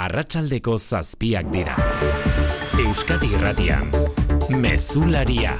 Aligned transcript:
Arratsaldeko 0.00 0.78
zazpiak 0.80 1.50
dira. 1.52 1.74
Euskadi 2.80 3.28
Irratian. 3.36 3.90
Mezularia. 4.48 5.52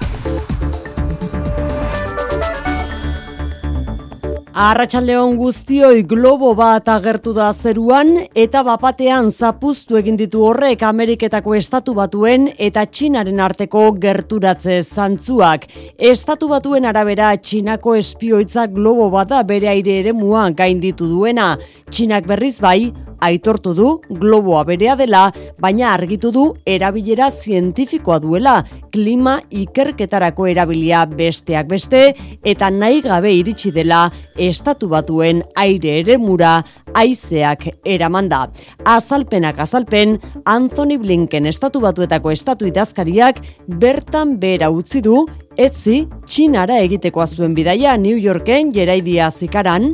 Arratxaldeon 4.53 5.37
guztioi 5.37 6.03
globo 6.08 6.54
bat 6.56 6.88
agertu 6.88 7.34
da 7.37 7.50
zeruan 7.53 8.14
eta 8.32 8.64
bapatean 8.64 9.29
zapuztu 9.30 10.00
egin 10.00 10.16
ditu 10.16 10.46
horrek 10.49 10.83
Ameriketako 10.89 11.55
estatu 11.61 11.93
batuen 12.01 12.49
eta 12.57 12.87
Txinaren 12.89 13.41
arteko 13.41 13.87
gerturatze 14.01 14.80
zantzuak. 14.83 15.69
Estatu 15.99 16.49
batuen 16.49 16.89
arabera 16.89 17.35
Txinako 17.37 17.96
espioitza 18.01 18.64
globo 18.67 19.11
bat 19.12 19.29
da 19.37 19.45
bere 19.45 19.69
aire 19.77 20.01
ere 20.01 20.17
muan 20.17 20.57
gainditu 20.57 21.09
duena. 21.09 21.59
Txinak 21.91 22.29
berriz 22.29 22.59
bai, 22.61 22.93
aitortu 23.23 23.73
du 23.75 23.89
globoa 24.11 24.64
berea 24.68 24.96
dela, 24.98 25.29
baina 25.61 25.93
argitu 25.95 26.32
du 26.35 26.44
erabilera 26.67 27.31
zientifikoa 27.31 28.18
duela, 28.22 28.57
klima 28.93 29.39
ikerketarako 29.50 30.48
erabilia 30.53 31.04
besteak 31.07 31.68
beste, 31.71 32.03
eta 32.45 32.70
nahi 32.70 33.03
gabe 33.05 33.33
iritsi 33.33 33.72
dela 33.72 34.05
estatu 34.36 34.89
batuen 34.92 35.42
aire 35.56 35.98
ere 36.00 36.19
mura 36.19 36.58
aizeak 36.95 37.69
eramanda. 37.84 38.47
Azalpenak 38.84 39.61
azalpen, 39.62 40.19
Anthony 40.45 40.98
Blinken 41.00 41.47
estatu 41.47 41.81
batuetako 41.81 42.33
estatu 42.34 42.69
idazkariak 42.69 43.41
bertan 43.67 44.36
bera 44.42 44.70
utzi 44.70 45.03
du, 45.05 45.27
etzi 45.56 46.06
txinara 46.27 46.81
egiteko 46.84 47.27
zuen 47.27 47.55
bidaia 47.55 47.97
New 48.00 48.17
Yorken 48.17 48.73
jeraidia 48.73 49.31
zikaran, 49.31 49.92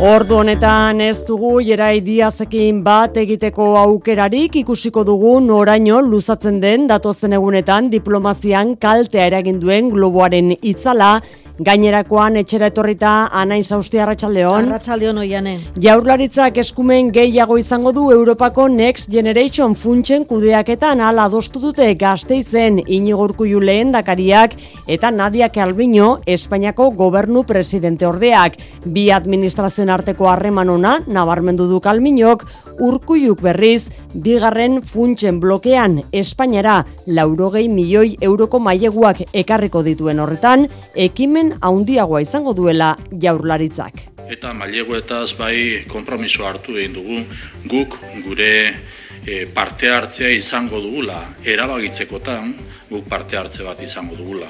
Ordu 0.00 0.38
honetan 0.40 1.02
ez 1.04 1.26
dugu 1.28 1.58
jerai 1.60 1.98
diazekin 2.00 2.78
bat 2.86 3.18
egiteko 3.20 3.66
aukerarik 3.76 4.54
ikusiko 4.62 5.02
dugu 5.04 5.34
noraino 5.44 5.98
luzatzen 6.00 6.56
den 6.62 6.86
datozen 6.88 7.36
egunetan 7.36 7.90
diplomazian 7.92 8.72
kaltea 8.80 9.26
eragin 9.28 9.60
duen 9.60 9.90
globoaren 9.92 10.54
itzala 10.56 11.10
Gainerakoan 11.60 12.38
etxera 12.40 12.70
etorrita 12.70 13.10
anain 13.36 13.60
zausti 13.60 13.98
arratsaldeon. 14.00 14.70
Arratsaldeon 14.70 15.18
oiane. 15.20 15.50
Jaurlaritzak 15.84 16.56
eskumen 16.62 17.10
gehiago 17.12 17.58
izango 17.60 17.92
du 17.92 18.06
Europako 18.14 18.64
Next 18.72 19.10
Generation 19.12 19.74
funtsen 19.76 20.24
kudeaketan 20.24 21.02
ala 21.04 21.26
adostu 21.28 21.60
dute 21.60 21.90
Gasteizen 22.00 22.80
Inigo 22.86 23.26
Urkullu 23.26 23.60
lehendakariak 23.60 24.56
eta 24.88 25.10
Nadia 25.10 25.50
Calviño 25.52 26.22
Espainiako 26.24 26.94
gobernu 26.96 27.44
presidente 27.44 28.08
ordeak. 28.08 28.56
Bi 28.86 29.10
arteko 29.90 30.28
harreman 30.30 30.70
ona 30.70 31.00
nabarmendu 31.06 31.66
du 31.68 31.80
Calviñok 31.80 32.44
Urkulluk 32.80 33.42
berriz 33.42 33.90
bigarren 34.14 34.80
funtsen 34.82 35.40
blokean 35.40 36.00
Espainiara 36.12 36.84
laurogei 37.06 37.68
milioi 37.68 38.16
euroko 38.20 38.60
maileguak 38.60 39.24
ekarriko 39.32 39.82
dituen 39.82 40.20
horretan 40.20 40.66
ekimen 40.94 41.54
handiagoa 41.60 42.22
izango 42.24 42.54
duela 42.54 42.94
jaurlaritzak. 43.10 44.06
Eta 44.30 44.54
maileguetaz 44.54 45.34
bai 45.38 45.84
konpromiso 45.90 46.46
hartu 46.46 46.78
egin 46.78 46.94
dugu 46.94 47.20
guk 47.68 47.98
gure 48.24 48.50
e, 49.26 49.46
parte 49.54 49.90
hartzea 49.90 50.30
izango 50.30 50.80
dugula 50.80 51.20
erabagitzekotan 51.44 52.54
guk 52.90 53.08
parte 53.08 53.36
hartze 53.36 53.66
bat 53.66 53.82
izango 53.82 54.16
dugula. 54.16 54.48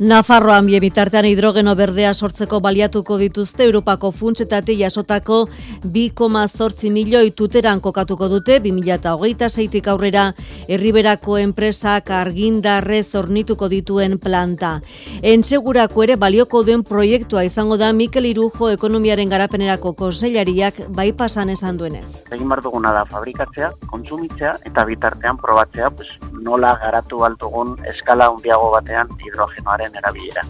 Nafarroan 0.00 0.66
bie 0.66 0.80
bitartean 0.82 1.22
hidrogeno 1.28 1.76
berdea 1.78 2.08
sortzeko 2.18 2.58
baliatuko 2.58 3.14
dituzte 3.14 3.62
Europako 3.62 4.08
funtsetatik 4.10 4.80
jasotako 4.80 5.36
2,8 5.84 6.90
milioi 6.90 7.30
tuteran 7.30 7.78
kokatuko 7.80 8.26
dute 8.32 8.56
2026tik 8.64 9.86
aurrera 9.92 10.24
herriberako 10.66 11.36
enpresak 11.38 12.10
argindarrez 12.10 13.14
hornituko 13.14 13.68
dituen 13.70 14.18
planta. 14.18 14.80
Entsegurako 15.22 16.02
ere 16.02 16.16
balioko 16.18 16.64
duen 16.66 16.82
proiektua 16.82 17.44
izango 17.46 17.78
da 17.78 17.92
Mikel 17.92 18.26
Irujo 18.26 18.72
ekonomiaren 18.74 19.30
garapenerako 19.30 19.92
konseilariak 19.92 20.82
pasan 21.16 21.54
esan 21.54 21.78
duenez. 21.78 22.24
Egin 22.32 22.48
bar 22.48 22.64
duguna 22.66 22.90
da 22.90 23.04
fabrikatzea, 23.04 23.70
kontsumitzea 23.86 24.56
eta 24.66 24.84
bitartean 24.84 25.38
probatzea, 25.38 25.90
pues, 25.90 26.08
nola 26.42 26.74
garatu 26.82 27.22
altugun 27.22 27.76
eskala 27.86 28.26
handiago 28.26 28.72
batean 28.74 29.08
hidrogenoaren 29.22 29.83
erabilera. 29.92 30.42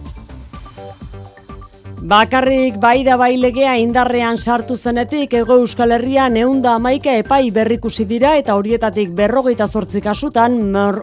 Bakarrik 2.05 2.75
bai 2.77 2.99
da 3.01 3.15
bai 3.17 3.31
legea 3.41 3.71
indarrean 3.81 4.37
sartu 4.37 4.75
zenetik 4.77 5.31
ego 5.33 5.55
euskal 5.57 5.89
herrian 5.95 6.35
eunda 6.37 6.75
amaika 6.77 7.15
epai 7.17 7.49
berrikusi 7.49 8.03
dira 8.05 8.35
eta 8.37 8.53
horietatik 8.59 9.09
berrogeita 9.17 9.65
zortzi 9.65 10.03
kasutan 10.05 10.59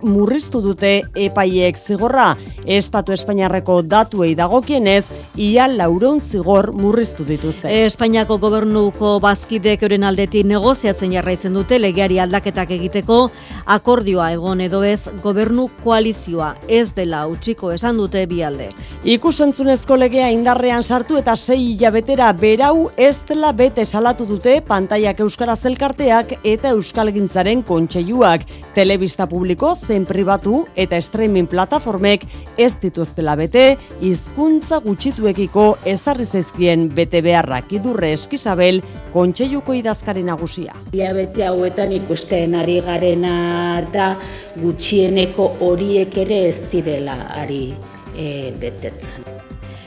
murriztu 0.07 0.61
dute 0.63 0.93
epaiek 1.19 1.75
zigorra. 1.77 2.37
Estatu 2.63 3.11
Espainiarreko 3.17 3.81
datuei 3.83 4.37
dagokienez, 4.39 5.03
ia 5.35 5.67
lauron 5.67 6.21
zigor 6.21 6.71
murriztu 6.71 7.27
dituzte. 7.27 7.73
Espainiako 7.89 8.39
gobernuko 8.39 9.17
bazkidek 9.19 9.83
euren 9.83 10.07
aldeti 10.07 10.45
negoziatzen 10.47 11.17
jarraitzen 11.19 11.59
dute 11.59 11.81
legeari 11.83 12.21
aldaketak 12.23 12.71
egiteko 12.79 13.19
akordioa 13.67 14.31
egon 14.37 14.63
edo 14.63 14.85
ez 14.87 15.09
gobernu 15.25 15.67
koalizioa 15.83 16.55
ez 16.69 16.93
dela 16.95 17.27
utxiko 17.27 17.75
esan 17.75 17.99
dute 17.99 18.23
bialde. 18.31 18.71
Ikusentzunezko 19.03 19.99
legea 19.99 20.31
indarrean 20.31 20.87
sartu 20.93 21.17
eta 21.17 21.33
sei 21.41 21.71
hilabetera 21.71 22.27
berau 22.37 22.91
ez 23.01 23.15
dela 23.25 23.53
bete 23.57 23.85
salatu 23.87 24.27
dute 24.29 24.59
pantaiak 24.67 25.23
euskara 25.25 25.55
zelkarteak 25.57 26.35
eta 26.45 26.75
euskalgintzaren 26.77 27.63
kontseiluak 27.65 28.45
telebista 28.77 29.25
publiko 29.31 29.71
zen 29.73 30.05
pribatu 30.05 30.67
eta 30.77 31.01
streaming 31.01 31.49
plataformek 31.49 32.27
ez 32.61 32.75
dituztela 32.83 33.39
bete 33.41 33.65
hizkuntza 34.05 34.83
gutxituekiko 34.85 35.67
ezarri 35.95 36.29
zaizkien 36.29 36.91
bete 36.93 37.23
beharrak 37.25 37.73
idurre 37.73 38.13
eskizabel 38.19 38.83
kontseiluko 39.17 39.73
idazkari 39.79 40.27
nagusia. 40.29 40.77
Hilabete 40.93 41.47
hauetan 41.49 41.97
ikusten 42.03 42.59
ari 42.61 42.83
garena 42.85 43.81
da 43.95 44.13
gutxieneko 44.61 45.55
horiek 45.65 46.21
ere 46.27 46.49
ez 46.51 46.59
direla 46.75 47.23
ari 47.41 47.71
e, 48.13 48.51
betetzen. 48.61 49.42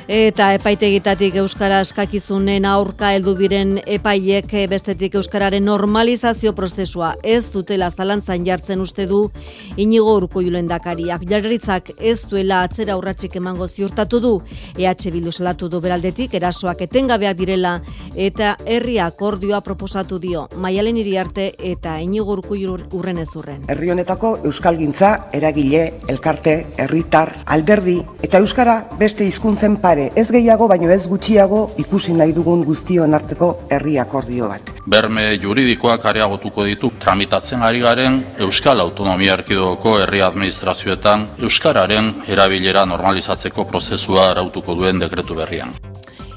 Eta 0.05 0.51
epaitegitatik 0.53 1.33
euskara 1.41 1.79
eskakizunen 1.81 2.67
aurka 2.69 3.07
heldu 3.15 3.31
diren 3.39 3.71
epaiek 3.89 4.51
bestetik 4.69 5.15
euskararen 5.17 5.65
normalizazio 5.65 6.51
prozesua 6.53 7.15
ez 7.23 7.47
dutela 7.49 7.87
zalantzan 7.89 8.45
jartzen 8.45 8.83
uste 8.83 9.07
du 9.09 9.31
inigo 9.77 10.13
urko 10.13 10.43
julendakariak. 10.45 11.25
Jarritzak 11.25 11.89
ez 11.97 12.19
duela 12.29 12.61
atzera 12.67 12.97
urratxik 12.99 13.35
emango 13.41 13.67
ziurtatu 13.67 14.19
du 14.19 14.33
EH 14.77 15.09
Bildu 15.11 15.31
salatu 15.31 15.69
du 15.69 15.81
beraldetik 15.81 16.35
erasoak 16.37 16.85
etengabeak 16.85 17.37
direla 17.41 17.81
eta 18.15 18.57
herri 18.63 18.99
akordioa 18.99 19.61
proposatu 19.61 20.19
dio 20.19 20.47
maialen 20.55 21.01
arte 21.17 21.55
eta 21.57 21.99
inigo 21.99 22.31
urko 22.33 22.53
urren 22.93 23.17
ez 23.17 23.35
urren. 23.35 23.65
Herri 23.67 23.89
honetako 23.89 24.37
euskalgintza 24.45 25.29
eragile, 25.33 25.93
elkarte, 26.07 26.67
herritar, 26.77 27.33
alderdi 27.47 28.03
eta 28.21 28.37
euskara 28.37 28.85
beste 28.99 29.25
hizkuntzen 29.25 29.77
pare 29.77 29.94
ez 30.15 30.27
gehiago 30.31 30.67
baino 30.67 30.89
ez 30.91 31.05
gutxiago 31.07 31.61
ikusi 31.81 32.13
nahi 32.13 32.33
dugun 32.33 32.63
guztion 32.65 33.13
arteko 33.13 33.49
herri 33.69 33.97
akordio 33.99 34.49
bat. 34.51 34.71
Berme 34.85 35.25
juridikoak 35.41 36.05
areagotuko 36.11 36.65
ditu 36.67 36.91
tramitatzen 36.99 37.63
ari 37.63 37.79
garen 37.79 38.21
Euskal 38.39 38.79
Autonomia 38.79 39.33
Erkidegoko 39.39 39.97
herri 40.03 40.21
administrazioetan 40.21 41.27
euskararen 41.41 42.13
erabilera 42.27 42.85
normalizatzeko 42.85 43.65
prozesua 43.65 44.29
arautuko 44.31 44.75
duen 44.75 44.99
dekretu 44.99 45.35
berrian. 45.35 45.73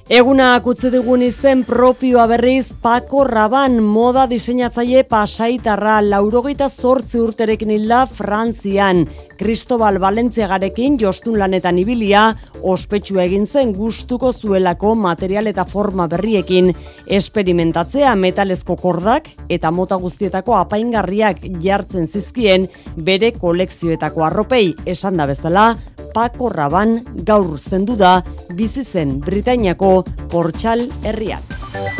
Eguna 0.08 0.54
akutze 0.56 0.88
dugun 0.88 1.20
izen 1.20 1.66
propioa 1.68 2.22
berriz 2.30 2.70
Paco 2.80 3.26
Raban 3.28 3.74
moda 3.84 4.22
diseinatzaile 4.30 5.02
pasaitarra 5.04 5.98
laurogeita 6.00 6.70
zortzi 6.70 7.20
urterekin 7.20 7.74
hilda 7.74 8.06
Frantzian. 8.06 9.02
Cristobal 9.38 10.00
Valentziagarekin 10.00 10.96
jostun 11.00 11.38
lanetan 11.38 11.78
ibilia, 11.78 12.34
ospetsu 12.62 13.20
egin 13.22 13.46
zen 13.46 13.70
gustuko 13.76 14.32
zuelako 14.32 14.94
material 14.98 15.46
eta 15.46 15.64
forma 15.64 16.08
berriekin 16.10 16.72
esperimentatzea 17.06 18.16
metalezko 18.18 18.76
kordak 18.76 19.30
eta 19.48 19.70
mota 19.70 19.98
guztietako 20.02 20.56
apaingarriak 20.58 21.46
jartzen 21.62 22.08
zizkien 22.08 22.66
bere 23.04 23.30
kolekzioetako 23.38 24.26
arropei 24.26 24.74
esan 24.86 25.16
da 25.22 25.28
bezala, 25.30 25.68
Paco 26.14 26.48
Raban 26.50 26.98
gaur 27.24 27.60
zendu 27.60 27.94
da 27.96 28.18
bizi 28.58 28.82
zen 28.84 29.20
Britainiako 29.22 30.02
Portxal 30.32 30.88
herrian. 31.04 31.97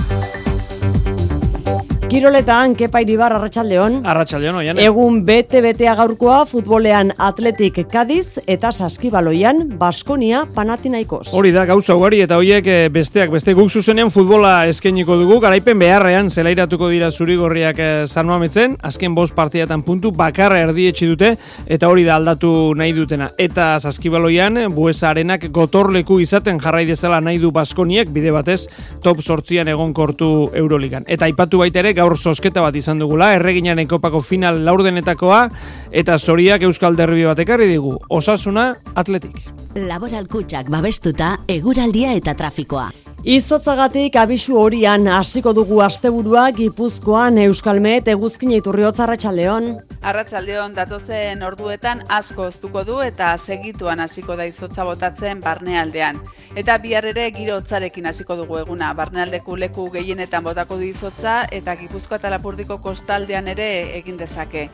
Kiroletan, 2.09 2.73
Kepa 2.73 3.03
Iribar, 3.05 3.35
Arratxaldeon. 3.37 3.99
Arratxaldeon, 4.09 4.57
oian. 4.63 4.79
Egun 4.81 5.19
bete-betea 5.29 5.93
gaurkoa 5.99 6.39
futbolean 6.49 7.11
Atletik 7.21 7.83
Kadiz 7.93 8.39
eta 8.49 8.71
Saskibaloian 8.73 9.67
Baskonia 9.77 10.47
Panatinaikos. 10.55 11.35
Hori 11.37 11.53
da, 11.53 11.67
gauza 11.69 11.93
ugari 11.99 12.23
eta 12.25 12.39
hoiek 12.41 12.65
eh, 12.73 12.77
besteak 12.89 13.29
beste 13.35 13.53
guk 13.53 13.69
zuzenean 13.69 14.09
futbola 14.15 14.55
eskainiko 14.71 15.19
dugu, 15.21 15.37
garaipen 15.45 15.77
beharrean 15.83 16.31
zelairatuko 16.33 16.89
dira 16.89 17.11
zurigorriak 17.11 17.77
eh, 17.77 18.79
azken 18.89 19.15
bost 19.15 19.35
partidetan 19.35 19.83
puntu 19.83 20.11
bakarra 20.11 20.63
erdietxi 20.65 21.11
dute 21.13 21.35
eta 21.67 21.89
hori 21.93 22.05
da 22.05 22.17
aldatu 22.17 22.73
nahi 22.75 22.95
dutena. 22.97 23.29
Eta 23.37 23.79
Saskibaloian, 23.81 24.73
buesa 24.73 25.11
arenak 25.11 25.45
gotorleku 25.53 26.21
izaten 26.21 26.59
jarrai 26.59 26.87
dezala 26.87 27.21
nahi 27.21 27.37
du 27.37 27.53
Baskoniek, 27.53 28.09
bide 28.09 28.33
batez, 28.33 28.65
top 29.05 29.21
sortzian 29.21 29.69
egon 29.69 29.93
kortu 29.93 30.49
Euroligan. 30.55 31.05
Eta 31.07 31.29
aipatu 31.29 31.59
baita 31.59 31.85
ere, 31.85 31.98
gaur 31.99 32.17
sosketa 32.17 32.63
bat 32.65 32.77
izan 32.79 33.03
dugula, 33.03 33.33
erreginaren 33.37 33.91
kopako 33.91 34.23
final 34.25 34.63
laurdenetakoa, 34.67 35.43
eta 35.91 36.19
zoriak 36.19 36.65
Euskal 36.69 36.97
Derbi 36.99 37.27
bat 37.29 37.43
ekarri 37.45 37.69
digu, 37.71 37.97
osasuna 38.09 38.71
atletik. 38.95 39.43
Laboral 39.79 40.31
kutsak 40.31 40.71
babestuta, 40.73 41.37
eguraldia 41.59 42.15
eta 42.19 42.35
trafikoa. 42.39 42.89
Izotzagatik 43.27 44.15
abisu 44.15 44.55
horian 44.61 45.09
hasiko 45.11 45.51
dugu 45.53 45.81
asteburua 45.83 46.45
Gipuzkoan 46.55 47.41
Euskalmet 47.43 48.07
eguzkin 48.13 48.53
iturriotza 48.55 49.03
Arratsaldeon. 49.09 49.67
Arratsaldeon 50.07 50.77
datozen 50.77 51.43
orduetan 51.43 52.05
asko 52.15 52.45
oztuko 52.47 52.85
du 52.87 53.01
eta 53.03 53.33
segituan 53.37 53.99
hasiko 53.99 54.37
da 54.39 54.47
izotza 54.47 54.85
botatzen 54.87 55.41
barnealdean. 55.43 56.21
Eta 56.55 56.77
bihar 56.79 57.09
ere 57.11 57.25
giro 57.35 57.57
hotzarekin 57.59 58.07
hasiko 58.07 58.37
dugu 58.39 58.61
eguna. 58.61 58.93
Barnealdeko 58.95 59.57
leku 59.57 59.89
gehienetan 59.91 60.47
botako 60.47 60.79
du 60.79 60.87
izotza 60.87 61.41
eta 61.51 61.75
Gipuzkoa 61.75 62.23
eta 62.23 62.31
Lapurdiko 62.31 62.79
kostaldean 62.79 63.49
ere 63.49 63.69
egin 63.99 64.17
dezake. 64.17 64.69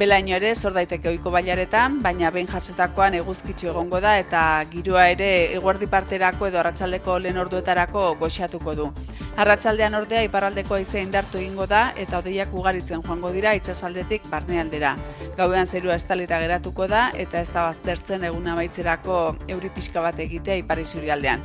Belaino 0.00 0.36
ere 0.36 0.54
sor 0.54 0.72
daiteke 0.72 1.08
ohiko 1.10 1.32
bailaretan, 1.34 1.96
baina 2.00 2.30
behin 2.30 2.46
jasotakoan 2.48 3.14
eguzkitzu 3.18 3.72
egongo 3.72 3.98
da 4.00 4.16
eta 4.22 4.64
giroa 4.70 5.08
ere 5.10 5.30
eguerdi 5.56 5.88
parterako 5.90 6.46
edo 6.46 6.60
arratsaldeko 6.60 7.18
lehen 7.18 7.40
orduetarako 7.42 7.89
goxatuko 7.90 8.18
goxatuko 8.20 8.74
du. 8.74 8.88
Arratsaldean 9.36 9.94
ordea 9.94 10.22
iparraldeko 10.26 10.74
haize 10.74 11.00
indartu 11.02 11.38
egingo 11.38 11.66
da 11.66 11.92
eta 11.96 12.18
odeiak 12.18 12.52
ugaritzen 12.54 13.02
joango 13.02 13.30
dira 13.32 13.54
itsasaldetik 13.54 14.28
barnealdera. 14.30 14.96
Gaudean 15.36 15.66
zerua 15.66 15.96
estalita 15.96 16.38
geratuko 16.40 16.88
da 16.88 17.10
eta 17.14 17.40
ez 17.40 17.50
da 17.52 17.70
baztertzen 17.70 18.24
egun 18.24 18.46
amaitzerako 18.48 19.36
euri 19.48 19.70
pixka 19.74 20.00
bat 20.00 20.18
egitea 20.18 20.60
ipari 20.62 20.84
zurialdean. 20.84 21.42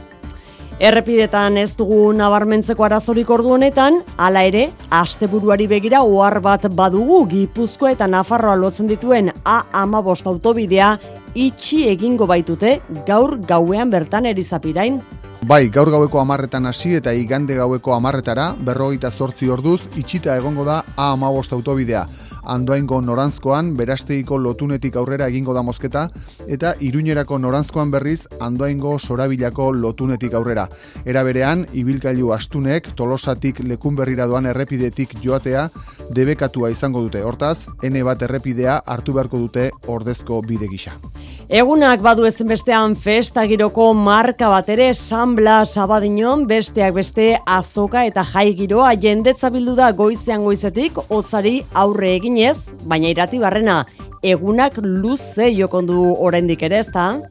Errepidetan 0.75 1.55
ez 1.55 1.77
dugu 1.77 2.11
nabarmentzeko 2.11 2.83
arazorik 2.83 3.29
ordu 3.31 3.53
honetan, 3.55 4.01
hala 4.17 4.41
ere, 4.43 4.65
asteburuari 4.91 5.69
begira 5.71 6.01
ohar 6.03 6.41
bat 6.43 6.65
badugu 6.67 7.21
Gipuzkoa 7.31 7.93
eta 7.93 8.09
Nafarroa 8.11 8.57
lotzen 8.59 8.89
dituen 8.91 9.31
A15 9.45 10.27
autobidea 10.33 10.97
itxi 11.35 11.85
egingo 11.87 12.27
baitute 12.27 12.81
gaur 13.07 13.37
gauean 13.47 13.89
bertan 13.89 14.25
erizapirain. 14.25 14.99
Bai, 15.45 15.67
gaur 15.69 15.91
gaueko 15.93 16.17
amarretan 16.17 16.65
hasi 16.65 16.95
eta 16.97 17.11
igande 17.13 17.53
gaueko 17.53 17.91
amarretara, 17.93 18.45
berrogeita 18.65 19.11
zortzi 19.11 19.49
orduz, 19.53 19.77
itxita 20.01 20.33
egongo 20.39 20.63
da 20.65 20.79
A 20.95 21.11
amabost 21.11 21.53
autobidea. 21.53 22.07
Andoaingo 22.45 23.01
norantzkoan, 23.01 23.73
berasteiko 23.77 24.37
lotunetik 24.37 24.95
aurrera 24.95 25.27
egingo 25.31 25.53
da 25.53 25.63
mozketa, 25.65 26.07
eta 26.47 26.75
iruñerako 26.79 27.39
norantzkoan 27.41 27.91
berriz, 27.91 28.27
andoaingo 28.39 28.97
sorabilako 28.99 29.71
lotunetik 29.73 30.33
aurrera. 30.33 30.67
Era 31.05 31.23
berean, 31.23 31.65
ibilkailu 31.73 32.31
astunek, 32.33 32.91
tolosatik 32.95 33.63
lekun 33.65 33.95
berrira 33.95 34.27
doan 34.27 34.45
errepidetik 34.45 35.17
joatea, 35.23 35.69
debekatua 36.13 36.69
izango 36.69 37.01
dute. 37.01 37.23
Hortaz, 37.25 37.65
N 37.83 38.03
bat 38.05 38.21
errepidea 38.21 38.79
hartu 38.85 39.13
beharko 39.13 39.39
dute 39.41 39.69
ordezko 39.87 40.41
bide 40.45 40.69
gisa. 40.71 40.95
Egunak 41.49 42.01
badu 42.01 42.25
ezen 42.25 42.47
bestean 42.49 42.95
festa 42.97 43.45
giroko 43.45 43.91
marka 43.93 44.47
bat 44.49 44.69
ere 44.73 44.93
San 44.93 45.35
Blas 45.37 45.77
Abadinon 45.77 46.47
besteak 46.49 46.95
beste 46.95 47.27
azoka 47.45 48.05
eta 48.05 48.23
jai 48.25 48.47
giroa 48.57 48.95
jendetza 48.97 49.51
bildu 49.53 49.75
da 49.77 49.91
goizean 49.91 50.41
goizetik 50.43 50.97
hotzari 51.09 51.59
aurre 51.73 52.15
eginez, 52.35 52.75
baina 52.83 53.07
irati 53.07 53.39
barrena 53.39 53.85
egunak 54.23 54.75
luze 54.83 55.47
jokondu 55.55 56.15
oraindik 56.19 56.63
ere 56.63 56.79
ezta? 56.83 57.21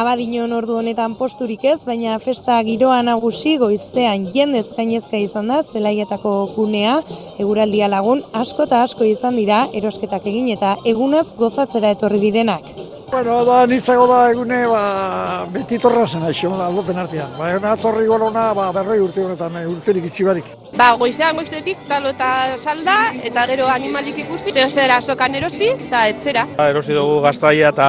abadinon 0.00 0.52
ordu 0.54 0.76
honetan 0.78 1.14
posturik 1.18 1.64
ez, 1.64 1.78
baina 1.84 2.18
festa 2.18 2.56
giroa 2.64 3.02
nagusi 3.02 3.56
goizean 3.60 4.26
jendez 4.34 4.64
gainezka 4.76 5.18
izan 5.18 5.50
da 5.50 5.60
zelaietako 5.62 6.32
gunea, 6.54 7.00
eguraldia 7.38 7.88
lagun 7.90 8.22
asko 8.32 8.64
eta 8.68 8.82
asko 8.86 9.04
izan 9.04 9.36
dira 9.36 9.66
erosketak 9.74 10.26
egin 10.26 10.48
eta 10.56 10.76
egunaz 10.86 11.26
gozatzera 11.36 11.92
etorri 11.96 12.22
direnak. 12.24 12.64
Bueno, 13.10 13.44
da 13.44 13.66
nitzago 13.66 14.04
da 14.06 14.18
egune, 14.30 14.60
ba, 14.70 15.44
beti 15.50 15.80
torra 15.82 16.04
zen 16.06 16.22
aixo, 16.22 16.52
aldopen 16.62 16.98
artean. 17.02 17.32
Ba, 17.34 17.48
eguna 17.50 17.72
torri 17.82 18.04
golona, 18.06 18.44
ba, 18.54 18.68
berroi 18.76 19.00
urte 19.02 19.24
honetan, 19.24 19.56
eh, 19.58 19.64
urterik 19.66 20.06
itxibarik. 20.06 20.52
Ba, 20.76 20.92
goizean 21.00 21.34
goizetik, 21.34 21.80
talo 21.88 22.12
eta 22.14 22.28
salda, 22.62 22.94
eta 23.26 23.46
gero 23.50 23.66
animalik 23.66 24.20
ikusi, 24.22 24.54
zeo 24.54 24.68
zera 24.68 25.00
sokan 25.02 25.34
erosi, 25.40 25.72
eta 25.74 26.04
etzera. 26.12 26.46
Ba, 26.54 26.68
erosi 26.70 26.94
dugu 26.94 27.18
gaztaia 27.24 27.72
eta 27.74 27.88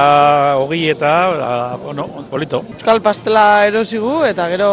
hogi 0.58 0.88
eta, 0.90 1.12
ba, 1.38 1.52
bueno, 1.84 2.08
polito. 2.32 2.64
Euskal 2.74 3.00
pastela 3.06 3.46
erosigu, 3.70 4.24
eta 4.26 4.48
gero 4.50 4.72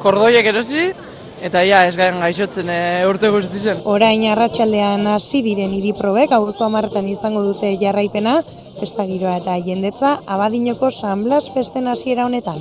kordoiek 0.00 0.48
erosi, 0.48 0.88
Eta 1.38 1.62
ja, 1.62 1.84
ez 1.86 1.94
gaien 1.96 2.18
gaixotzen 2.18 2.70
e, 2.72 2.78
urte 3.06 3.30
guztizen. 3.30 3.82
Orain 3.86 4.24
arratsaldean 4.26 5.06
hasi 5.06 5.42
diren 5.46 5.70
idiprobek, 5.76 6.32
aurko 6.34 6.66
amartan 6.66 7.06
izango 7.08 7.44
dute 7.46 7.70
jarraipena, 7.80 8.40
festa 8.80 9.06
giroa 9.06 9.36
eta 9.38 9.54
jendetza, 9.62 10.18
abadinoko 10.26 10.90
San 10.90 11.22
Blas 11.24 11.46
festen 11.54 11.86
hasiera 11.86 12.26
honetan. 12.26 12.58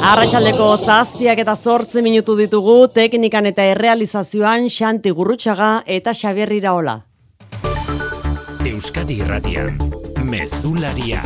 Arratxaldeko 0.00 0.70
zazpiak 0.78 1.42
eta 1.42 1.56
zortze 1.56 2.02
minutu 2.06 2.36
ditugu, 2.38 2.86
teknikan 2.94 3.50
eta 3.50 3.66
errealizazioan 3.74 4.70
Xanti 4.70 5.10
Gurrutxaga 5.10 5.82
eta 5.98 6.14
Xabier 6.14 6.54
Iraola. 6.54 7.00
Euskadi 8.70 9.18
Irratian, 9.20 9.76
Mezularia, 10.24 11.20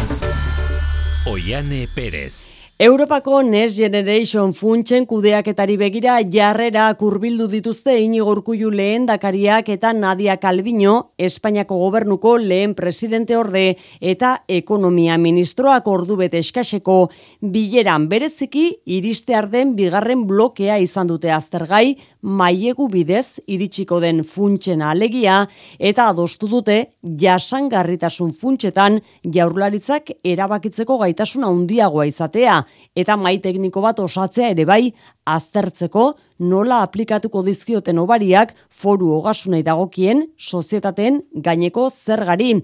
Oiane 1.31 1.87
Perez. 1.94 2.63
Europako 2.85 3.43
Next 3.43 3.79
Generation 3.79 4.51
funtsen 4.53 5.07
kudeaketari 5.09 5.79
begira 5.81 6.19
jarrera 6.29 6.91
kurbildu 7.01 7.47
dituzte 7.49 7.95
inigo 7.97 8.27
urkullu 8.29 8.69
lehen 8.69 9.07
dakariak 9.09 9.71
eta 9.73 9.95
Nadia 9.97 10.35
Calviño, 10.37 11.15
Espainiako 11.17 11.79
gobernuko 11.81 12.35
lehen 12.37 12.75
presidente 12.77 13.39
orde 13.39 13.79
eta 14.03 14.35
ekonomia 14.49 15.17
ministroak 15.17 15.89
ordu 15.89 16.19
bete 16.19 16.43
eskaseko 16.45 16.99
bileran. 17.41 18.05
Bereziki 18.11 18.67
iriste 18.85 19.33
arden 19.35 19.73
bigarren 19.79 20.27
blokea 20.29 20.77
izan 20.77 21.09
dute 21.09 21.33
aztergai 21.33 21.97
maiegu 22.21 22.91
bidez 22.93 23.41
iritsiko 23.47 24.03
den 24.05 24.26
funtsen 24.29 24.85
alegia 24.85 25.47
eta 25.79 26.11
adostu 26.12 26.53
dute 26.53 26.79
jasangarritasun 27.00 28.37
funtsetan 28.37 29.00
jaurlaritzak 29.25 30.19
erabakitzeko 30.21 31.00
gaitasuna 31.07 31.49
handiagoa 31.49 32.11
izatea 32.12 32.61
eta 32.95 33.16
mai 33.16 33.38
tekniko 33.43 33.81
bat 33.85 33.99
osatzea 34.00 34.50
ere 34.54 34.64
bai 34.64 34.93
aztertzeko 35.25 36.07
nola 36.38 36.83
aplikatuko 36.83 37.43
dizkioten 37.47 37.99
obariak 37.99 38.54
foru 38.69 39.12
ogasunei 39.19 39.62
dagokien 39.62 40.26
sozietateen 40.38 41.23
gaineko 41.35 41.88
zergari. 41.90 42.54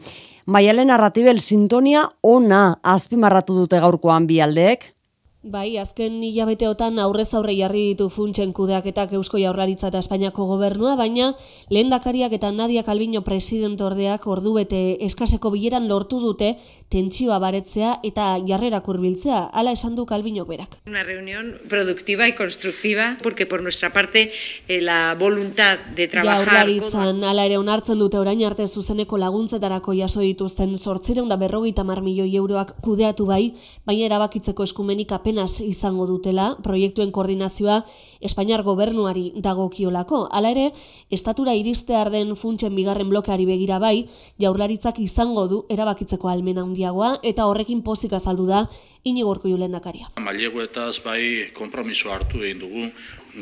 Maialen 0.46 0.90
narratibel 0.90 1.40
sintonia 1.40 2.08
ona 2.22 2.80
azpimarratu 2.82 3.54
dute 3.62 3.80
gaurkoan 3.80 4.26
bi 4.26 4.40
aldeek. 4.40 4.90
Bai, 5.40 5.78
azken 5.80 6.18
hilabeteotan 6.20 6.98
aurrez 7.00 7.30
aurre 7.32 7.54
jarri 7.56 7.80
ditu 7.90 8.10
funtsen 8.12 8.50
kudeaketak 8.52 9.14
Eusko 9.16 9.38
Jaurlaritza 9.40 9.88
eta 9.88 10.02
Espainiako 10.04 10.44
gobernua, 10.44 10.96
baina 11.00 11.30
lehendakariak 11.72 12.34
eta 12.36 12.50
Nadia 12.52 12.82
Calviño 12.84 13.22
presidente 13.24 13.86
ordeak 13.86 14.26
ordu 14.28 14.52
bete 14.58 14.98
eskaseko 15.06 15.54
bileran 15.54 15.88
lortu 15.88 16.20
dute 16.20 16.58
tentsioa 16.90 17.38
baretzea 17.38 18.00
eta 18.02 18.34
jarrera 18.46 18.80
kurbiltzea, 18.82 19.44
hala 19.54 19.72
esan 19.72 19.94
du 19.94 20.04
Calviño 20.06 20.44
berak. 20.44 20.76
Una 20.86 21.04
reunión 21.04 21.54
productiva 21.68 22.28
y 22.28 22.34
constructiva, 22.34 23.16
porque 23.22 23.46
por 23.46 23.62
nuestra 23.62 23.92
parte 23.92 24.30
eh, 24.68 24.80
la 24.80 25.14
voluntad 25.18 25.78
de 25.94 26.08
trabajar... 26.08 26.46
Jaurlaritzan, 26.46 27.22
ala 27.24 27.46
ere 27.46 27.58
onartzen 27.58 27.98
dute 28.02 28.18
orain 28.18 28.42
arte 28.44 28.66
zuzeneko 28.66 29.18
laguntzetarako 29.22 29.94
jaso 29.94 30.20
dituzten 30.20 30.76
sortzireun 30.78 31.30
da 31.30 31.38
berrogeita 31.38 31.84
mar 31.84 32.02
milioi 32.02 32.34
euroak 32.34 32.74
kudeatu 32.82 33.26
bai, 33.30 33.54
baina 33.86 34.10
erabakitzeko 34.10 34.66
eskumenik 34.66 35.12
apenas 35.12 35.60
izango 35.62 36.08
dutela, 36.10 36.56
proiektuen 36.62 37.14
koordinazioa 37.14 37.84
Espainiar 38.20 38.62
gobernuari 38.62 39.32
dagokiolako. 39.36 40.26
Hala 40.30 40.50
ere, 40.52 40.66
estatura 41.10 41.54
iriste 41.56 41.96
arden 41.96 42.36
funtsen 42.36 42.74
bigarren 42.76 43.08
blokeari 43.08 43.46
begira 43.48 43.78
bai, 43.80 44.08
jaurlaritzak 44.38 45.00
izango 45.00 45.46
du 45.48 45.64
erabakitzeko 45.68 46.28
almena 46.28 46.62
handiagoa 46.66 47.16
eta 47.22 47.46
horrekin 47.48 47.82
pozik 47.82 48.12
azaldu 48.12 48.46
da 48.46 48.66
Inigorko 49.04 49.48
julendakaria. 49.48 50.10
Maileguetaz 50.20 51.00
bai 51.00 51.48
konpromiso 51.56 52.10
hartu 52.12 52.42
egin 52.44 52.58
dugu, 52.60 52.90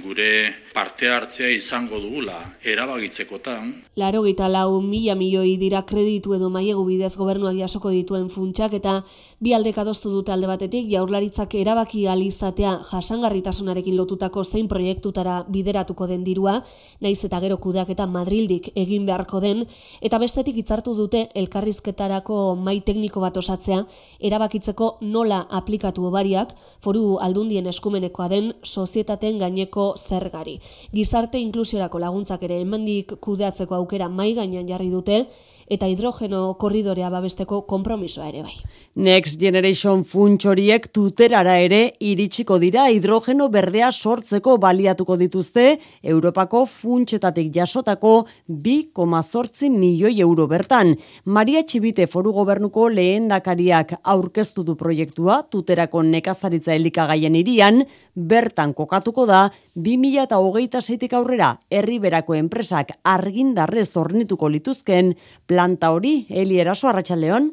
gure 0.02 0.52
parte 0.74 1.08
hartzea 1.10 1.48
izango 1.50 1.98
dugula 2.00 2.36
erabagitzekotan. 2.62 3.72
Laro 3.96 4.22
gita 4.26 4.48
lau 4.48 4.80
mila 4.82 5.14
milioi 5.14 5.56
dira 5.60 5.84
kreditu 5.86 6.34
edo 6.36 6.50
maiegu 6.50 6.84
bidez 6.84 7.14
gobernuak 7.16 7.56
jasoko 7.56 7.90
dituen 7.94 8.28
funtsak 8.30 8.76
eta 8.78 9.02
bi 9.40 9.52
aldek 9.54 9.78
adostu 9.78 10.10
dute 10.10 10.32
alde 10.34 10.48
batetik 10.50 10.88
jaurlaritzak 10.90 11.54
erabaki 11.54 12.06
alizatea 12.10 12.72
jasangarritasunarekin 12.90 13.96
lotutako 13.96 14.44
zein 14.44 14.68
proiektutara 14.68 15.44
bideratuko 15.48 16.08
den 16.10 16.24
dirua, 16.26 16.64
naiz 17.00 17.22
eta 17.24 17.40
gero 17.40 17.56
kudeak 17.62 17.90
eta 17.94 18.06
Madrildik 18.06 18.72
egin 18.74 19.06
beharko 19.06 19.40
den, 19.40 19.64
eta 20.02 20.18
bestetik 20.18 20.58
hitzartu 20.58 20.94
dute 20.98 21.28
elkarrizketarako 21.38 22.56
mai 22.56 22.80
tekniko 22.80 23.22
bat 23.22 23.36
osatzea, 23.36 23.84
erabakitzeko 24.18 24.96
nola 25.02 25.44
aplikatu 25.60 26.08
obariak, 26.10 26.54
foru 26.82 27.18
aldundien 27.22 27.66
eskumenekoa 27.70 28.28
den 28.34 28.52
sozietaten 28.64 29.38
gaineko 29.38 29.77
zergari. 29.98 30.58
Gizarte 30.94 31.40
inklusiorako 31.42 32.00
laguntzak 32.02 32.42
ere 32.48 32.60
hemendik 32.62 33.14
kudeatzeko 33.24 33.78
aukera 33.78 34.08
mai 34.08 34.32
gainean 34.38 34.68
jarri 34.68 34.90
dute 34.94 35.24
eta 35.70 35.86
hidrogeno 35.88 36.54
korridorea 36.60 37.10
babesteko 37.12 37.62
konpromisoa 37.68 38.28
ere 38.30 38.42
bai. 38.42 38.54
Next 38.96 39.38
Generation 39.40 40.04
funts 40.04 40.46
horiek 40.48 40.88
tuterara 40.94 41.58
ere 41.60 41.80
iritsiko 42.00 42.58
dira 42.58 42.88
hidrogeno 42.90 43.48
berdea 43.52 43.90
sortzeko 43.92 44.56
baliatuko 44.58 45.16
dituzte 45.20 45.66
Europako 46.02 46.64
funtsetatik 46.66 47.52
jasotako 47.54 48.14
2,8 48.48 49.70
milioi 49.70 50.20
euro 50.24 50.46
bertan. 50.48 50.94
Maria 51.24 51.62
Txibite 51.62 52.08
foru 52.08 52.32
gobernuko 52.32 52.88
lehendakariak 52.88 53.98
aurkeztu 54.02 54.64
du 54.64 54.76
proiektua 54.76 55.42
tuterako 55.50 56.02
nekazaritza 56.02 56.74
elikagaien 56.74 57.36
irian, 57.36 57.82
bertan 58.14 58.74
kokatuko 58.74 59.26
da 59.28 59.44
2026tik 59.76 61.14
aurrera 61.18 61.52
herriberako 61.70 62.34
enpresak 62.38 62.94
argindarrez 63.04 63.90
hornituko 63.96 64.48
lituzken 64.48 65.14
planta 65.58 65.88
hori, 65.90 66.28
Eli 66.30 66.60
Eraso 66.62 66.86
Arratsaldeon. 66.86 67.48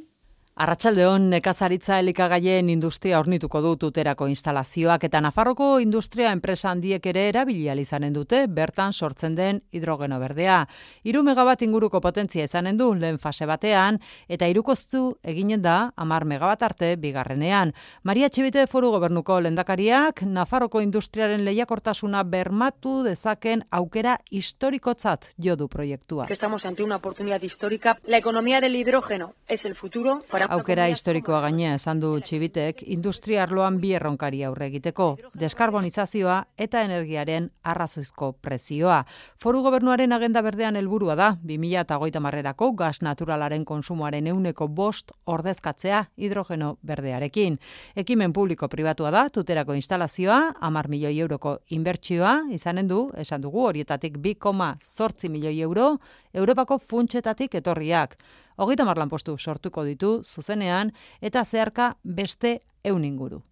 Arratsaldeon 0.55 1.25
nekazaritza 1.33 1.97
elikagaien 1.99 2.69
industria 2.71 3.17
ornituko 3.19 3.59
du 3.59 3.73
tuterako 3.75 4.29
instalazioak 4.31 5.01
eta 5.03 5.19
Nafarroko 5.19 5.81
industria 5.83 6.29
enpresa 6.31 6.69
handiek 6.71 7.05
ere 7.11 7.25
erabili 7.27 7.67
izanen 7.81 8.13
dute 8.13 8.45
bertan 8.47 8.93
sortzen 8.93 9.35
den 9.35 9.59
hidrogeno 9.73 10.17
berdea. 10.17 10.65
3 11.03 11.23
megabat 11.23 11.61
inguruko 11.61 11.99
potentzia 11.99 12.45
izanen 12.45 12.77
du 12.77 12.93
lehen 12.95 13.19
fase 13.19 13.45
batean 13.45 13.99
eta 14.29 14.47
hirukoztu 14.47 15.17
eginen 15.23 15.61
da 15.61 15.91
10 15.97 16.23
megabat 16.23 16.63
arte 16.63 16.95
bigarrenean. 16.95 17.73
Maria 18.03 18.29
Txibite 18.29 18.65
Foru 18.67 18.91
Gobernuko 18.91 19.41
lendakariak 19.41 20.23
Nafarroko 20.23 20.79
industriaren 20.79 21.43
lehiakortasuna 21.43 22.23
bermatu 22.23 23.03
dezaken 23.03 23.65
aukera 23.71 24.21
historikotzat 24.31 25.33
jo 25.37 25.57
du 25.57 25.67
proiektua. 25.67 26.27
Estamos 26.29 26.65
ante 26.65 26.81
una 26.81 26.95
oportunidad 26.95 27.41
histórica. 27.41 27.99
La 28.05 28.15
economía 28.15 28.61
del 28.61 28.77
hidrógeno 28.77 29.33
es 29.49 29.65
el 29.65 29.75
futuro 29.75 30.21
para 30.31 30.44
Aukera 30.49 30.85
historikoa 30.91 31.39
gainea 31.41 31.73
esan 31.75 31.99
du 31.99 32.11
Txibitek 32.21 32.83
industria 32.93 33.43
arloan 33.43 33.79
bi 33.81 33.93
erronkari 33.97 34.43
aurre 34.45 34.67
egiteko, 34.69 35.07
deskarbonizazioa 35.41 36.35
eta 36.61 36.83
energiaren 36.85 37.47
arrazoizko 37.63 38.31
prezioa. 38.45 38.99
Foru 39.41 39.63
gobernuaren 39.65 40.13
agenda 40.13 40.43
berdean 40.45 40.75
helburua 40.75 41.15
da 41.15 41.31
2030 41.41 42.21
marrerako 42.21 42.71
gas 42.77 43.01
naturalaren 43.01 43.65
konsumoaren 43.65 44.27
euneko 44.27 44.67
bost 44.67 45.11
ordezkatzea 45.25 46.03
hidrogeno 46.17 46.75
berdearekin. 46.85 47.57
Ekimen 47.95 48.33
publiko 48.33 48.69
pribatua 48.69 49.11
da, 49.11 49.27
tuterako 49.29 49.73
instalazioa, 49.73 50.55
amar 50.61 50.89
milioi 50.89 51.17
euroko 51.19 51.57
inbertsioa, 51.69 52.37
izanen 52.53 52.87
du, 52.87 53.09
esan 53.17 53.41
dugu, 53.41 53.65
horietatik 53.71 54.17
2,zortzi 54.21 55.29
milioi 55.29 55.59
euro, 55.61 55.95
Europako 56.35 56.77
funtsetatik 56.77 57.55
etorriak. 57.55 58.17
Hogeita 58.55 58.85
marlan 58.85 59.09
postu 59.09 59.37
sortuko 59.37 59.83
ditu 59.83 60.21
zuzenean 60.23 60.93
eta 61.21 61.43
zeharka 61.43 61.95
beste 62.03 62.61
eun 62.83 63.03
inguru. 63.03 63.43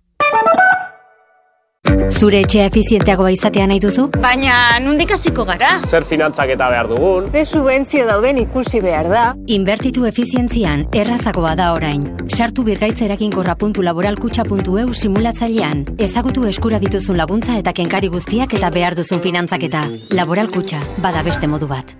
Zure 2.13 2.39
etxea 2.43 2.65
efizienteagoa 2.69 3.31
izatea 3.36 3.65
nahi 3.67 3.79
duzu? 3.83 4.05
Baina 4.24 4.79
nundik 4.79 5.12
hasiko 5.12 5.43
gara? 5.45 5.74
Zer 5.89 6.05
finantzak 6.07 6.53
eta 6.55 6.69
behar 6.72 6.88
dugun? 6.88 7.29
Ze 7.31 7.43
subentzio 7.45 8.05
dauden 8.07 8.39
ikusi 8.43 8.81
behar 8.81 9.10
da? 9.12 9.24
Inbertitu 9.48 10.05
efizientzian 10.07 10.86
errazagoa 10.93 11.55
da 11.60 11.72
orain. 11.74 12.05
Sartu 12.27 12.63
birgaitza 12.63 13.05
eraginkorra.laboralkutxa.eu 13.10 13.83
laboralkutxa.eu 13.89 14.93
simulatzailean. 14.93 15.83
Ezagutu 15.98 16.48
eskura 16.48 16.79
dituzun 16.79 17.19
laguntza 17.19 17.57
eta 17.60 17.74
kenkari 17.74 18.07
guztiak 18.13 18.53
eta 18.53 18.72
behar 18.72 18.95
duzun 18.95 19.19
finantzaketa. 19.19 19.88
Laboralkutxa, 20.15 20.81
bada 21.03 21.24
beste 21.24 21.51
modu 21.51 21.67
bat. 21.67 21.98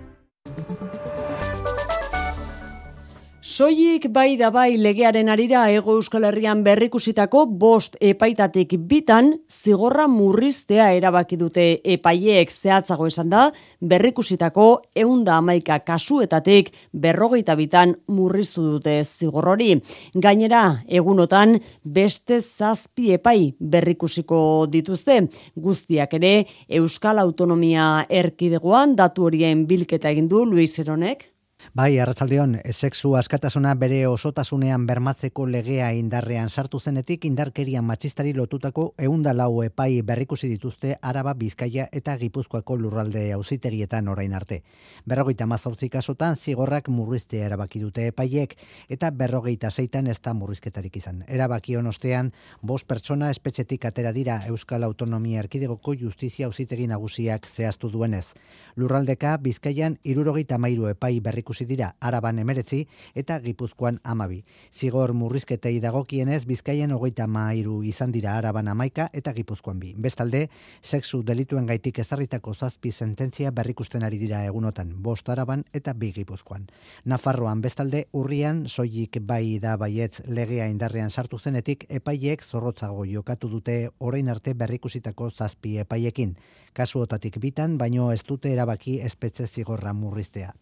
Soilik 3.54 4.08
bai 4.10 4.34
da 4.34 4.48
bai 4.50 4.74
legearen 4.82 5.28
arira 5.30 5.60
ego 5.70 5.92
euskal 5.94 6.24
herrian 6.26 6.64
berrikusitako 6.66 7.44
bost 7.46 7.92
epaitatik 8.02 8.72
bitan 8.90 9.28
zigorra 9.46 10.08
murriztea 10.10 10.88
erabaki 10.96 11.36
dute 11.38 11.66
epaileek 11.94 12.50
zehatzago 12.50 13.06
esan 13.06 13.28
da 13.30 13.44
berrikusitako 13.92 14.64
eunda 15.02 15.36
amaika 15.36 15.76
kasuetatik 15.86 16.72
berrogeita 17.04 17.54
bitan 17.54 17.92
murriztu 18.08 18.64
dute 18.72 18.96
zigorrori. 19.04 19.76
Gainera, 20.24 20.80
egunotan 20.88 21.54
beste 21.84 22.40
zazpi 22.40 23.12
epai 23.20 23.52
berrikusiko 23.60 24.40
dituzte. 24.72 25.20
Guztiak 25.54 26.18
ere 26.18 26.32
Euskal 26.80 27.22
Autonomia 27.22 27.86
erkidegoan 28.10 28.96
datu 28.98 29.30
horien 29.30 29.62
bilketa 29.70 30.10
egin 30.10 30.26
du 30.26 30.42
Luis 30.42 30.74
Eronek. 30.82 31.28
Bai, 31.72 31.98
arratsaldeon, 31.98 32.58
sexu 32.70 33.14
askatasuna 33.16 33.72
bere 33.74 34.06
osotasunean 34.06 34.84
bermatzeko 34.86 35.46
legea 35.48 35.88
indarrean 35.96 36.50
sartu 36.50 36.78
zenetik 36.78 37.24
indarkeria 37.24 37.80
matxistari 37.82 38.34
lotutako 38.36 38.92
eunda 38.98 39.32
lau 39.32 39.62
epai 39.64 40.02
berrikusi 40.02 40.48
dituzte 40.48 40.98
Araba, 41.00 41.32
Bizkaia 41.34 41.88
eta 41.90 42.16
Gipuzkoako 42.18 42.76
lurralde 42.76 43.32
auzitegietan 43.32 44.08
orain 44.08 44.34
arte. 44.34 44.62
Berrogeita 45.06 45.46
mazortzi 45.46 45.88
kasotan 45.88 46.36
zigorrak 46.36 46.88
murriztea 46.88 47.46
erabaki 47.46 47.80
dute 47.80 48.06
epaiek 48.12 48.54
eta 48.88 49.10
berrogeita 49.10 49.70
zeitan 49.70 50.06
ez 50.06 50.20
da 50.20 50.34
murrizketarik 50.34 50.96
izan. 50.96 51.24
Erabaki 51.28 51.76
ostean, 51.76 52.32
bost 52.62 52.86
pertsona 52.86 53.30
espetxetik 53.30 53.84
atera 53.84 54.12
dira 54.12 54.42
Euskal 54.46 54.84
Autonomia 54.84 55.40
Erkidegoko 55.40 55.94
Justizia 55.94 56.46
Auzitegi 56.46 56.86
Nagusiak 56.86 57.46
zehaztu 57.46 57.90
duenez. 57.90 58.34
Lurraldeka 58.76 59.36
Bizkaian 59.38 59.98
irurogeita 60.04 60.58
mairu 60.58 60.88
epai 60.88 61.20
berrikusi 61.20 61.53
dira 61.62 61.94
araban 62.00 62.38
emeretzi 62.38 62.88
eta 63.14 63.38
gipuzkoan 63.38 64.00
amabi. 64.02 64.42
Zigor 64.74 65.12
murrizketei 65.14 65.78
dagokienez 65.80 66.44
Bizkaian 66.44 66.90
hogeita 66.90 67.26
mairu 67.26 67.82
izan 67.84 68.10
dira 68.10 68.34
araban 68.36 68.68
amaika 68.68 69.08
eta 69.12 69.32
gipuzkoan 69.32 69.78
bi. 69.78 69.94
Bestalde, 69.96 70.48
sexu 70.82 71.22
delituen 71.22 71.66
gaitik 71.66 72.00
ezarritako 72.02 72.54
zazpi 72.54 72.90
sententzia 72.90 73.52
berrikusten 73.52 74.02
ari 74.02 74.18
dira 74.18 74.44
egunotan, 74.44 74.90
bost 75.02 75.28
araban 75.28 75.64
eta 75.72 75.94
bi 75.94 76.10
gipuzkoan. 76.12 76.66
Nafarroan 77.04 77.60
bestalde, 77.62 78.08
urrian, 78.12 78.66
soilik 78.68 79.20
bai 79.22 79.60
da 79.62 79.76
baiet 79.76 80.20
legea 80.26 80.66
indarrean 80.66 81.10
sartu 81.10 81.38
zenetik, 81.38 81.86
epaiek 81.88 82.42
zorrotzago 82.42 83.04
jokatu 83.04 83.48
dute 83.48 83.78
orain 83.98 84.28
arte 84.28 84.54
berrikusitako 84.54 85.30
zazpi 85.30 85.78
epaiekin. 85.78 86.34
Kasuotatik 86.74 87.38
bitan, 87.38 87.78
baino 87.78 88.10
ez 88.10 88.24
dute 88.26 88.50
erabaki 88.50 88.98
espetze 89.06 89.46
zigorra 89.46 89.92
murriztea. 89.94 90.52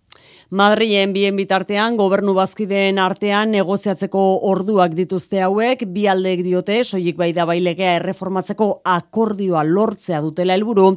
Madrilen 0.51 1.15
bien 1.15 1.37
bitartean 1.39 1.97
gobernu 1.97 2.35
bazkideen 2.37 2.99
artean 3.01 3.55
negoziatzeko 3.55 4.23
orduak 4.51 4.93
dituzte 4.99 5.41
hauek 5.41 5.87
bi 5.95 6.05
aldeek 6.13 6.43
diote 6.45 6.83
soilik 6.85 7.17
bai 7.17 7.31
da 7.33 7.47
bailegea 7.49 7.95
erreformatzeko 8.01 8.69
akordioa 8.97 9.65
lortzea 9.65 10.21
dutela 10.21 10.59
helburu 10.59 10.91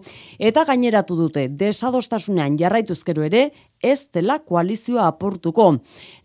eta 0.52 0.66
gaineratu 0.68 1.16
dute 1.22 1.48
desadostasunean 1.64 2.60
jarraituzkero 2.60 3.24
ere 3.30 3.46
ez 3.86 4.08
dela 4.14 4.40
koalizioa 4.42 5.06
aportuko. 5.12 5.68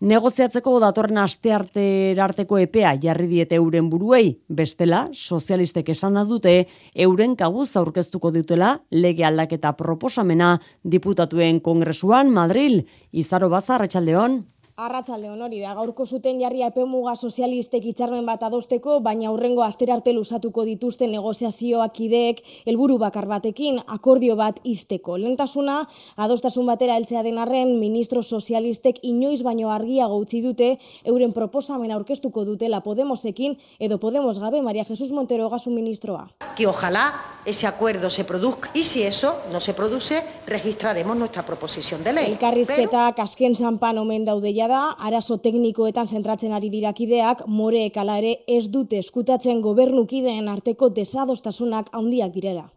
Negoziatzeko 0.01 0.77
datorren 0.81 1.21
aste 1.21 1.53
arteko 1.53 2.57
epea 2.61 2.95
jarri 3.01 3.27
diete 3.29 3.59
euren 3.61 3.89
buruei, 3.91 4.39
bestela 4.49 5.07
sozialistek 5.13 5.93
esan 5.93 6.17
dute 6.27 6.55
euren 6.95 7.35
kabuz 7.35 7.69
aurkeztuko 7.77 8.31
dutela 8.31 8.79
lege 8.91 9.25
aldaketa 9.25 9.73
proposamena 9.77 10.57
diputatuen 10.83 11.61
kongresuan 11.61 12.31
Madril, 12.33 12.81
Izaro 13.11 13.49
Baza, 13.49 13.75
Arratxaldeon. 13.75 14.41
Arratzalde 14.81 15.29
hori 15.29 15.59
da, 15.61 15.75
gaurko 15.77 16.07
zuten 16.09 16.39
jarri 16.41 16.63
epemuga 16.65 17.11
sozialistek 17.13 17.83
hitzarmen 17.85 18.25
bat 18.25 18.41
adosteko, 18.47 18.95
baina 19.05 19.27
aurrengo 19.29 19.61
asterarte 19.61 20.09
lusatuko 20.15 20.63
dituzte 20.65 21.05
negoziazioak 21.11 21.99
ideek 22.01 22.39
helburu 22.65 22.95
bakar 22.97 23.27
batekin 23.29 23.77
akordio 23.85 24.33
bat 24.39 24.57
isteko. 24.65 25.19
Lentasuna, 25.21 25.83
adostasun 26.25 26.65
batera 26.65 26.95
heltzea 26.97 27.21
den 27.21 27.37
arren, 27.37 27.75
ministro 27.77 28.23
sozialistek 28.23 28.97
inoiz 29.05 29.43
baino 29.45 29.69
argia 29.69 30.07
utzi 30.07 30.41
dute 30.41 30.71
euren 31.05 31.35
proposamen 31.35 31.93
aurkeztuko 31.93 32.41
dutela 32.49 32.81
Podemosekin 32.81 33.59
edo 33.77 33.99
Podemos 33.99 34.39
gabe 34.39 34.63
Maria 34.65 34.85
Jesus 34.85 35.11
Montero 35.11 35.51
gasu 35.51 35.69
ministroa. 35.69 36.31
Que 36.57 36.65
ojalá 36.65 37.13
ese 37.45 37.67
acuerdo 37.67 38.09
se 38.09 38.25
produzca 38.25 38.71
y 38.73 38.83
si 38.83 39.03
eso 39.03 39.35
no 39.51 39.61
se 39.61 39.75
produce, 39.75 40.23
registraremos 40.47 41.15
nuestra 41.15 41.43
proposición 41.43 42.03
de 42.03 42.13
ley. 42.13 42.25
Elkarrizketa 42.31 43.13
Pero... 43.13 43.15
kasken 43.15 43.55
zanpan 43.55 43.97
omen 43.97 44.25
daude 44.25 44.53
da, 44.71 44.81
arazo 44.97 45.37
teknikoetan 45.43 46.07
zentratzen 46.07 46.55
ari 46.57 46.71
dirakideak, 46.73 47.45
moreek 47.47 47.97
ala 48.01 48.17
ere 48.21 48.37
ez 48.47 48.65
dute 48.73 48.99
eskutatzen 49.03 49.61
gobernukideen 49.61 50.47
arteko 50.51 50.89
desadostasunak 50.95 51.91
handiak 51.91 52.33
direla. 52.33 52.69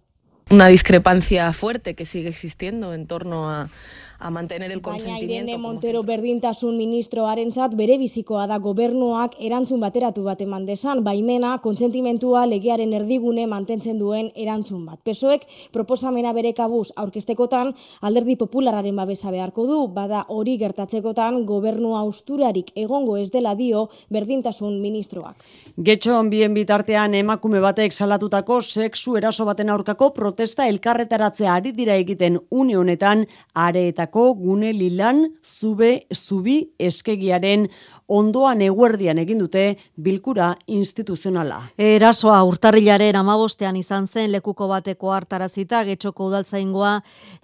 Una 0.50 0.66
discrepancia 0.68 1.52
fuerte 1.52 1.94
que 1.94 2.04
sigue 2.04 2.28
existiendo 2.28 2.92
en 2.92 3.06
torno 3.06 3.48
a 3.50 3.68
a 4.24 4.30
mantener 4.30 4.72
el 4.72 4.80
consentimiento. 4.80 5.26
Baina 5.26 5.42
Irene 5.42 5.58
Montero 5.58 6.02
berdintasun 6.02 6.76
ministroarentzat 6.78 7.74
bere 7.76 7.98
bizikoa 8.00 8.46
da 8.48 8.56
gobernuak 8.58 9.36
erantzun 9.38 9.80
bateratu 9.84 10.24
bat 10.24 10.40
eman 10.40 10.64
desan, 10.64 11.02
baimena 11.04 11.58
kontsentimentua 11.62 12.46
legearen 12.48 12.94
erdigune 12.96 13.46
mantentzen 13.46 13.98
duen 14.00 14.30
erantzun 14.34 14.86
bat. 14.86 14.98
Pesoek 15.04 15.44
proposamena 15.72 16.32
bere 16.32 16.54
kabuz 16.56 16.88
aurkestekotan 16.96 17.74
alderdi 18.00 18.36
populararen 18.40 18.96
babesa 18.96 19.30
beharko 19.30 19.66
du, 19.68 19.78
bada 19.92 20.24
hori 20.28 20.56
gertatzekotan 20.58 21.44
gobernu 21.44 21.94
austurarik 21.98 22.72
egongo 22.74 23.18
ez 23.20 23.28
dela 23.30 23.54
dio 23.54 23.88
berdintasun 24.08 24.80
ministroak. 24.80 25.44
Getxon 25.76 26.30
bien 26.30 26.54
bitartean 26.56 27.14
emakume 27.14 27.60
batek 27.60 27.92
salatutako 27.92 28.62
sexu 28.62 29.18
eraso 29.20 29.44
baten 29.44 29.68
aurkako 29.68 30.14
protesta 30.16 30.66
elkarretaratzea 30.72 31.60
ari 31.60 31.72
dira 31.76 31.96
egiten 32.00 32.40
une 32.50 32.78
honetan 32.78 33.26
are 33.52 33.84
eta 34.14 34.32
gune 34.38 34.70
lilan 34.72 35.24
zube 35.42 36.06
zubi 36.14 36.70
eskegiaren 36.78 37.66
ondoan 38.08 38.60
eguerdian 38.62 39.18
egin 39.18 39.38
dute 39.40 39.76
bilkura 39.96 40.54
instituzionala. 40.66 41.60
Erasoa 41.78 42.42
urtarrilaren 42.44 43.16
amabostean 43.16 43.76
izan 43.76 44.06
zen 44.06 44.32
lekuko 44.32 44.68
bateko 44.68 45.12
hartarazita 45.14 45.82
getxoko 45.88 46.28
udaltzaingoa 46.28 46.98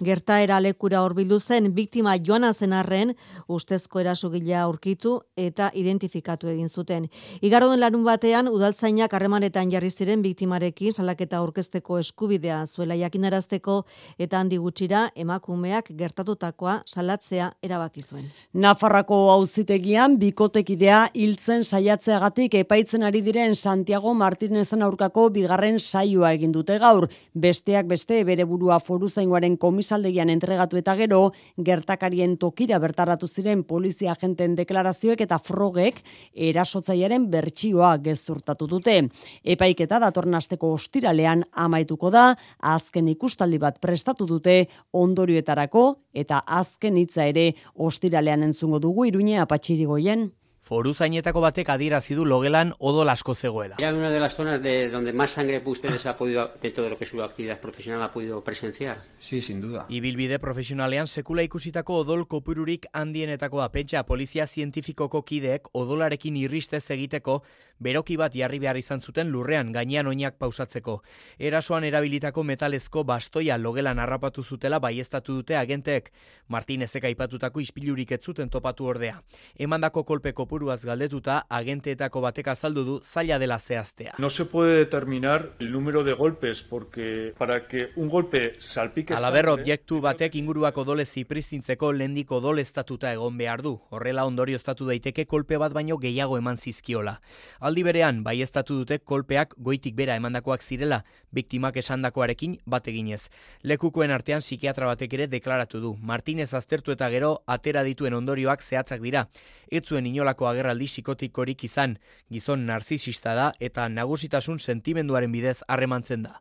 gertaera 0.05 0.61
lekura 0.61 1.01
horbildu 1.05 1.39
zen 1.41 1.71
biktima 1.75 2.17
joana 2.17 2.53
zen 2.53 2.73
arren 2.73 3.15
ustezko 3.49 4.01
erasogilea 4.01 4.63
aurkitu 4.65 5.21
eta 5.37 5.71
identifikatu 5.75 6.49
egin 6.53 6.69
zuten. 6.69 7.09
Igaroden 7.41 7.81
larun 7.81 8.05
batean 8.05 8.49
udaltzainak 8.49 9.13
harremanetan 9.17 9.71
jarri 9.73 9.91
ziren 9.91 10.23
biktimarekin 10.23 10.93
salaketa 10.93 11.39
aurkezteko 11.39 11.99
eskubidea 11.99 12.61
zuela 12.67 12.95
jakinarazteko 12.95 13.85
eta 14.19 14.39
handi 14.39 14.59
gutxira 14.59 15.09
emakumeak 15.17 15.91
gertatutakoa 15.97 16.83
salatzea 16.87 17.53
erabaki 17.63 18.03
zuen. 18.03 18.29
Nafarrako 18.53 19.31
auzitegian 19.33 20.19
biko 20.21 20.50
bikotekidea 20.51 21.11
hiltzen 21.15 21.63
saiatzeagatik 21.63 22.55
epaitzen 22.59 23.05
ari 23.07 23.21
diren 23.23 23.55
Santiago 23.55 24.11
Martinezen 24.15 24.83
aurkako 24.83 25.29
bigarren 25.31 25.79
saioa 25.79 26.33
egin 26.35 26.51
dute 26.51 26.79
gaur. 26.83 27.07
Besteak 27.35 27.87
beste 27.87 28.25
bere 28.25 28.45
burua 28.45 28.81
foru 28.81 29.09
zaingoaren 29.09 29.57
komisaldegian 29.57 30.29
entregatu 30.29 30.77
eta 30.77 30.97
gero, 30.97 31.31
gertakarien 31.57 32.37
tokira 32.37 32.81
bertaratu 32.83 33.29
ziren 33.29 33.63
polizia 33.63 34.11
agenten 34.13 34.57
deklarazioek 34.57 35.21
eta 35.21 35.39
frogek 35.39 36.03
erasotzaiaren 36.35 37.31
bertsioa 37.31 37.97
gezurtatu 38.03 38.67
dute. 38.67 39.07
Epaiketa 39.45 40.01
datorren 40.03 40.35
asteko 40.35 40.73
ostiralean 40.75 41.45
amaituko 41.53 42.11
da, 42.11 42.35
azken 42.59 43.07
ikustaldi 43.09 43.59
bat 43.59 43.79
prestatu 43.79 44.27
dute 44.27 44.67
ondorioetarako 44.91 46.10
eta 46.13 46.43
azken 46.47 46.97
hitza 46.97 47.27
ere 47.27 47.55
ostiralean 47.75 48.43
entzungo 48.43 48.79
dugu 48.79 49.07
iruñe 49.11 49.39
apatxirigoien. 49.41 50.31
Foru 50.61 50.93
zainetako 50.93 51.41
batek 51.41 51.71
adierazi 51.73 52.15
du 52.15 52.27
logelan 52.29 52.75
odol 52.79 53.09
asko 53.09 53.35
zegoela. 53.35 53.77
Era 53.79 53.95
una 53.95 54.11
de 54.11 54.21
las 54.21 54.37
zonas 54.37 54.63
de 54.63 54.91
donde 54.91 55.13
más 55.13 55.31
sangre 55.31 55.63
ustedes 55.65 56.05
ha 56.05 56.17
podido 56.17 56.53
de 56.61 56.71
todo 56.71 56.91
lo 56.91 56.99
que 56.99 57.07
su 57.07 57.23
actividad 57.23 57.59
profesional 57.61 58.03
ha 58.03 58.13
podido 58.13 58.45
presenciar. 58.45 59.03
Sí, 59.19 59.41
sin 59.41 59.63
duda. 59.63 59.87
Ibilbide 59.89 60.39
profesionalean 60.39 61.09
sekula 61.09 61.43
ikusitako 61.43 61.97
odol 62.05 62.27
kopururik 62.29 62.87
handienetako 62.93 63.61
da 63.61 63.71
pentsa 63.73 64.05
polizia 64.05 64.47
zientifikoko 64.47 65.25
kideek 65.25 65.73
odolarekin 65.73 66.37
irristez 66.37 66.85
egiteko 66.91 67.41
beroki 67.81 68.19
bat 68.21 68.37
jarri 68.37 68.61
behar 68.61 68.77
izan 68.77 69.01
zuten 69.01 69.31
lurrean 69.33 69.73
gainean 69.73 70.07
oinak 70.07 70.37
pausatzeko. 70.39 71.01
Erasoan 71.39 71.85
erabilitako 71.89 72.45
metalezko 72.45 73.05
bastoia 73.09 73.57
logelan 73.57 73.99
harrapatu 73.99 74.45
zutela 74.45 74.79
baiestatu 74.79 75.41
dute 75.41 75.57
agenteek. 75.57 76.13
Martinezek 76.49 77.09
aipatutako 77.09 77.65
ispilurik 77.65 78.13
ez 78.13 78.21
zuten 78.21 78.51
topatu 78.51 78.87
ordea. 78.87 79.23
Emandako 79.57 80.05
kolpeko 80.05 80.47
kopuruaz 80.51 80.83
galdetuta 80.85 81.45
agenteetako 81.49 82.21
batek 82.25 82.49
azaldu 82.51 82.83
du 82.85 82.95
zaila 83.05 83.39
dela 83.39 83.59
zehaztea. 83.61 84.17
No 84.19 84.31
se 84.31 84.45
puede 84.45 84.79
determinar 84.79 85.53
el 85.61 85.71
número 85.71 86.03
de 86.03 86.13
golpes 86.13 86.63
porque 86.63 87.33
para 87.39 87.69
que 87.69 87.91
un 87.95 88.09
golpe 88.09 88.55
salpique 88.59 89.15
Alaber 89.15 89.49
objektu 89.49 90.01
batek 90.01 90.35
inguruak 90.35 90.77
odole 90.83 91.07
zipristintzeko 91.07 91.93
lendiko 91.93 92.41
odole 92.41 92.63
estatuta 92.63 93.13
egon 93.13 93.39
behar 93.39 93.63
du. 93.63 93.77
Horrela 93.91 94.25
ondorio 94.27 94.57
estatu 94.57 94.89
daiteke 94.89 95.27
kolpe 95.27 95.57
bat 95.57 95.73
baino 95.73 95.99
gehiago 95.99 96.39
eman 96.39 96.59
zizkiola. 96.59 97.21
Aldi 97.61 97.85
berean, 97.87 98.25
bai 98.25 98.41
estatu 98.43 98.81
dute 98.83 98.99
kolpeak 98.99 99.55
goitik 99.57 99.95
bera 99.95 100.17
emandakoak 100.19 100.63
zirela, 100.63 101.05
biktimak 101.31 101.77
esandakoarekin 101.77 102.59
bat 102.67 102.89
eginez. 102.89 103.29
Lekukoen 103.63 104.11
artean 104.11 104.43
psikiatra 104.43 104.91
batek 104.91 105.15
ere 105.15 105.31
deklaratu 105.31 105.81
du. 105.81 105.95
Martinez 106.01 106.53
aztertu 106.55 106.91
eta 106.91 107.09
gero 107.11 107.37
atera 107.47 107.85
dituen 107.87 108.19
ondorioak 108.19 108.63
zehatzak 108.63 109.01
dira. 109.01 109.29
Ez 109.71 109.85
zuen 109.87 110.07
inolako 110.07 110.40
egindako 110.41 110.49
agerraldi 110.49 110.87
psikotikorik 110.89 111.65
izan, 111.65 111.99
gizon 112.33 112.65
narzisista 112.67 113.35
da 113.35 113.53
eta 113.61 113.89
nagusitasun 113.89 114.59
sentimenduaren 114.59 115.33
bidez 115.33 115.63
harremantzen 115.69 116.23
da. 116.23 116.41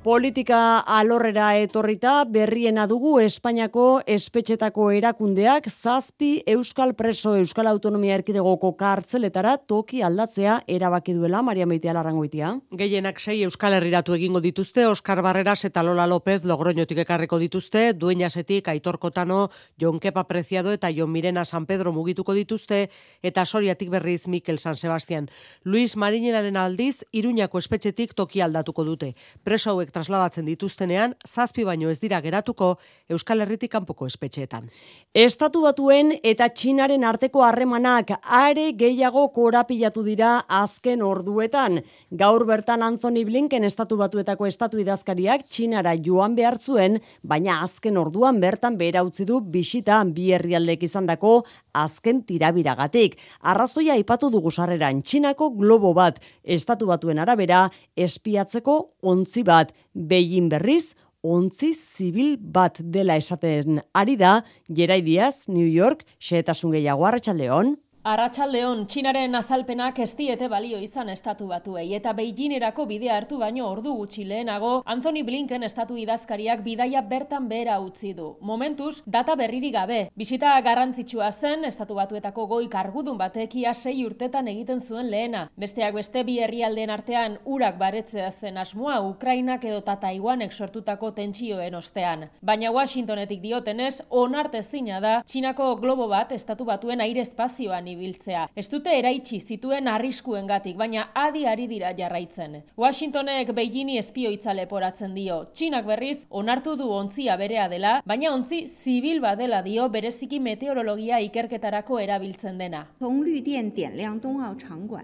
Politika 0.00 0.78
alorrera 0.80 1.58
etorrita 1.60 2.24
berriena 2.24 2.86
dugu 2.88 3.18
Espainiako 3.20 4.00
espetxetako 4.08 4.86
erakundeak 4.96 5.66
zazpi 5.68 6.30
Euskal 6.48 6.94
Preso 6.96 7.34
Euskal 7.36 7.68
Autonomia 7.68 8.14
Erkidegoko 8.16 8.70
kartzeletara 8.80 9.58
toki 9.68 10.00
aldatzea 10.00 10.54
erabaki 10.66 11.12
duela 11.12 11.42
Maria 11.42 11.66
Meitea 11.68 11.92
Larrangoitia. 11.92 12.54
Gehienak 12.80 13.20
sei 13.20 13.42
Euskal 13.44 13.76
Herriratu 13.76 14.16
egingo 14.16 14.40
dituzte 14.40 14.86
Oskar 14.88 15.20
Barreras 15.20 15.66
eta 15.68 15.82
Lola 15.84 16.06
López 16.08 16.48
Logroñotik 16.48 17.02
ekarreko 17.04 17.36
dituzte, 17.36 17.92
Dueñasetik 17.92 18.72
Aitor 18.72 18.98
Kotano, 18.98 19.50
Jon 19.78 20.00
Kepa 20.00 20.24
Preciado 20.24 20.72
eta 20.72 20.88
Jon 20.96 21.12
Mirena 21.12 21.44
San 21.44 21.66
Pedro 21.66 21.92
mugituko 21.92 22.32
dituzte 22.32 22.88
eta 23.22 23.44
Soriatik 23.44 23.90
berriz 23.90 24.28
Mikel 24.28 24.58
San 24.58 24.80
Sebastian. 24.80 25.28
Luis 25.62 25.94
Marinelaren 25.98 26.56
aldiz 26.56 27.04
Iruñako 27.12 27.58
espetxetik 27.58 28.14
toki 28.14 28.40
aldatuko 28.40 28.88
dute. 28.88 29.14
Preso 29.44 29.76
hauek 29.76 29.89
trasladatzen 29.90 30.46
dituztenean, 30.48 31.14
zazpi 31.26 31.64
baino 31.64 31.90
ez 31.90 31.98
dira 32.00 32.20
geratuko 32.20 32.76
Euskal 33.10 33.40
Herritik 33.44 33.72
kanpoko 33.72 34.06
espetxeetan. 34.06 34.68
Estatu 35.14 35.62
batuen 35.64 36.12
eta 36.22 36.48
Txinaren 36.48 37.04
arteko 37.04 37.42
harremanak 37.46 38.12
are 38.22 38.70
gehiago 38.78 39.26
korapilatu 39.34 40.04
dira 40.06 40.36
azken 40.48 41.02
orduetan. 41.02 41.80
Gaur 42.10 42.46
bertan 42.46 42.82
Anthony 42.82 43.24
Blinken 43.24 43.64
estatu 43.64 43.98
batuetako 44.00 44.46
estatu 44.46 44.80
idazkariak 44.82 45.46
Txinara 45.48 45.96
joan 45.98 46.34
behar 46.38 46.58
zuen, 46.60 47.00
baina 47.22 47.60
azken 47.64 47.98
orduan 48.00 48.40
bertan 48.40 48.78
behera 48.78 49.02
utzi 49.06 49.26
du 49.26 49.40
bisita 49.40 50.00
bi 50.04 50.30
herrialdek 50.32 50.82
izandako 50.86 51.44
azken 51.74 52.22
tirabiragatik. 52.26 53.18
Arrazoia 53.42 53.94
aipatu 53.98 54.30
dugu 54.30 54.50
sarreran 54.50 55.02
Txinako 55.02 55.50
globo 55.58 55.92
bat, 55.94 56.20
estatu 56.44 56.86
batuen 56.90 57.18
arabera, 57.18 57.68
espiatzeko 57.96 58.76
ontzi 59.02 59.44
bat, 59.46 59.72
Beijing 60.00 60.48
berriz, 60.50 60.94
ontzi 61.22 61.74
zibil 61.74 62.36
bat 62.40 62.80
dela 62.80 63.16
esaten 63.20 63.80
ari 63.94 64.16
da, 64.16 64.40
Jerai 64.68 65.02
Diaz, 65.04 65.44
New 65.48 65.68
York, 65.68 66.06
xeetasun 66.18 66.72
gehiago 66.72 67.04
arratsaldeon. 67.06 67.76
Arratxaldeon, 68.00 68.86
Txinaren 68.88 69.36
azalpenak 69.36 69.98
ez 70.00 70.14
diete 70.16 70.46
balio 70.48 70.78
izan 70.80 71.10
estatu 71.12 71.44
batuei 71.50 71.90
eta 71.92 72.14
Beijingerako 72.16 72.86
bidea 72.88 73.18
hartu 73.20 73.36
baino 73.36 73.66
ordu 73.68 73.92
gutxi 73.98 74.22
lehenago, 74.24 74.70
Anthony 74.88 75.20
Blinken 75.22 75.66
estatu 75.68 75.98
idazkariak 76.00 76.62
bidaia 76.64 77.02
bertan 77.10 77.48
behera 77.50 77.74
utzi 77.84 78.14
du. 78.16 78.30
Momentuz, 78.40 79.02
data 79.04 79.34
berriri 79.36 79.68
gabe. 79.74 79.98
Bisita 80.16 80.54
garrantzitsua 80.64 81.28
zen, 81.30 81.66
estatu 81.68 81.98
batuetako 81.98 82.46
goi 82.54 82.70
kargudun 82.72 83.18
batek 83.20 83.58
ia 83.60 83.74
sei 83.74 84.06
urtetan 84.06 84.48
egiten 84.48 84.80
zuen 84.80 85.10
lehena. 85.10 85.44
Besteak 85.60 85.92
beste 86.00 86.24
bi 86.24 86.38
herrialdeen 86.40 86.94
artean 86.96 87.36
urak 87.44 87.76
baretzea 87.76 88.30
zen 88.30 88.56
asmoa 88.56 89.02
Ukrainak 89.10 89.68
edo 89.68 89.82
Taiwanek 89.82 90.56
sortutako 90.56 91.12
tentsioen 91.12 91.74
ostean. 91.74 92.30
Baina 92.40 92.72
Washingtonetik 92.72 93.44
diotenez, 93.44 94.00
onarte 94.08 94.62
zina 94.62 95.04
da, 95.04 95.14
Txinako 95.26 95.74
globo 95.76 96.08
bat 96.08 96.32
estatu 96.32 96.64
batuen 96.64 97.04
aire 97.04 97.20
espazioan 97.28 97.89
ibiltzea. 97.92 98.46
Ez 98.56 98.68
dute 98.70 98.96
eraitsi 98.98 99.40
zituen 99.40 99.88
arriskuengatik, 99.88 100.76
baina 100.76 101.08
adi 101.14 101.46
ari 101.46 101.66
dira 101.70 101.92
jarraitzen. 101.96 102.60
Washingtonek 102.76 103.52
Beijingi 103.54 103.98
espioitza 103.98 104.54
leporatzen 104.56 105.14
dio. 105.14 105.44
Txinak 105.54 105.86
berriz 105.86 106.18
onartu 106.30 106.76
du 106.76 106.90
ontzia 106.90 107.36
berea 107.36 107.68
dela, 107.68 108.00
baina 108.06 108.32
ontzi 108.34 108.62
zibil 108.68 109.20
badela 109.20 109.62
dio 109.62 109.88
bereziki 109.88 110.40
meteorologia 110.40 111.20
ikerketarako 111.26 111.98
erabiltzen 112.00 112.58
dena. 112.58 112.86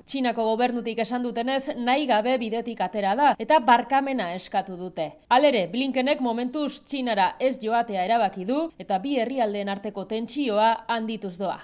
Txinako 0.07 0.45
gobernutik 0.51 0.99
esan 1.05 1.23
dutenez, 1.27 1.77
nahi 1.77 2.07
gabe 2.07 2.37
bidetik 2.39 2.81
atera 2.81 3.15
da 3.19 3.35
eta 3.39 3.59
barkamena 3.61 4.33
eskatu 4.35 4.77
dute. 4.77 5.11
Alere, 5.29 5.67
Blinkenek 5.73 6.21
momentuz 6.21 6.81
Txinara 6.85 7.33
ez 7.41 7.57
joatea 7.63 8.05
erabaki 8.05 8.45
du 8.49 8.67
eta 8.79 8.99
bi 9.03 9.17
herrialdeen 9.21 9.69
arteko 9.69 10.07
tentsioa 10.11 10.73
handituz 10.89 11.37
doa. 11.39 11.59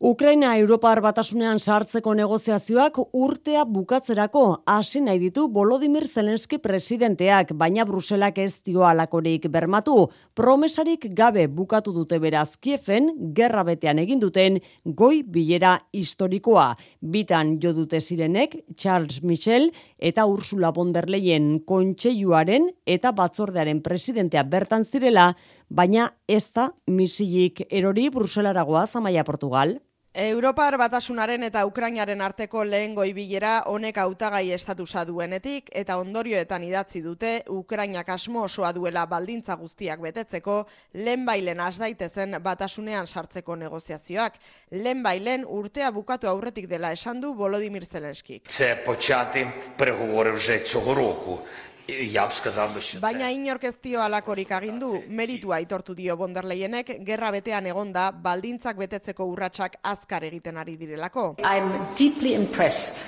Ukraina 0.00 0.54
Europar 0.56 1.02
batasunean 1.04 1.58
sartzeko 1.60 2.14
negoziazioak 2.16 2.96
urtea 3.12 3.66
bukatzerako 3.68 4.44
hasi 4.64 5.02
nahi 5.04 5.18
ditu 5.20 5.42
Volodymyr 5.52 6.06
Zelensky 6.08 6.56
presidenteak, 6.56 7.52
baina 7.52 7.84
Bruselak 7.84 8.38
ez 8.40 8.62
dio 8.64 8.86
alakorik 8.88 9.44
bermatu. 9.52 10.06
Promesarik 10.32 11.04
gabe 11.12 11.44
bukatu 11.52 11.92
dute 11.92 12.16
beraz 12.18 12.56
Kiefen, 12.56 13.10
gerra 13.36 13.60
betean 13.68 14.00
egin 14.00 14.22
duten 14.22 14.56
goi 14.86 15.20
bilera 15.20 15.74
historikoa. 15.92 16.78
Bitan 17.02 17.58
jo 17.60 17.74
dute 17.76 18.00
zirenek 18.00 18.56
Charles 18.78 19.20
Michel 19.20 19.68
eta 19.98 20.24
Ursula 20.24 20.72
von 20.72 20.96
der 20.96 21.10
Leyen 21.12 21.60
kontseiluaren 21.68 22.70
eta 22.86 23.12
batzordearen 23.12 23.84
presidentea 23.84 24.48
bertan 24.48 24.88
zirela, 24.88 25.34
baina 25.68 26.14
ez 26.26 26.46
da 26.56 26.70
misilik 26.86 27.66
erori 27.68 28.08
Bruselaragoa 28.08 28.86
Zamaia 28.86 29.28
Portugal. 29.28 29.76
Europar 30.12 30.74
batasunaren 30.74 31.44
eta 31.46 31.60
Ukrainaren 31.68 32.20
arteko 32.20 32.64
lehengo 32.66 33.04
ibilera 33.06 33.60
honek 33.70 34.00
hautagai 34.02 34.50
estatusa 34.50 35.04
duenetik 35.06 35.70
eta 35.70 35.98
ondorioetan 36.02 36.64
idatzi 36.66 36.98
dute 37.04 37.44
Ukrainak 37.46 38.08
asmo 38.10 38.42
osoa 38.42 38.72
duela 38.74 39.04
baldintza 39.06 39.54
guztiak 39.54 40.02
betetzeko 40.02 40.66
lehenbailen 40.94 41.60
has 41.60 41.78
daitezen 41.78 42.40
batasunean 42.42 43.06
sartzeko 43.06 43.54
negoziazioak. 43.54 44.34
Lehenbailen 44.72 45.46
urtea 45.46 45.92
bukatu 45.94 46.26
aurretik 46.26 46.66
dela 46.66 46.90
esan 46.90 47.20
du 47.20 47.32
Volodymyr 47.36 47.86
Zelenskik. 47.86 48.50
Ze 48.50 48.82
potxati 48.84 49.46
pregovore 49.78 50.32
vze 50.32 50.64
roku. 50.74 51.38
Baina 53.00 53.30
inork 53.30 53.64
ez 53.64 53.74
dio 53.82 54.02
alakorik 54.02 54.52
agindu, 54.52 54.92
meritua 55.08 55.60
aitortu 55.60 55.94
dio 55.94 56.16
bonderleienek, 56.16 56.96
gerra 57.06 57.30
betean 57.34 57.66
egonda, 57.70 58.10
baldintzak 58.12 58.76
betetzeko 58.80 59.26
urratsak 59.32 59.80
azkar 59.82 60.24
egiten 60.30 60.56
ari 60.60 60.76
direlako. 60.80 61.34
I'm 61.44 61.72
deeply 61.98 62.34
impressed 62.34 63.04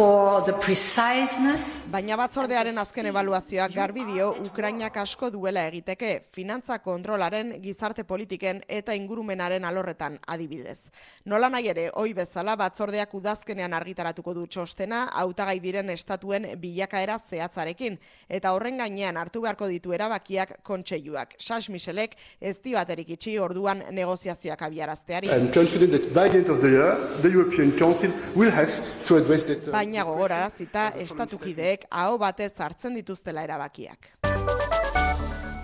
for 0.00 0.42
the 0.46 0.52
preciseness 0.64 1.82
Baina 1.92 2.16
batzordearen 2.16 2.78
azken 2.80 3.10
ebaluazioak 3.10 3.74
garbi 3.74 4.06
dio 4.08 4.30
Ukrainak 4.46 4.94
asko 5.02 5.28
duela 5.34 5.66
egiteke, 5.68 6.22
finantza 6.32 6.78
kontrolaren, 6.80 7.50
gizarte 7.60 8.06
politiken 8.08 8.62
eta 8.78 8.94
ingurumenaren 8.96 9.66
alorretan 9.68 10.16
adibidez. 10.32 10.88
Nola 11.28 11.50
nahi 11.52 11.68
ere, 11.72 11.84
hoi 12.00 12.14
bezala 12.16 12.54
batzordeak 12.56 13.12
udazkenean 13.18 13.74
argitaratuko 13.76 14.32
du 14.38 14.46
txostena, 14.46 15.02
hautagai 15.20 15.58
diren 15.60 15.92
estatuen 15.92 16.48
bilakaera 16.62 17.18
zehatzarekin, 17.18 17.98
eta 18.28 18.54
horren 18.56 18.80
gainean 18.80 19.20
hartu 19.20 19.44
beharko 19.44 19.68
ditu 19.68 19.92
erabakiak 19.92 20.62
kontseiluak. 20.64 21.36
Sas 21.36 21.68
Michelek 21.68 22.16
ez 22.40 22.56
dio 22.64 22.80
aterik 22.80 23.12
itxi 23.18 23.36
orduan 23.38 23.84
negoziazioak 23.90 24.64
abiarazteari. 24.70 25.28
I'm 25.28 25.52
confident 25.52 25.92
that 25.92 26.08
by 26.14 26.28
the 26.30 26.38
end 26.38 26.48
of 26.48 26.62
the 26.64 26.72
year, 26.78 26.96
the 27.20 27.30
European 27.36 27.76
Council 27.76 28.10
will 28.34 28.50
have 28.50 28.72
to 29.04 29.20
address 29.20 29.44
that. 29.44 29.68
uh, 29.68 29.89
Baina 29.90 30.04
gogorarazita 30.06 30.82
estatukideek 31.02 31.88
aho 32.02 32.14
batez 32.22 32.52
hartzen 32.62 32.94
dituztela 33.00 33.42
erabakiak. 33.48 34.12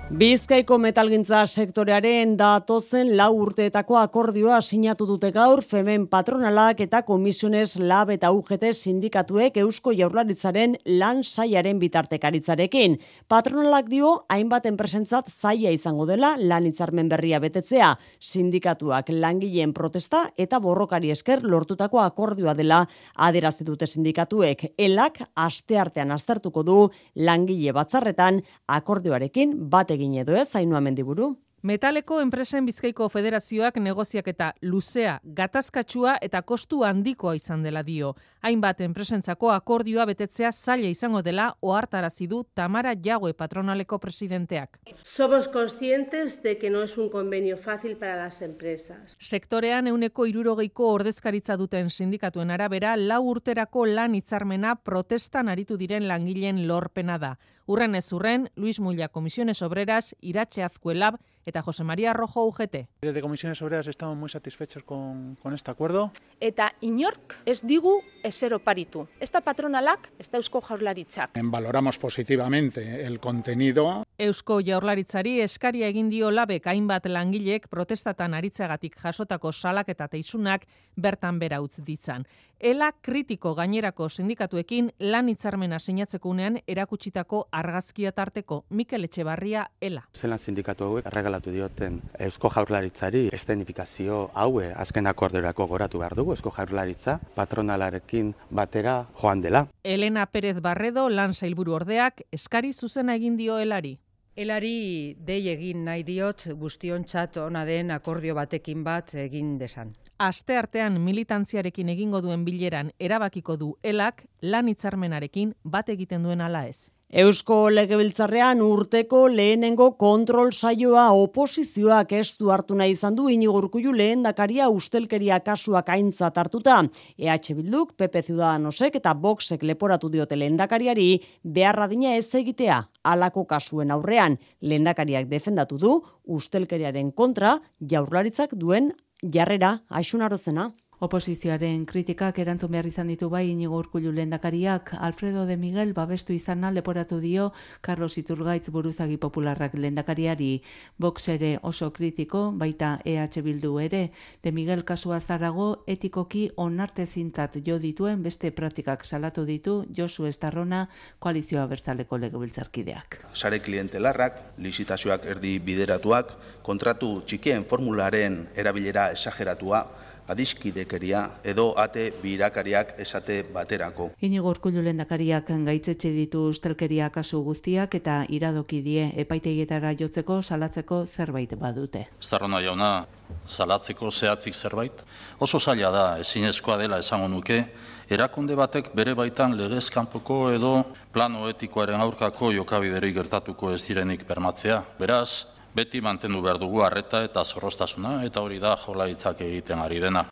Bizkaiko 0.07 0.77
metalgintza 0.79 1.41
sektorearen 1.51 2.37
datozen 2.39 3.09
lau 3.19 3.33
urteetako 3.41 3.97
akordioa 3.99 4.61
sinatu 4.63 5.03
dute 5.09 5.33
gaur 5.35 5.65
Femen 5.67 6.05
patronalak 6.07 6.79
eta 6.85 7.01
komisiones 7.03 7.73
lab 7.83 8.13
eta 8.15 8.31
UGT 8.31 8.69
sindikatuek 8.71 9.59
Eusko 9.65 9.91
Jaurlaritzaren 9.91 10.77
lan 11.01 11.25
saiaren 11.25 11.81
bitartekaritzarekin. 11.83 12.95
Patronalak 13.27 13.89
dio 13.91 14.13
hainbat 14.31 14.69
enpresentzat 14.71 15.27
zaia 15.27 15.73
izango 15.75 16.07
dela 16.07 16.37
lan 16.39 16.71
hitzarmen 16.71 17.11
berria 17.11 17.43
betetzea. 17.43 17.91
Sindikatuak 18.21 19.11
langileen 19.11 19.75
protesta 19.75 20.29
eta 20.39 20.63
borrokari 20.63 21.11
esker 21.11 21.43
lortutako 21.43 22.05
akordioa 22.05 22.55
dela 22.55 22.85
aderazi 23.17 23.67
dute 23.67 23.91
sindikatuek. 23.91 24.69
Elak 24.79 25.19
asteartean 25.35 26.15
aztertuko 26.15 26.63
du 26.63 26.79
langile 27.17 27.75
batzarretan 27.75 28.41
akordioarekin 28.79 29.59
bat 29.67 29.96
egin 29.97 30.21
edo 30.23 30.37
ez, 30.37 30.49
zainua 30.53 30.81
mendiburu. 30.85 31.35
Metaleko 31.63 32.19
enpresen 32.21 32.67
bizkaiko 32.69 33.09
federazioak 33.09 33.79
negoziak 33.81 34.29
eta 34.29 34.51
luzea, 34.63 35.17
gatazkatsua 35.25 36.19
eta 36.23 36.43
kostu 36.45 36.83
handikoa 36.85 37.33
izan 37.35 37.63
dela 37.65 37.81
dio. 37.83 38.13
Hainbat 38.45 38.83
enpresentzako 38.85 39.51
akordioa 39.51 40.05
betetzea 40.07 40.53
zaila 40.53 40.91
izango 40.93 41.23
dela 41.27 41.49
ohartarazi 41.63 42.29
du 42.29 42.43
Tamara 42.55 42.93
Jague 42.95 43.33
patronaleko 43.35 43.99
presidenteak. 43.99 44.79
Somos 45.03 45.49
conscientes 45.49 46.43
de 46.43 46.59
que 46.59 46.71
no 46.71 46.83
es 46.83 46.99
un 46.99 47.09
convenio 47.09 47.57
fácil 47.57 47.97
para 47.97 48.17
las 48.17 48.43
empresas. 48.43 49.17
Sektorean 49.19 49.89
euneko 49.89 50.27
irurogeiko 50.27 50.93
ordezkaritza 50.93 51.57
duten 51.57 51.91
sindikatuen 51.91 52.51
arabera, 52.51 52.97
lau 52.97 53.23
urterako 53.31 53.87
lan 53.87 54.15
hitzarmena 54.15 54.77
protestan 54.77 55.49
aritu 55.49 55.77
diren 55.77 56.07
langileen 56.07 56.67
lorpena 56.69 57.19
da. 57.19 57.39
Urren 57.67 57.97
ez 57.97 58.13
urren, 58.13 58.51
Luis 58.55 58.79
Mulla 58.79 59.09
Comisiones 59.09 59.63
Obreras, 59.63 60.15
Iratxe 60.21 60.63
Azkuelab 60.63 61.17
eta 61.47 61.63
Jose 61.63 61.85
María 61.85 62.13
Rojo 62.13 62.45
UGT. 62.45 62.89
Desde 63.01 63.21
Comisiones 63.23 63.63
Obreras 63.63 63.87
estamos 63.87 64.17
muy 64.17 64.29
satisfechos 64.29 64.83
con, 64.83 65.37
con 65.37 65.55
este 65.55 65.71
acuerdo. 65.71 66.13
Eta 66.41 66.75
inork 66.81 67.37
ez 67.47 67.63
digu 67.63 68.03
ezer 68.23 68.53
oparitu. 68.53 69.07
Ez 69.21 69.31
da 69.31 69.41
patronalak, 69.41 70.11
ez 70.19 70.29
da 70.29 70.39
eusko 70.43 70.61
jaurlaritzak. 70.61 71.39
Valoramos 71.43 71.99
positivamente 71.99 73.07
el 73.07 73.21
contenido. 73.21 74.05
Eusko 74.19 74.61
Jaurlaritzari 74.65 75.41
eskaria 75.45 75.89
egin 75.93 76.09
dio 76.11 76.31
labek 76.31 76.67
hainbat 76.67 77.07
langilek 77.07 77.69
protestatan 77.69 78.35
aritzagatik 78.35 78.97
jasotako 78.97 79.53
salak 79.53 79.91
eta 79.93 80.09
teisunak 80.09 80.67
bertan 80.97 81.39
bera 81.39 81.61
utz 81.61 81.83
ditzan. 81.85 82.27
Ela 82.61 82.93
kritiko 83.03 83.55
gainerako 83.55 84.09
sindikatuekin 84.09 84.89
lan 85.13 85.29
hitzarmena 85.29 85.79
sinatzeko 85.79 86.31
unean 86.31 86.57
erakutsitako 86.67 87.43
argazkia 87.53 88.13
tarteko 88.13 88.65
Mikel 88.71 89.05
Etxebarria 89.05 89.67
Ela. 89.81 90.07
Zelan 90.17 90.39
sindikatu 90.39 90.85
hauek 90.85 91.11
erregalatu 91.11 91.53
dioten 91.53 92.01
Eusko 92.19 92.51
Jaurlaritzari 92.55 93.27
estenifikazio 93.33 94.31
haue 94.35 94.73
azken 94.73 95.07
akordeurako 95.07 95.67
goratu 95.67 96.01
behar 96.01 96.17
dugu 96.17 96.33
Eusko 96.33 96.55
Jaurlaritza 96.57 97.19
patronalarekin 97.35 98.33
batera 98.51 98.97
joan 99.21 99.43
dela. 99.43 99.67
Elena 99.85 100.25
Pérez 100.27 100.57
Barredo 100.63 101.11
lan 101.11 101.35
sailburu 101.35 101.77
ordeak 101.77 102.23
eskari 102.33 102.73
zuzena 102.73 103.21
egin 103.21 103.37
dio 103.37 103.59
Elari. 103.59 103.99
Elari 104.37 105.17
dei 105.17 105.47
egin 105.49 105.87
nahi 105.87 106.03
diot 106.05 106.43
guztiontzat 106.61 107.39
ona 107.41 107.63
den 107.65 107.89
akordio 107.95 108.35
batekin 108.37 108.83
bat 108.85 109.15
egin 109.23 109.55
desan. 109.57 109.95
Aste 110.21 110.59
artean 110.61 110.99
militantziarekin 111.01 111.89
egingo 111.95 112.21
duen 112.21 112.45
bileran 112.45 112.91
erabakiko 113.01 113.57
du 113.57 113.71
elak 113.83 114.27
lan 114.43 114.69
hitzarmenarekin 114.69 115.55
bat 115.65 115.89
egiten 115.89 116.29
duen 116.29 116.45
ala 116.45 116.67
ez. 116.69 116.91
Eusko 117.17 117.71
Legebiltzarrean 117.73 118.59
urteko 118.61 119.23
lehenengo 119.33 119.87
kontrol 119.97 120.51
saioa 120.53 121.07
oposizioak 121.17 122.11
estu 122.19 122.51
hartu 122.53 122.77
nahi 122.77 122.93
izan 122.93 123.17
du 123.17 123.31
Inigo 123.33 123.55
Urkullu 123.57 123.95
lehendakaria 123.97 124.67
ustelkeria 124.69 125.39
kasuak 125.41 125.89
aintzat 125.95 126.37
hartuta. 126.37 126.83
EH 127.17 127.55
Bilduk, 127.57 127.95
PP 127.97 128.21
Ciudadanosek 128.27 129.01
eta 129.01 129.15
Voxek 129.17 129.65
leporatu 129.65 130.13
diote 130.13 130.37
lehendakariari 130.37 131.09
beharra 131.41 131.89
dina 131.89 132.13
ez 132.19 132.29
egitea 132.37 132.83
alako 133.03 133.47
kasuen 133.49 133.97
aurrean. 133.97 134.37
Lehendakariak 134.61 135.33
defendatu 135.33 135.81
du 135.81 135.97
ustelkeriaren 136.27 137.15
kontra 137.17 137.57
jaurlaritzak 137.81 138.53
duen 138.53 138.93
jarrera 139.23 139.79
aixunarozena. 139.89 140.75
Oposizioaren 140.97 141.83
kritikak 141.85 142.39
erantzun 142.41 142.71
behar 142.73 142.87
izan 142.89 143.11
ditu 143.13 143.27
bai 143.29 143.43
inigo 143.51 143.77
urkullu 143.77 144.15
lendakariak, 144.17 144.95
Alfredo 144.97 145.43
de 145.45 145.59
Miguel 145.61 145.93
babestu 145.93 146.33
izana 146.33 146.71
leporatu 146.73 147.19
dio 147.21 147.51
Carlos 147.83 148.17
Iturgaitz 148.17 148.71
buruzagi 148.73 149.19
popularrak 149.21 149.75
lendakariari 149.77 150.63
boxere 150.97 151.59
oso 151.63 151.91
kritiko, 151.93 152.47
baita 152.57 152.95
EH 153.05 153.43
Bildu 153.45 153.75
ere, 153.79 154.11
de 154.43 154.53
Miguel 154.53 154.87
kasua 154.89 155.21
zarago 155.21 155.85
etikoki 155.87 156.47
onarte 156.57 157.05
zintzat 157.07 157.61
jo 157.67 157.77
dituen 157.79 158.23
beste 158.23 158.51
praktikak 158.51 159.05
salatu 159.05 159.45
ditu 159.45 159.85
Josu 159.93 160.25
Estarrona 160.25 160.87
koalizioa 161.19 161.67
bertzaleko 161.67 162.17
legebiltzarkideak. 162.25 163.21
Sare 163.35 163.61
klientelarrak, 163.61 164.41
licitazioak 164.57 165.29
erdi 165.29 165.59
bideratuak, 165.61 166.33
kontratu 166.65 167.21
txikien 167.29 167.69
formularen 167.69 168.47
erabilera 168.57 169.11
esageratua, 169.13 169.85
adiskidekeria 170.29 171.23
edo 171.45 171.73
ate 171.79 172.11
birakariak 172.23 172.95
esate 173.03 173.43
baterako. 173.55 174.11
Inigo 174.21 174.51
urkullu 174.51 174.83
lendakariak 174.83 175.51
gaitzetxe 175.67 176.13
ditu 176.15 176.47
ustelkeria 176.51 177.11
kasu 177.11 177.43
guztiak 177.45 177.95
eta 177.95 178.25
iradoki 178.29 178.83
die 178.83 179.11
epaitegietara 179.23 179.95
jotzeko 179.99 180.41
salatzeko 180.43 181.05
zerbait 181.07 181.55
badute. 181.59 182.07
Estarrona 182.21 182.61
jauna, 182.61 183.07
salatzeko 183.47 184.11
zehatzik 184.11 184.55
zerbait? 184.55 185.03
Oso 185.41 185.61
zaila 185.61 185.91
da, 185.91 186.07
ezinezkoa 186.23 186.77
dela 186.79 186.99
esango 186.99 187.29
nuke, 187.29 187.65
erakunde 188.11 188.55
batek 188.55 188.93
bere 188.95 189.15
baitan 189.15 189.57
legez 189.59 189.89
kanpoko 189.91 190.51
edo 190.55 190.73
plano 191.13 191.49
etikoaren 191.51 192.01
aurkako 192.01 192.53
jokabiderik 192.55 193.15
gertatuko 193.15 193.73
ez 193.75 193.83
direnik 193.87 194.27
bermatzea. 194.29 194.83
Beraz, 194.99 195.56
beti 195.77 196.01
mantendu 196.01 196.41
behar 196.45 196.59
dugu 196.63 196.81
harreta 196.87 197.23
eta 197.27 197.45
zorrostasuna 197.45 198.23
eta 198.25 198.41
hori 198.41 198.59
da 198.63 198.77
jolaitzak 198.81 199.43
egiten 199.45 199.83
ari 199.85 200.01
dena. 200.01 200.25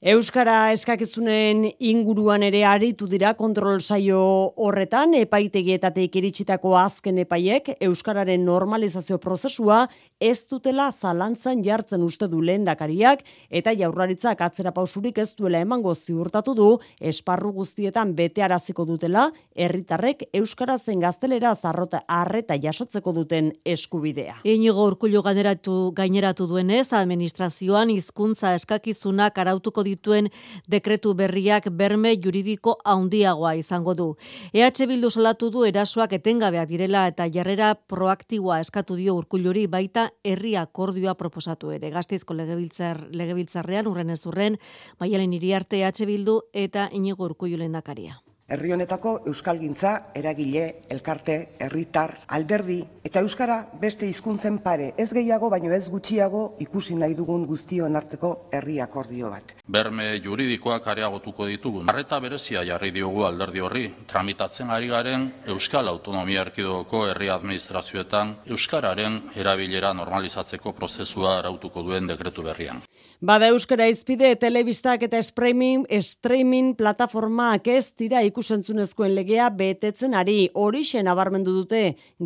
Euskara 0.00 0.70
eskakizunen 0.72 1.66
inguruan 1.84 2.40
ere 2.40 2.62
aritu 2.64 3.04
dira 3.04 3.34
kontrol 3.36 3.82
saio 3.84 4.20
horretan, 4.56 5.12
epaitegietatik 5.18 6.14
iritsitako 6.16 6.70
azken 6.80 7.18
epaiek 7.20 7.68
Euskararen 7.84 8.40
normalizazio 8.48 9.18
prozesua 9.20 9.82
ez 10.18 10.46
dutela 10.48 10.86
zalantzan 10.90 11.60
jartzen 11.66 12.00
uste 12.00 12.28
du 12.32 12.40
lehendakariak 12.40 13.26
eta 13.50 13.74
jaurlaritzak 13.76 14.40
atzera 14.40 14.72
pausurik 14.72 15.18
ez 15.20 15.34
duela 15.36 15.60
emango 15.60 15.92
ziurtatu 15.94 16.54
du 16.56 16.70
esparru 17.12 17.52
guztietan 17.58 18.14
bete 18.16 18.40
araziko 18.40 18.88
dutela 18.88 19.26
herritarrek 19.54 20.30
Euskara 20.32 20.78
zen 20.78 21.04
gaztelera 21.04 21.52
zarrota 21.54 22.06
arreta 22.08 22.56
jasotzeko 22.56 23.12
duten 23.20 23.52
eskubidea. 23.66 24.40
Inigo 24.48 24.88
urkullu 24.88 25.20
gaineratu, 25.28 25.92
gaineratu 25.92 26.48
duenez, 26.48 26.88
administrazioan 26.94 27.92
hizkuntza 27.92 28.56
eskakizunak 28.56 29.36
arautuko 29.36 29.89
dituen 29.90 30.30
dekretu 30.70 31.14
berriak 31.18 31.68
berme 31.70 32.14
juridiko 32.22 32.76
handiagoa 32.84 33.54
izango 33.58 33.94
du. 33.94 34.08
EH 34.54 34.86
Bildu 34.88 35.10
salatu 35.10 35.50
du 35.50 35.66
erasoak 35.68 36.14
etengabeak 36.20 36.70
direla 36.70 37.06
eta 37.10 37.28
jarrera 37.28 37.74
proaktiboa 37.74 38.60
eskatu 38.64 38.96
dio 38.96 39.18
urkulluri 39.18 39.66
baita 39.66 40.10
herri 40.24 40.56
akordioa 40.56 41.14
proposatu 41.14 41.74
ere. 41.76 41.90
Gazteizko 41.90 42.34
legebiltzar, 42.38 43.06
legebiltzarrean 43.10 43.90
urren 43.90 44.10
ez 44.10 44.24
urren, 44.26 44.58
maialen 45.00 45.36
iriarte 45.36 45.82
EH 45.82 46.06
Bildu 46.06 46.40
eta 46.54 46.88
inigo 46.92 47.26
urkullu 47.28 47.60
lehendakaria 47.60 48.20
herri 48.50 48.72
honetako 48.74 49.20
euskalgintza, 49.30 49.92
eragile, 50.18 50.82
elkarte, 50.90 51.36
herritar, 51.62 52.16
alderdi 52.34 52.80
eta 53.06 53.22
euskara 53.24 53.60
beste 53.80 54.08
hizkuntzen 54.10 54.58
pare, 54.64 54.90
ez 54.98 55.08
gehiago 55.14 55.48
baino 55.50 55.70
ez 55.72 55.86
gutxiago 55.88 56.42
ikusi 56.60 56.96
nahi 56.98 57.14
dugun 57.14 57.46
guztion 57.48 57.96
arteko 57.96 58.32
herri 58.52 58.80
akordio 58.82 59.30
bat. 59.30 59.54
Berme 59.70 60.10
juridikoak 60.24 60.88
areagotuko 60.92 61.46
ditugun. 61.46 61.88
Arreta 61.90 62.18
berezia 62.20 62.64
jarri 62.66 62.90
diogu 62.94 63.24
alderdi 63.24 63.62
horri, 63.64 63.86
tramitatzen 64.10 64.70
ari 64.70 64.90
garen 64.90 65.28
Euskal 65.46 65.88
Autonomia 65.88 66.42
Erkidogoko 66.46 67.06
herri 67.08 67.30
administrazioetan 67.30 68.34
euskararen 68.50 69.20
erabilera 69.38 69.94
normalizatzeko 69.94 70.74
prozesua 70.76 71.38
arautuko 71.38 71.86
duen 71.86 72.10
dekretu 72.10 72.44
berrian. 72.44 72.82
Bada 73.20 73.50
euskara 73.52 73.86
izpide 73.88 74.34
telebistak 74.40 75.02
eta 75.04 75.20
streaming, 75.22 75.86
streaming 76.02 76.74
plataformaak 76.76 77.66
ez 77.68 77.92
dira 77.98 78.22
ikusentzunezkoen 78.40 79.12
legea 79.12 79.50
betetzen 79.52 80.14
ari 80.16 80.48
horixen 80.56 81.04
nabarmendu 81.04 81.52
dute 81.58 81.80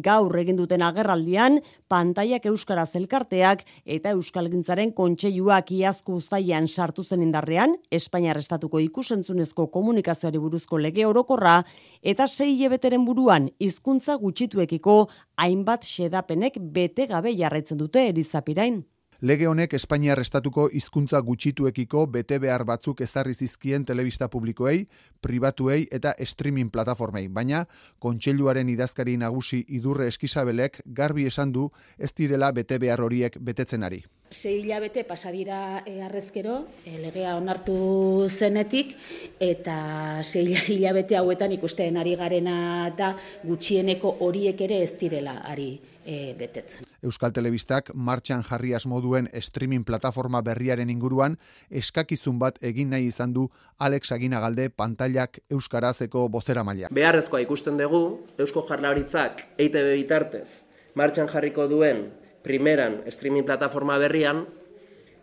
gaur 0.06 0.36
egin 0.38 0.54
duten 0.60 0.84
agerraldian 0.86 1.58
pantaiak 1.90 2.46
euskara 2.46 2.84
zelkarteak 2.86 3.64
eta 3.96 4.12
euskalgintzaren 4.14 4.92
kontseiluak 4.94 5.72
iazko 5.74 6.20
uztaian 6.20 6.68
sartu 6.68 7.02
zen 7.02 7.26
indarrean 7.26 7.74
Espainiar 7.90 8.38
estatuko 8.38 8.78
ikusentzunezko 8.86 9.66
komunikazioari 9.74 10.38
buruzko 10.38 10.78
lege 10.78 11.02
orokorra 11.10 11.58
eta 12.00 12.28
sei 12.28 12.52
hilabeteren 12.54 13.04
buruan 13.04 13.50
hizkuntza 13.58 14.14
gutxituekiko 14.22 14.98
hainbat 15.34 15.82
xedapenek 15.82 16.62
bete 16.62 17.10
gabe 17.10 17.34
jarraitzen 17.34 17.80
dute 17.82 18.06
erizapirain. 18.14 18.84
Lege 19.22 19.46
honek 19.46 19.74
Espainiar 19.78 20.18
estatuko 20.18 20.64
hizkuntza 20.74 21.20
gutxituekiko 21.22 22.06
bete 22.10 22.40
behar 22.42 22.64
batzuk 22.66 23.00
ezarri 23.00 23.34
zizkien 23.34 23.84
telebista 23.86 24.26
publikoei, 24.28 24.88
pribatuei 25.22 25.86
eta 25.94 26.14
streaming 26.18 26.72
plataformei, 26.74 27.28
baina 27.28 27.64
kontseiluaren 28.02 28.68
idazkari 28.68 29.16
nagusi 29.16 29.62
idurre 29.68 30.08
eskisabelek 30.10 30.80
garbi 30.86 31.28
esan 31.30 31.52
du 31.52 31.68
ez 31.98 32.10
direla 32.12 32.50
bete 32.52 32.78
behar 32.78 33.00
horiek 33.00 33.38
betetzen 33.38 33.86
ari. 33.86 34.02
Sei 34.34 34.56
hilabete 34.64 35.04
pasadira 35.06 35.84
e, 35.86 36.00
arrezkero, 36.02 36.56
e, 36.84 36.96
legea 36.98 37.36
onartu 37.38 38.26
zenetik, 38.28 38.96
eta 39.38 39.76
sei 40.24 40.56
hilabete 40.74 41.16
hauetan 41.20 41.54
ikusten 41.54 42.00
ari 42.02 42.16
garena 42.18 42.90
da 42.98 43.14
gutxieneko 43.44 44.16
horiek 44.26 44.66
ere 44.66 44.82
ez 44.82 44.96
direla 44.98 45.38
ari 45.44 45.70
e, 46.04 46.34
betetzen. 46.34 46.93
Euskal 47.04 47.32
Telebistak 47.36 47.90
martxan 47.94 48.42
jarri 48.42 48.74
asmoduen 48.74 49.28
streaming 49.40 49.84
plataforma 49.84 50.40
berriaren 50.42 50.90
inguruan 50.90 51.36
eskakizun 51.70 52.38
bat 52.38 52.58
egin 52.64 52.90
nahi 52.90 53.10
izan 53.12 53.32
du 53.36 53.48
Alex 53.78 54.12
Aginagalde 54.16 54.70
pantailak 54.70 55.40
euskarazeko 55.50 56.28
bozera 56.28 56.64
maila. 56.64 56.88
Beharrezkoa 56.90 57.44
ikusten 57.44 57.78
dugu 57.78 58.04
Eusko 58.38 58.64
Jarlaritzak 58.68 59.44
EITB 59.58 59.94
bitartez 60.02 60.48
martxan 60.94 61.28
jarriko 61.28 61.66
duen 61.68 62.08
primeran 62.42 63.02
streaming 63.10 63.44
plataforma 63.44 63.98
berrian 63.98 64.44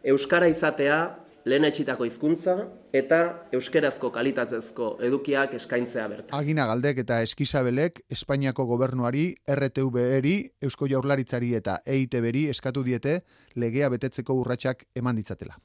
euskara 0.03 0.49
izatea 0.51 1.20
lehen 1.45 1.65
etxitako 1.65 2.05
hizkuntza 2.05 2.55
eta 2.93 3.21
euskerazko 3.55 4.11
kalitatezko 4.13 4.91
edukiak 5.07 5.55
eskaintzea 5.57 6.07
bertan. 6.11 6.35
Agina 6.37 6.67
galdek 6.69 7.01
eta 7.05 7.21
eskisabelek 7.25 8.03
Espainiako 8.11 8.67
gobernuari, 8.69 9.25
RTV-eri, 9.55 10.35
Eusko 10.61 10.89
Jaurlaritzari 10.91 11.55
eta 11.57 11.79
EITB-eri 11.85 12.47
eskatu 12.53 12.85
diete 12.85 13.21
legea 13.55 13.89
betetzeko 13.89 14.37
urratsak 14.43 14.85
eman 14.95 15.17
ditzatela. 15.17 15.57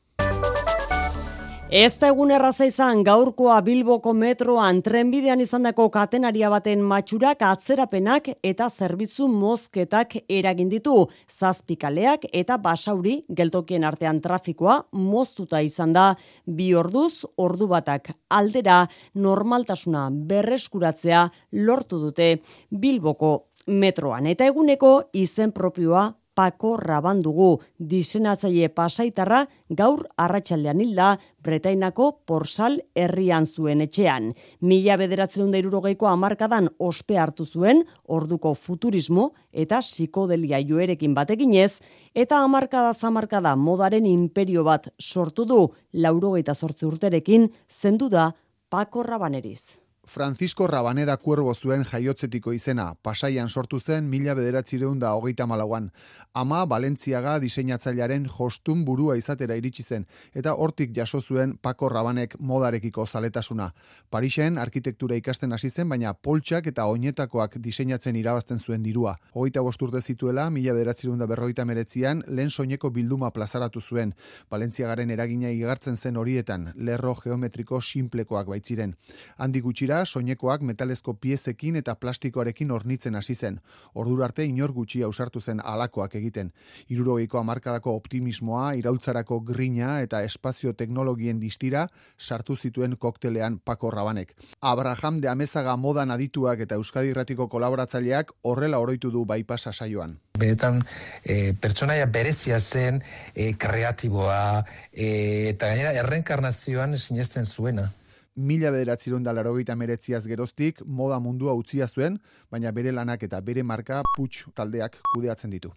Ez 1.66 1.96
da 1.98 2.12
egun 2.12 2.30
erraza 2.30 2.62
izan 2.68 3.00
gaurkoa 3.02 3.56
Bilboko 3.66 4.12
metroan 4.14 4.78
trenbidean 4.86 5.40
izandako 5.42 5.88
katenaria 5.90 6.46
baten 6.46 6.82
matxurak 6.86 7.40
atzerapenak 7.42 8.28
eta 8.46 8.68
zerbitzu 8.70 9.26
mozketak 9.26 10.14
eragin 10.30 10.68
ditu. 10.70 10.94
Zazpikaleak 11.26 12.28
eta 12.30 12.54
basauri 12.62 13.16
geltokien 13.40 13.82
artean 13.82 14.20
trafikoa 14.22 14.76
moztuta 14.92 15.58
izan 15.60 15.92
da 15.92 16.04
bi 16.46 16.68
orduz 16.74 17.24
ordu 17.36 17.66
batak 17.66 18.12
aldera 18.30 18.84
normaltasuna 19.14 20.06
berreskuratzea 20.12 21.24
lortu 21.66 21.98
dute 21.98 22.36
Bilboko 22.70 23.32
metroan. 23.66 24.30
Eta 24.30 24.46
eguneko 24.46 25.00
izen 25.18 25.50
propioa 25.50 26.12
Pako 26.36 26.74
Rabandugu, 26.76 27.62
disenatzaile 27.80 28.68
pasaitarra 28.76 29.38
gaur 29.78 30.02
arratsaldean 30.20 30.82
hilda 30.84 31.14
Bretainako 31.42 32.10
Porsal 32.28 32.76
herrian 32.94 33.46
zuen 33.46 33.80
etxean. 33.80 34.34
Mila 34.60 34.98
bederatzen 35.00 35.48
da 35.50 35.62
irurogeiko 35.62 36.10
amarkadan 36.10 36.68
ospe 36.90 37.16
hartu 37.22 37.46
zuen, 37.46 37.80
orduko 38.04 38.52
futurismo 38.54 39.30
eta 39.52 39.80
psikodelia 39.80 40.60
joerekin 40.60 41.16
bateginez, 41.16 41.78
eta 42.12 42.42
amarkada 42.44 42.92
zamarkada 42.92 43.56
modaren 43.56 44.04
imperio 44.04 44.66
bat 44.68 44.92
sortu 45.00 45.48
du, 45.48 45.62
laurogeita 45.94 46.54
sortze 46.54 46.84
urterekin, 46.86 47.48
zendu 47.70 48.12
da 48.12 48.28
Pako 48.68 49.08
Rabaneriz. 49.08 49.85
Francisco 50.06 50.68
Rabaneda 50.68 51.16
Cuervo 51.16 51.52
zuen 51.54 51.82
jaiotzetiko 51.84 52.52
izena, 52.54 52.94
pasaian 53.02 53.48
sortu 53.48 53.80
zen 53.80 54.06
mila 54.08 54.34
bederatzireun 54.38 55.00
da 55.02 55.10
hogeita 55.18 55.46
malauan. 55.50 55.88
Ama 56.32 56.60
Valentziaga 56.70 57.38
diseinatzailearen 57.42 58.28
jostun 58.30 58.84
burua 58.86 59.16
izatera 59.18 59.56
iritsi 59.58 59.82
zen, 59.82 60.06
eta 60.32 60.54
hortik 60.54 60.92
jaso 60.96 61.20
zuen 61.20 61.56
Paco 61.58 61.88
Rabanek 61.88 62.36
modarekiko 62.38 63.06
zaletasuna. 63.06 63.72
Parisen 64.10 64.58
arkitektura 64.58 65.18
ikasten 65.18 65.52
hasi 65.52 65.70
zen, 65.70 65.88
baina 65.88 66.14
poltsak 66.14 66.70
eta 66.70 66.86
oinetakoak 66.86 67.58
diseinatzen 67.58 68.16
irabazten 68.16 68.62
zuen 68.62 68.86
dirua. 68.86 69.16
Hogeita 69.34 69.60
bosturte 69.66 70.00
zituela, 70.00 70.48
mila 70.50 70.72
bederatzireun 70.72 71.18
da 71.18 71.26
berrogeita 71.26 71.64
meretzian, 71.64 72.22
lehen 72.28 72.50
soineko 72.50 72.90
bilduma 72.90 73.32
plazaratu 73.32 73.80
zuen. 73.80 74.14
Valentziagaren 74.50 75.10
eragina 75.10 75.50
igartzen 75.50 75.96
zen 75.96 76.16
horietan, 76.16 76.70
lerro 76.76 77.16
geometriko 77.18 77.80
simplekoak 77.82 78.46
baitziren. 78.54 78.94
Handi 79.36 79.60
gutxira, 79.60 79.95
soinekoak 80.04 80.60
metalezko 80.60 81.14
piezekin 81.14 81.76
eta 81.76 81.94
plastikoarekin 81.94 82.70
hornitzen 82.70 83.14
hasi 83.14 83.34
zen. 83.34 83.60
Ordura 83.94 84.26
arte 84.26 84.44
inor 84.44 84.72
gutxi 84.72 85.02
ausartu 85.02 85.40
zen 85.40 85.60
alakoak 85.64 86.14
egiten. 86.14 86.52
Hirurogeiko 86.90 87.38
hamarkadako 87.38 87.94
optimismoa, 87.96 88.74
iraultzarako 88.80 89.40
grina 89.40 90.00
eta 90.02 90.22
espazio 90.22 90.72
teknologien 90.72 91.40
distira 91.40 91.86
sartu 92.18 92.56
zituen 92.56 92.96
koktelean 92.96 93.58
Paco 93.58 93.90
Rabanek. 93.90 94.34
Abraham 94.60 95.20
de 95.20 95.28
Amezaga 95.28 95.76
modan 95.76 96.10
adituak 96.10 96.60
eta 96.60 96.74
Euskadi 96.74 97.12
Irratiko 97.14 97.48
kolaboratzaileak 97.48 98.32
horrela 98.42 98.78
oroitu 98.78 99.10
du 99.10 99.24
bypassa 99.24 99.72
saioan. 99.72 100.18
Beretan 100.38 100.82
e, 101.24 101.54
pertsonaia 101.60 102.06
berezia 102.06 102.60
zen, 102.60 103.02
e, 103.34 103.52
kreatiboa, 103.54 104.64
e, 104.92 105.50
eta 105.52 105.70
gainera 105.72 105.94
errenkarnazioan 106.02 106.98
sinesten 106.98 107.46
zuena 107.46 107.90
mila 108.36 108.70
bederatzerun 108.70 109.24
da 109.24 109.32
larogeita 109.32 109.76
meretziaz 109.76 110.26
geroztik, 110.26 110.82
moda 110.84 111.18
mundua 111.20 111.54
utzia 111.56 111.88
zuen, 111.88 112.20
baina 112.50 112.72
bere 112.72 112.92
lanak 112.92 113.22
eta 113.22 113.40
bere 113.40 113.62
marka 113.62 114.02
putx 114.16 114.46
taldeak 114.54 115.00
kudeatzen 115.14 115.50
ditu. 115.50 115.72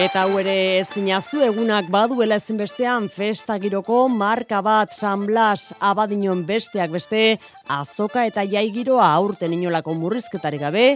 Eta 0.00 0.22
hau 0.24 0.38
ere 0.40 0.52
ezinazu 0.80 1.42
egunak 1.44 1.90
baduela 1.92 2.38
ezinbestean 2.40 3.10
festa 3.12 3.58
giroko 3.60 3.98
marka 4.08 4.62
bat 4.64 4.94
San 4.96 5.26
Blas 5.28 5.74
abadinon 5.88 6.40
besteak 6.48 6.94
beste 6.94 7.20
azoka 7.74 8.24
eta 8.24 8.46
jai 8.48 8.64
giroa 8.72 9.10
aurten 9.18 9.52
inolako 9.52 9.92
murrizketari 10.00 10.62
gabe 10.62 10.86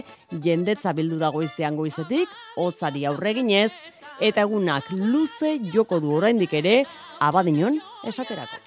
jendetza 0.47 0.95
bildu 0.97 1.19
dago 1.21 1.43
izan 1.45 1.77
goizetik, 1.77 2.33
hotzari 2.57 3.05
aurreginez 3.05 3.69
eta 4.17 4.41
egunak 4.47 4.89
luze 4.89 5.59
joko 5.75 6.01
du 6.01 6.15
oraindik 6.17 6.57
ere 6.63 6.79
abadinon 7.29 7.77
esaterako. 8.09 8.57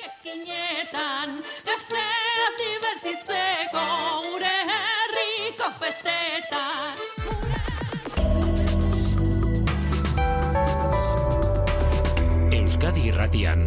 Euskadi 12.68 13.06
Irratian 13.08 13.62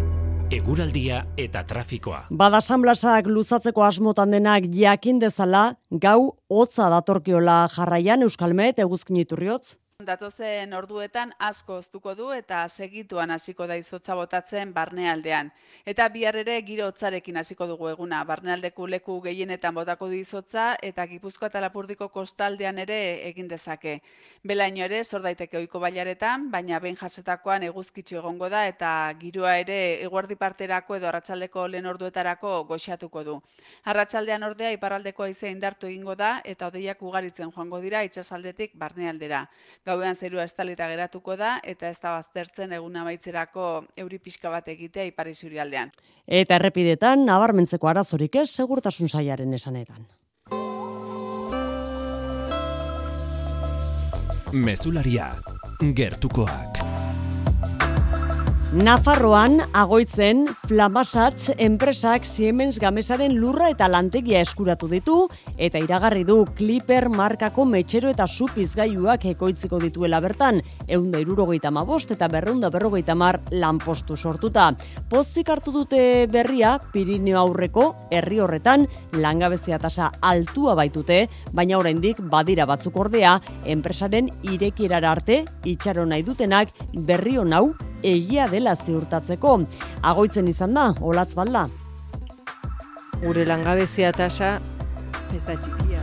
eguraldia 0.54 1.24
eta 1.40 1.64
trafikoa. 1.66 2.20
Bada 2.38 2.60
sanblasak 2.62 3.26
luzatzeko 3.26 3.82
asmotan 3.82 4.30
denak 4.36 4.68
jakin 4.78 5.18
dezala, 5.18 5.62
gau 5.90 6.36
hotza 6.54 6.86
datorkiola 6.94 7.64
jarraian 7.74 8.22
Euskalmet 8.22 8.78
eguzkin 8.86 9.18
iturriotz. 9.24 9.74
Datozen 10.06 10.74
orduetan 10.74 11.32
asko 11.40 11.76
oztuko 11.80 12.14
du 12.16 12.32
eta 12.34 12.62
segituan 12.70 13.32
hasiko 13.32 13.68
da 13.68 13.76
izotza 13.80 14.16
botatzen 14.16 14.74
barnealdean. 14.74 15.52
Eta 15.86 16.08
bihar 16.10 16.36
ere 16.42 16.56
giro 16.68 16.88
hotzarekin 16.88 17.38
hasiko 17.38 17.68
dugu 17.68 17.90
eguna. 17.90 18.24
Barnealdeku 18.24 18.88
leku 18.88 19.20
gehienetan 19.22 19.76
botako 19.76 20.08
du 20.08 20.18
izotza 20.20 20.76
eta 20.82 21.06
Gipuzkoa 21.08 21.50
eta 21.52 21.62
Lapurdiko 21.62 22.08
kostaldean 22.10 22.80
ere 22.84 22.98
egin 23.30 23.48
dezake. 23.48 24.02
Belaino 24.44 24.84
ere 24.86 25.04
sor 25.04 25.22
daiteke 25.22 25.58
ohiko 25.60 25.80
bailaretan, 25.80 26.50
baina 26.52 26.80
behin 26.80 26.98
jasetakoan 26.98 27.64
eguzkitzu 27.70 28.18
egongo 28.18 28.50
da 28.50 28.66
eta 28.68 29.14
giroa 29.20 29.58
ere 29.62 30.02
eguerdi 30.04 30.36
parterako 30.36 30.96
edo 30.98 31.08
arratsaldeko 31.08 31.68
lehen 31.68 31.86
orduetarako 31.86 32.64
goxatuko 32.72 33.24
du. 33.24 33.38
Arratsaldean 33.86 34.44
ordea 34.44 34.72
iparraldeko 34.72 35.24
haize 35.24 35.52
indartu 35.52 35.88
egingo 35.88 36.16
da 36.16 36.42
eta 36.44 36.68
odeiak 36.68 37.02
ugaritzen 37.02 37.52
joango 37.52 37.80
dira 37.82 38.04
itsasaldetik 38.04 38.76
barnealdera 38.76 39.46
gauean 39.92 40.16
zerua 40.16 40.46
estalita 40.48 40.88
geratuko 40.92 41.36
da 41.40 41.58
eta 41.68 41.90
ez 41.92 42.00
da 42.00 42.16
baztertzen 42.18 42.74
egun 42.78 42.96
amaitzerako 43.04 43.68
euri 44.04 44.20
pixka 44.20 44.52
bat 44.54 44.68
egitea 44.72 45.10
ipari 45.12 45.36
aldean. 45.60 45.92
Eta 46.28 46.56
errepidetan, 46.56 47.26
nabarmentzeko 47.26 47.88
arazorik 47.88 48.36
ez, 48.36 48.50
segurtasun 48.50 49.10
saiaren 49.10 49.54
esanetan. 49.54 50.08
Mesularia, 54.54 55.32
gertukoak. 55.96 56.91
Nafarroan 58.72 59.58
agoitzen 59.76 60.46
Flamasatz 60.70 61.50
enpresak 61.60 62.24
Siemens 62.24 62.78
Gamesaren 62.80 63.34
lurra 63.36 63.68
eta 63.74 63.90
lantegia 63.92 64.40
eskuratu 64.46 64.88
ditu 64.88 65.16
eta 65.60 65.82
iragarri 65.84 66.24
du 66.24 66.46
Clipper 66.56 67.10
markako 67.12 67.66
metxero 67.68 68.14
eta 68.16 68.30
supizgailuak 68.32 69.28
ekoitziko 69.34 69.82
dituela 69.84 70.22
bertan, 70.24 70.62
eunda 70.88 71.20
irurogeita 71.20 71.68
mabost 71.68 72.16
eta 72.16 72.32
berreunda 72.32 72.72
berrogeita 72.72 73.12
mar 73.12 73.42
lanpostu 73.52 74.16
sortuta. 74.16 74.70
Pozik 75.12 75.52
hartu 75.52 75.76
dute 75.76 76.32
berria 76.32 76.78
Pirineo 76.96 77.44
aurreko 77.44 77.90
herri 78.10 78.40
horretan 78.40 78.88
langabezia 79.12 79.84
tasa 79.84 80.14
altua 80.22 80.80
baitute, 80.80 81.26
baina 81.52 81.76
oraindik 81.76 82.24
badira 82.24 82.64
batzuk 82.72 82.96
ordea 82.96 83.36
enpresaren 83.66 84.32
irekierara 84.48 85.12
arte 85.12 85.44
itxaro 85.66 86.08
nahi 86.08 86.24
dutenak 86.24 86.72
berri 86.96 87.36
honau 87.36 87.74
egia 88.04 88.48
dela 88.52 88.76
ziurtatzeko. 88.76 89.60
Agoitzen 90.02 90.48
izan 90.48 90.74
da, 90.78 90.92
olatz 91.02 91.34
balda. 91.38 91.68
Gure 93.22 93.46
langabezia 93.46 94.12
tasa 94.12 94.56
ez 95.36 95.46
da 95.46 95.56
txikia. 95.56 96.01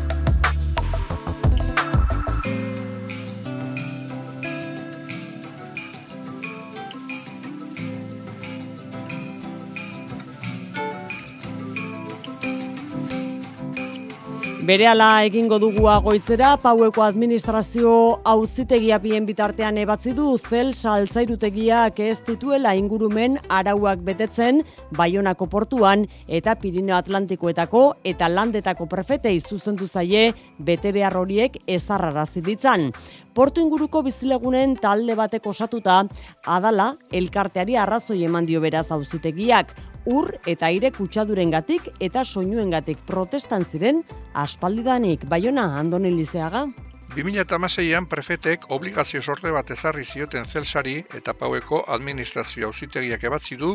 Berehala 14.68 15.22
egingo 15.24 15.56
dugu 15.56 15.86
agoitzera, 15.88 16.50
paueko 16.60 17.00
administrazio 17.00 17.92
auzitegia 18.28 18.98
bien 19.00 19.24
bitartean 19.24 19.78
ebatzi 19.80 20.12
du 20.12 20.26
zel 20.36 20.74
saltzairutegiak 20.74 22.02
ez 22.04 22.18
dituela 22.26 22.74
ingurumen 22.76 23.38
arauak 23.48 24.04
betetzen 24.04 24.60
Baionako 24.92 25.48
portuan 25.48 26.04
eta 26.28 26.58
Pirineo 26.60 26.98
Atlantikoetako 26.98 27.82
eta 28.12 28.28
landetako 28.28 28.90
prefetei 28.92 29.38
zuzendu 29.40 29.88
zaie 29.88 30.34
bete 30.58 30.92
behar 30.92 31.16
horiek 31.16 31.56
ezarrarazi 31.64 32.44
ditzan. 32.44 32.90
Portu 33.32 33.64
inguruko 33.64 34.02
bizilegunen 34.04 34.76
talde 34.76 35.16
batek 35.16 35.46
osatuta, 35.48 36.02
adala 36.44 36.92
elkarteari 37.08 37.80
arrazoi 37.80 38.24
eman 38.26 38.44
dio 38.44 38.60
beraz 38.60 38.90
auzitegiak, 38.92 39.72
ur 40.08 40.32
eta 40.48 40.70
aire 40.72 40.90
kutsaduren 40.96 41.52
gatik 41.52 41.90
eta 42.00 42.24
soinuen 42.24 42.72
gatik 42.72 43.00
protestan 43.06 43.66
ziren 43.68 44.02
aspaldidanik. 44.32 45.28
Baiona, 45.28 45.74
Andoni 45.78 46.14
Lizeaga? 46.16 46.66
2006an 47.14 48.08
prefetek 48.08 48.66
obligazio 48.72 49.22
sorte 49.22 49.52
bat 49.52 49.70
ezarri 49.72 50.04
zioten 50.04 50.44
zelsari 50.44 50.98
eta 51.16 51.32
paueko 51.32 51.84
administrazio 51.88 52.68
auzitegiak 52.68 53.24
ebatzi 53.24 53.56
du 53.56 53.74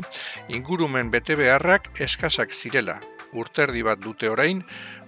ingurumen 0.49 1.09
bete 1.11 1.35
beharrak 1.35 1.89
eskasak 2.07 2.53
zirela 2.53 2.99
urterdi 3.33 3.83
bat 3.83 4.01
dute 4.01 4.29
orain, 4.29 4.61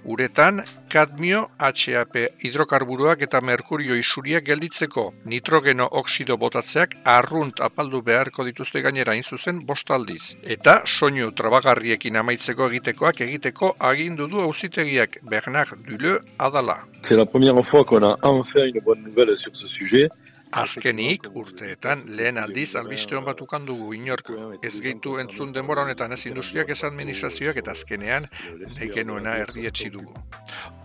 uretan 0.05 0.61
kadmio, 0.91 1.49
HAP 1.59 2.15
hidrokarburuak 2.45 3.21
eta 3.25 3.41
merkurio 3.41 3.95
isuriak 3.99 4.45
gelditzeko 4.45 5.05
nitrogeno 5.25 5.87
oksido 6.01 6.37
botatzeak 6.37 6.95
arrunt 7.03 7.59
apaldu 7.59 8.01
beharko 8.01 8.45
dituzte 8.45 8.81
gainera 8.81 9.15
zuzen 9.23 9.65
bostaldiz. 9.65 10.35
Eta 10.43 10.81
soinu 10.85 11.31
trabagarriekin 11.31 12.15
amaitzeko 12.17 12.69
egitekoak 12.69 13.21
egiteko 13.21 13.75
agindu 13.79 14.27
du 14.27 14.41
auzitegiak 14.41 15.19
Bernard 15.23 15.75
Dule 15.87 16.19
adala. 16.39 16.85
C'est 17.01 17.17
la 17.17 17.25
première 17.25 17.61
fois 17.63 17.83
qu'on 17.83 18.03
a 18.03 18.17
enfin 18.21 18.65
une 18.65 18.81
bonne 18.81 19.03
nouvelle 19.03 19.35
sur 19.37 19.55
ce 19.55 19.67
sujet. 19.67 20.09
Azkenik, 20.55 21.25
urteetan, 21.35 22.05
lehen 22.15 22.37
aldiz 22.39 22.77
albiste 22.79 23.17
hon 23.17 23.25
bat 23.27 23.41
dugu 23.67 23.93
inork 23.93 24.29
ez 24.63 24.79
gehitu 24.79 25.17
entzun 25.19 25.51
denbora 25.51 25.83
honetan 25.83 26.13
ez 26.15 26.25
industriak 26.29 26.69
ez 26.69 26.83
administrazioak 26.87 27.57
eta 27.57 27.71
azkenean 27.71 28.27
nahi 28.75 28.87
genuena 28.93 29.35
erdietsi 29.35 29.89
dugu. 29.89 30.13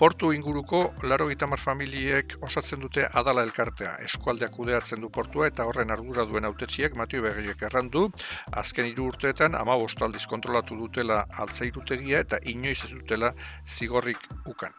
Portu 0.01 0.33
inguruko, 0.33 0.81
laro 1.03 1.29
gitamar 1.29 1.61
familiek 1.61 2.35
osatzen 2.43 2.81
dute 2.81 3.07
adala 3.23 3.45
elkartea. 3.47 3.95
Eskualdeak 4.09 4.51
kudeatzen 4.57 5.01
du 5.01 5.11
portua 5.11 5.47
eta 5.47 5.67
horren 5.69 5.95
ardura 5.95 6.25
duen 6.27 6.45
autetxiek 6.51 6.97
Matio 6.97 7.23
Berriek 7.23 7.63
errandu, 7.63 8.09
azken 8.51 8.91
hiru 8.91 9.07
urteetan 9.13 9.55
ama 9.55 9.79
aldiz 9.79 10.27
kontrolatu 10.27 10.77
dutela 10.77 11.27
altzairutegia 11.31 12.21
eta 12.27 12.39
inoiz 12.45 12.85
ez 12.85 12.91
dutela 12.91 13.35
zigorrik 13.69 14.19
ukan. 14.47 14.75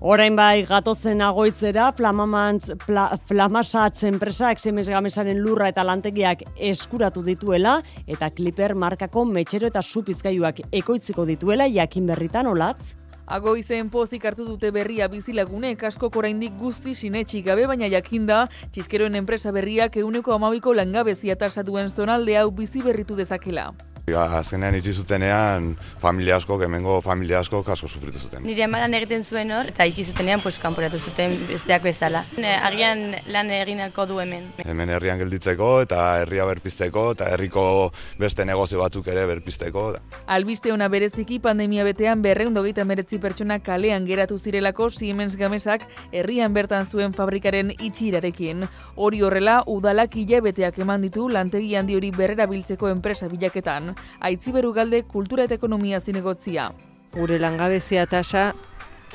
Orain 0.00 0.36
bai 0.36 0.66
gatozen 0.68 1.22
agoitzera, 1.24 1.88
flamamantz, 1.96 2.74
pla, 2.84 3.06
flamasatz 3.28 4.04
enpresak 4.26 4.58
semez 4.58 4.88
gamesaren 4.90 5.38
lurra 5.38 5.68
eta 5.70 5.84
lantegiak 5.86 6.40
eskuratu 6.58 7.22
dituela, 7.22 7.76
eta 8.10 8.26
kliper 8.34 8.74
markako 8.74 9.22
metxero 9.24 9.68
eta 9.70 9.84
supizkaiuak 9.86 10.64
ekoitziko 10.74 11.22
dituela, 11.28 11.68
jakin 11.70 12.10
berritan 12.10 12.50
olatz. 12.50 12.96
Ago 13.26 13.54
izen 13.54 13.86
pozik 13.86 14.26
hartu 14.26 14.42
dute 14.48 14.72
berria 14.74 15.06
bizilagune 15.06 15.76
kasko 15.78 16.10
koraindik 16.10 16.58
guzti 16.58 16.94
sinetxik 16.98 17.46
gabe 17.46 17.68
baina 17.70 17.86
jakinda, 17.86 18.48
txiskeroen 18.74 19.14
enpresa 19.14 19.54
berriak 19.54 20.00
euneko 20.02 20.34
amabiko 20.34 20.74
langabezia 20.74 21.38
tasa 21.38 21.62
duen 21.62 21.86
zonalde 21.86 22.34
hau 22.34 22.50
bizi 22.50 22.82
berritu 22.82 23.14
dezakela. 23.14 23.70
Azkenean 24.06 24.76
itzi 24.78 24.92
zutenean 24.94 25.72
familia 25.98 26.36
asko, 26.36 26.60
hemengo 26.62 27.00
familia 27.02 27.40
asko 27.40 27.64
kasko 27.66 27.88
sufritu 27.88 28.20
zuten. 28.22 28.44
Nire 28.46 28.62
amalan 28.62 28.92
egiten 28.94 29.24
zuen 29.24 29.50
hor, 29.50 29.66
eta 29.72 29.82
itzi 29.84 30.04
zutenean 30.06 30.38
pues, 30.44 30.60
kanporatu 30.62 31.00
zuten 31.00 31.34
besteak 31.48 31.82
bezala. 31.82 32.22
Agian 32.38 33.16
lan 33.34 33.50
egin 33.50 33.80
alko 33.82 34.04
du 34.06 34.20
hemen. 34.22 34.44
Hemen 34.62 34.92
herrian 34.94 35.18
gelditzeko 35.18 35.80
eta 35.82 36.04
herria 36.20 36.46
berpizteko 36.46 37.08
eta 37.16 37.32
herriko 37.34 37.64
beste 38.20 38.46
negozio 38.46 38.78
batzuk 38.78 39.08
ere 39.10 39.24
berpizteko. 39.26 39.88
Albiste 40.30 40.70
ona 40.70 40.86
bereziki 40.86 41.40
pandemia 41.42 41.82
betean 41.82 42.22
berreun 42.22 42.54
dogeita 42.54 42.86
meretzi 42.86 43.18
pertsona 43.18 43.58
kalean 43.58 44.06
geratu 44.06 44.38
zirelako 44.38 44.88
Siemens 44.90 45.34
Gamesak 45.34 45.88
herrian 46.12 46.54
bertan 46.54 46.86
zuen 46.86 47.10
fabrikaren 47.12 47.74
itxirarekin. 47.74 48.68
Hori 48.94 49.26
horrela, 49.26 49.64
udalak 49.66 50.14
hilabeteak 50.14 50.78
eman 50.86 51.02
ditu 51.02 51.26
lantegi 51.28 51.74
handi 51.74 51.98
hori 51.98 52.14
berrera 52.14 52.46
biltzeko 52.46 52.94
enpresa 52.94 53.26
bilaketan 53.26 53.95
aitziberu 54.20 54.72
galde 54.72 55.02
kultura 55.02 55.44
eta 55.44 55.56
ekonomia 55.58 56.00
zinegotzia. 56.00 56.70
Gure 57.14 57.38
langabezia 57.38 58.06
tasa 58.06 58.52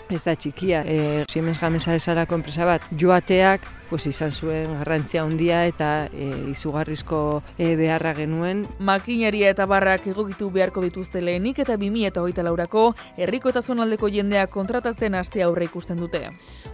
ez 0.10 0.24
da 0.24 0.36
txikia. 0.36 0.84
E, 0.86 1.26
Siemens 1.32 1.60
Gamesa 1.62 1.96
esalako 1.96 2.40
enpresa 2.40 2.66
bat 2.68 2.88
joateak 2.98 3.68
pues 3.92 4.06
izan 4.08 4.32
zuen 4.32 4.72
garrantzia 4.80 5.26
handia 5.28 5.66
eta 5.68 6.08
e, 6.16 6.30
izugarrizko 6.54 7.42
e, 7.58 7.74
beharra 7.76 8.14
genuen. 8.16 8.64
Makinaria 8.80 9.50
eta 9.52 9.66
barrak 9.68 10.06
egokitu 10.08 10.48
beharko 10.54 10.80
dituzte 10.86 11.20
lehenik 11.20 11.60
eta 11.60 11.76
bimi 11.76 12.06
eta 12.08 12.24
hoita 12.24 12.46
laurako 12.48 12.86
herriko 13.20 13.52
eta 13.52 13.60
zonaldeko 13.62 14.08
jendeak 14.08 14.54
kontratatzen 14.54 15.18
aste 15.20 15.44
aurre 15.44 15.68
ikusten 15.68 16.00
dute. 16.00 16.22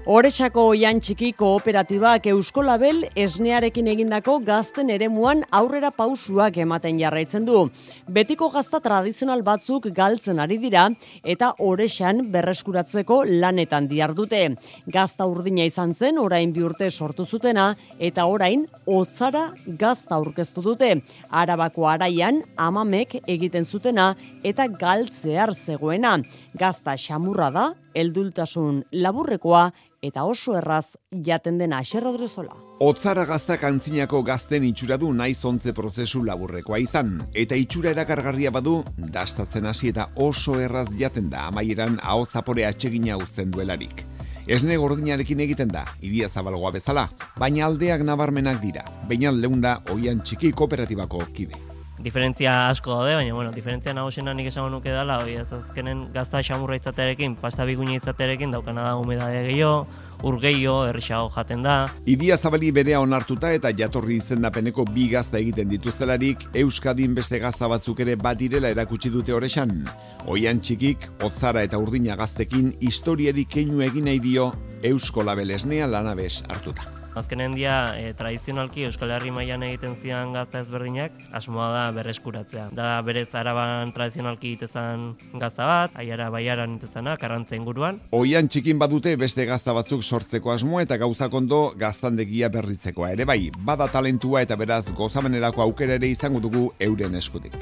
Horesako 0.05 0.67
oian 0.75 1.01
txiki 1.01 1.31
kooperatibak 1.39 2.29
Eusko 2.29 2.61
Label 2.61 3.07
esnearekin 3.15 3.89
egindako 3.95 4.37
gazten 4.45 4.93
eremuan 4.93 5.41
aurrera 5.49 5.89
pausuak 5.89 6.61
ematen 6.61 7.01
jarraitzen 7.01 7.49
du. 7.49 7.65
Betiko 8.13 8.51
gazta 8.53 8.77
tradizional 8.79 9.41
batzuk 9.41 9.89
galtzen 9.89 10.37
ari 10.45 10.59
dira 10.61 10.85
eta 11.25 11.55
oresan 11.65 12.27
berreskuratzeko 12.29 13.23
lanetan 13.41 13.89
diardute. 13.89 14.45
Gazta 14.85 15.25
urdina 15.25 15.65
izan 15.65 15.97
zen 15.97 16.21
orain 16.21 16.53
bi 16.53 16.61
urte 16.61 16.93
sortu 17.07 17.25
zutena 17.25 17.71
eta 17.99 18.25
orain 18.27 18.65
hotzara 18.85 19.53
gazta 19.79 20.17
aurkeztu 20.19 20.63
dute. 20.65 20.91
Arabako 21.31 21.87
araian 21.87 22.41
amamek 22.57 23.21
egiten 23.27 23.65
zutena 23.65 24.13
eta 24.43 24.67
galtzear 24.67 25.53
zegoena. 25.55 26.17
Gazta 26.57 26.97
xamurra 26.97 27.51
da, 27.51 27.67
heldultasun 27.95 28.83
laburrekoa 28.91 29.69
eta 30.03 30.23
oso 30.29 30.53
erraz 30.57 30.95
jaten 31.25 31.57
dena 31.57 31.79
xerrodrezola. 31.83 32.53
Otzara 32.85 33.25
gaztak 33.25 33.63
antzinako 33.65 34.21
gazten 34.23 34.67
itxura 34.67 34.99
du 35.01 35.09
nahi 35.13 35.33
zontze 35.33 35.73
prozesu 35.73 36.21
laburrekoa 36.27 36.77
izan, 36.83 37.15
eta 37.33 37.57
itxura 37.57 37.95
erakargarria 37.95 38.51
badu, 38.53 38.83
dastatzen 39.15 39.65
hasi 39.65 39.89
eta 39.95 40.09
oso 40.27 40.59
erraz 40.61 40.89
jaten 40.99 41.31
da 41.33 41.47
amaieran 41.47 41.97
hau 42.03 42.25
zapore 42.25 42.67
atxegina 42.69 43.17
uzten 43.17 43.51
duelarik. 43.51 44.05
Esne 44.47 44.77
gordinarekin 44.79 45.41
egiten 45.43 45.67
da, 45.67 45.81
idia 45.99 46.29
zabalgoa 46.31 46.69
bezala, 46.71 47.09
baina 47.35 47.65
aldeak 47.65 47.99
nabarmenak 48.07 48.61
dira, 48.63 48.85
baina 49.09 49.33
leunda 49.35 49.73
oian 49.91 50.21
txiki 50.23 50.53
kooperatibako 50.55 51.25
kide. 51.35 51.59
Diferentzia 51.99 52.53
asko 52.69 52.93
daude, 52.93 53.17
baina 53.19 53.33
bueno, 53.35 53.51
diferentzia 53.51 53.91
nagusena 53.97 54.31
nik 54.37 54.47
esango 54.47 54.69
nuke 54.71 54.93
dela, 54.93 55.17
hori 55.19 55.35
ez 55.41 55.49
azkenen 55.51 56.05
gazta 56.13 56.39
xamurra 56.39 56.77
izatearekin, 56.79 57.35
pasta 57.41 57.67
bigunia 57.67 57.99
izatearekin, 57.99 58.55
daukana 58.55 58.87
da 58.87 58.95
humedadea 58.95 59.43
gehiago, 59.49 59.83
urgeio, 60.23 60.85
errixago 60.89 61.29
jaten 61.35 61.63
da. 61.65 61.77
Idia 62.05 62.37
zabali 62.37 62.71
berea 62.71 63.01
onartuta 63.03 63.51
eta 63.53 63.71
jatorri 63.75 64.17
izendapeneko 64.21 64.85
bi 64.93 65.07
gazta 65.11 65.39
egiten 65.39 65.69
dituztelarik, 65.69 66.47
Euskadin 66.63 67.15
beste 67.17 67.39
gazta 67.43 67.69
batzuk 67.69 68.01
ere 68.05 68.15
bat 68.15 68.39
direla 68.39 68.71
erakutsi 68.73 69.13
dute 69.13 69.33
horresan. 69.33 69.83
Oian 70.25 70.61
txikik, 70.61 71.07
otzara 71.23 71.63
eta 71.67 71.77
urdina 71.77 72.17
gaztekin, 72.19 72.73
historiari 72.81 73.45
keinu 73.45 73.81
egin 73.85 74.09
nahi 74.09 74.19
dio 74.19 74.51
Eusko 74.83 75.23
Labelesnea 75.23 75.87
lanabes 75.87 76.43
hartuta. 76.49 76.96
Azkenen 77.17 77.55
dia, 77.57 77.95
e, 77.97 78.13
tradizionalki 78.17 78.85
Euskal 78.87 79.11
Herri 79.15 79.31
mailan 79.33 79.63
egiten 79.65 79.95
zian 80.01 80.33
gazta 80.35 80.61
ezberdinak, 80.61 81.15
asmoa 81.35 81.69
da 81.73 81.83
berreskuratzea. 81.95 82.67
Da 82.77 82.89
berez 83.05 83.29
araban 83.35 83.91
tradizionalki 83.95 84.53
itezan 84.57 85.09
gazta 85.33 85.65
bat, 85.67 85.97
aiara 85.97 86.29
baiaran 86.33 86.77
itezana, 86.77 87.17
karrantza 87.17 87.57
inguruan. 87.57 88.01
Oian 88.15 88.47
txikin 88.47 88.79
badute 88.79 89.15
beste 89.19 89.47
gazta 89.49 89.73
batzuk 89.77 90.03
sortzeko 90.03 90.53
asmoa 90.53 90.85
eta 90.85 90.99
gauza 91.01 91.29
kondo 91.33 91.71
gaztandegia 91.77 92.51
berritzekoa 92.53 93.11
ere 93.17 93.25
bai, 93.25 93.39
bada 93.57 93.89
talentua 93.91 94.45
eta 94.45 94.55
beraz 94.59 94.85
gozamenerako 94.95 95.65
aukera 95.65 95.97
ere 95.97 96.11
izango 96.13 96.43
dugu 96.43 96.69
euren 96.79 97.17
eskutik. 97.17 97.57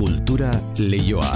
Kultura 0.00 0.54
leioa. 0.78 1.34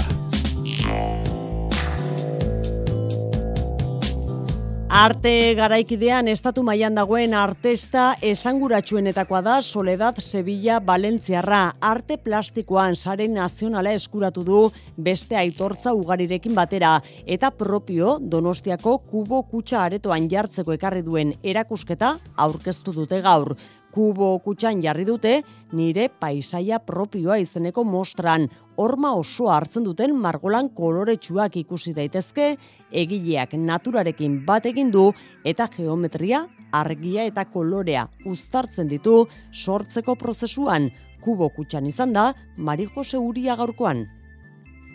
Arte 4.95 5.51
garaikidean 5.57 6.29
estatu 6.31 6.61
mailan 6.63 6.95
dagoen 6.95 7.33
artesta 7.35 8.05
esanguratsuenetakoa 8.23 9.41
da 9.43 9.55
Soledad 9.61 10.21
Sevilla 10.23 10.77
Valentziarra. 10.87 11.73
Arte 11.83 12.15
plastikoan 12.15 12.95
sare 12.95 13.27
nazionala 13.27 13.91
eskuratu 13.91 14.45
du 14.47 14.61
beste 14.95 15.35
aitortza 15.35 15.91
ugarirekin 15.91 16.55
batera 16.55 16.93
eta 17.27 17.51
propio 17.51 18.15
Donostiako 18.21 18.97
kubo 19.11 19.43
kutsa 19.51 19.83
aretoan 19.83 20.29
jartzeko 20.31 20.77
ekarri 20.79 21.03
duen 21.03 21.35
erakusketa 21.43 22.15
aurkeztu 22.47 22.95
dute 22.95 23.19
gaur 23.19 23.57
kubo 23.95 24.33
kutxan 24.43 24.81
jarri 24.83 25.05
dute, 25.07 25.37
nire 25.71 26.09
paisaia 26.19 26.81
propioa 26.83 27.37
izeneko 27.39 27.85
mostran, 27.87 28.49
horma 28.75 29.13
oso 29.15 29.47
hartzen 29.53 29.85
duten 29.87 30.17
margolan 30.19 30.67
koloretsuak 30.75 31.55
ikusi 31.61 31.93
daitezke, 31.95 32.49
egileak 32.91 33.55
naturarekin 33.55 34.41
bat 34.45 34.67
egin 34.67 34.91
du 34.91 35.05
eta 35.47 35.69
geometria, 35.77 36.43
argia 36.75 37.23
eta 37.31 37.47
kolorea 37.47 38.09
uztartzen 38.27 38.91
ditu 38.91 39.21
sortzeko 39.53 40.17
prozesuan, 40.19 40.91
kubo 41.23 41.47
kutxan 41.55 41.87
izan 41.87 42.11
da, 42.13 42.33
Mari 42.57 42.89
Jose 42.91 43.17
Uria 43.17 43.55
gaurkoan. 43.55 44.03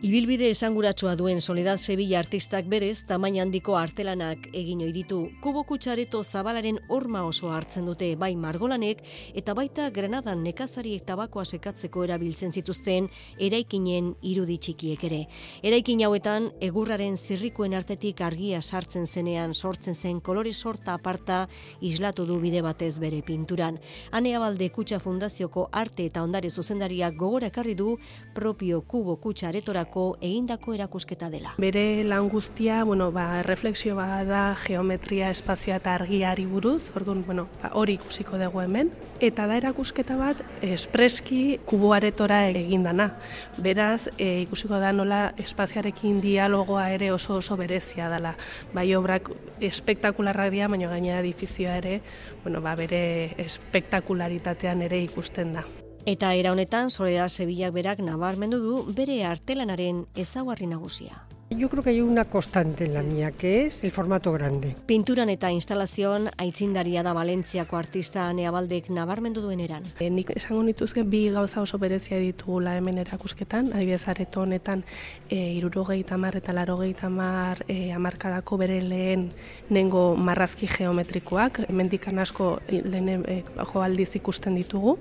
Ibilbide 0.00 0.46
esanguratsua 0.48 1.10
duen 1.12 1.42
Soledad 1.44 1.76
Sevilla 1.76 2.22
artistak 2.22 2.64
berez, 2.72 3.02
tamaina 3.04 3.42
handiko 3.42 3.74
artelanak 3.76 4.46
egin 4.56 4.80
ohi 4.80 4.94
ditu. 4.94 5.18
Kubo 5.44 5.60
kutsareto 5.68 6.22
zabalaren 6.24 6.78
horma 6.88 7.26
oso 7.28 7.50
hartzen 7.52 7.84
dute 7.84 8.08
bai 8.16 8.30
margolanek 8.32 9.02
eta 9.36 9.52
baita 9.52 9.90
Granadan 9.92 10.40
nekazari 10.42 10.94
tabakoa 11.04 11.44
sekatzeko 11.44 12.06
erabiltzen 12.06 12.56
zituzten 12.56 13.10
eraikinen 13.38 14.14
irudi 14.30 14.56
txikiek 14.56 15.04
ere. 15.10 15.18
Eraikin 15.60 16.00
hauetan 16.06 16.48
egurraren 16.70 17.20
zirrikuen 17.20 17.76
artetik 17.76 18.24
argia 18.24 18.62
sartzen 18.62 19.04
zenean 19.04 19.52
sortzen 19.52 19.94
zen 19.94 20.24
kolore 20.24 20.54
sorta 20.54 20.96
aparta 20.96 21.42
islatu 21.82 22.24
du 22.24 22.40
bide 22.40 22.64
batez 22.64 22.94
bere 23.04 23.20
pinturan. 23.20 23.76
Anea 24.12 24.40
Balde 24.40 24.70
Kutsa 24.70 24.98
Fundazioko 24.98 25.68
arte 25.70 26.08
eta 26.08 26.24
ondare 26.24 26.48
zuzendariak 26.48 27.20
gogora 27.20 27.52
ekarri 27.52 27.74
du 27.74 27.98
propio 28.32 28.80
kubo 28.80 29.20
kutsa 29.20 29.52
baterako 29.90 30.16
egindako 30.20 30.74
erakusketa 30.74 31.28
dela. 31.30 31.54
Bere 31.58 32.04
lan 32.04 32.28
guztia, 32.28 32.84
bueno, 32.84 33.10
ba, 33.12 33.42
refleksio 33.42 33.96
bat 33.96 34.26
da 34.26 34.54
geometria, 34.56 35.30
espazioa 35.30 35.76
eta 35.76 35.94
argiari 35.94 36.46
buruz, 36.46 36.92
orduan, 36.94 37.24
bueno, 37.26 37.48
ba, 37.62 37.72
hori 37.74 37.94
ikusiko 37.94 38.38
dugu 38.38 38.60
hemen, 38.60 38.90
eta 39.20 39.46
da 39.46 39.56
erakusketa 39.56 40.16
bat 40.16 40.42
espreski 40.62 41.60
kuboaretora 41.66 42.46
egindana. 42.48 43.16
Beraz, 43.58 44.08
e, 44.16 44.42
ikusiko 44.42 44.78
da 44.78 44.92
nola 44.92 45.32
espaziarekin 45.38 46.20
dialogoa 46.20 46.90
ere 46.90 47.10
oso 47.12 47.36
oso 47.36 47.56
berezia 47.56 48.08
dela. 48.08 48.36
Bai 48.72 48.94
obrak 48.94 49.30
espektakularrak 49.60 50.50
dira, 50.50 50.68
baina 50.68 50.88
gainera 50.88 51.20
edifizioa 51.20 51.76
ere, 51.82 52.00
bueno, 52.44 52.60
ba, 52.60 52.76
bere 52.76 53.34
espektakularitatean 53.38 54.82
ere 54.82 55.02
ikusten 55.02 55.52
da. 55.52 55.64
Eta 56.10 56.32
era 56.34 56.50
honetan, 56.50 56.88
Soledad 56.90 57.28
Sevillak 57.30 57.70
berak 57.70 58.00
nabarmendu 58.02 58.58
du 58.58 58.78
bere 58.96 59.20
artelanaren 59.22 60.00
ezaugarri 60.18 60.66
nagusia. 60.66 61.20
Yo 61.50 61.68
creo 61.68 61.82
que 61.82 61.90
hay 61.90 62.00
una 62.00 62.26
constante 62.26 62.84
en 62.84 62.94
la 62.94 63.02
mía, 63.02 63.32
que 63.32 63.64
es 63.64 63.82
el 63.82 63.90
formato 63.90 64.30
grande. 64.32 64.76
Pinturan 64.86 65.28
eta 65.34 65.50
instalazioan 65.50 66.28
aitzindaria 66.38 67.02
da 67.02 67.10
Valentziako 67.10 67.74
artista 67.74 68.28
Neabaldek 68.30 68.86
nabarmendu 68.94 69.42
duen 69.42 69.58
eran. 69.58 69.82
E, 69.98 70.06
nik 70.14 70.30
esango 70.30 70.62
nituzke 70.62 71.02
bi 71.02 71.24
gauza 71.34 71.58
oso 71.60 71.80
berezia 71.82 72.20
ditugula 72.22 72.76
hemen 72.78 73.00
erakusketan, 73.02 73.72
adibidez 73.74 74.06
areto 74.06 74.44
honetan 74.44 74.84
e, 75.26 75.40
irurogei 75.56 76.04
tamar 76.06 76.38
eta 76.38 76.54
larogei 76.54 76.92
tamar 76.94 77.64
e, 77.66 77.90
amarkadako 77.98 78.60
bere 78.62 78.78
lehen 78.86 79.32
nengo 79.74 80.14
marrazki 80.14 80.70
geometrikoak, 80.70 81.64
hemendikan 81.66 82.22
asko 82.22 82.60
lehen 82.70 83.26
e, 83.26 83.40
jo 83.72 83.82
aldiz 83.82 84.14
ikusten 84.22 84.54
ditugu, 84.54 85.00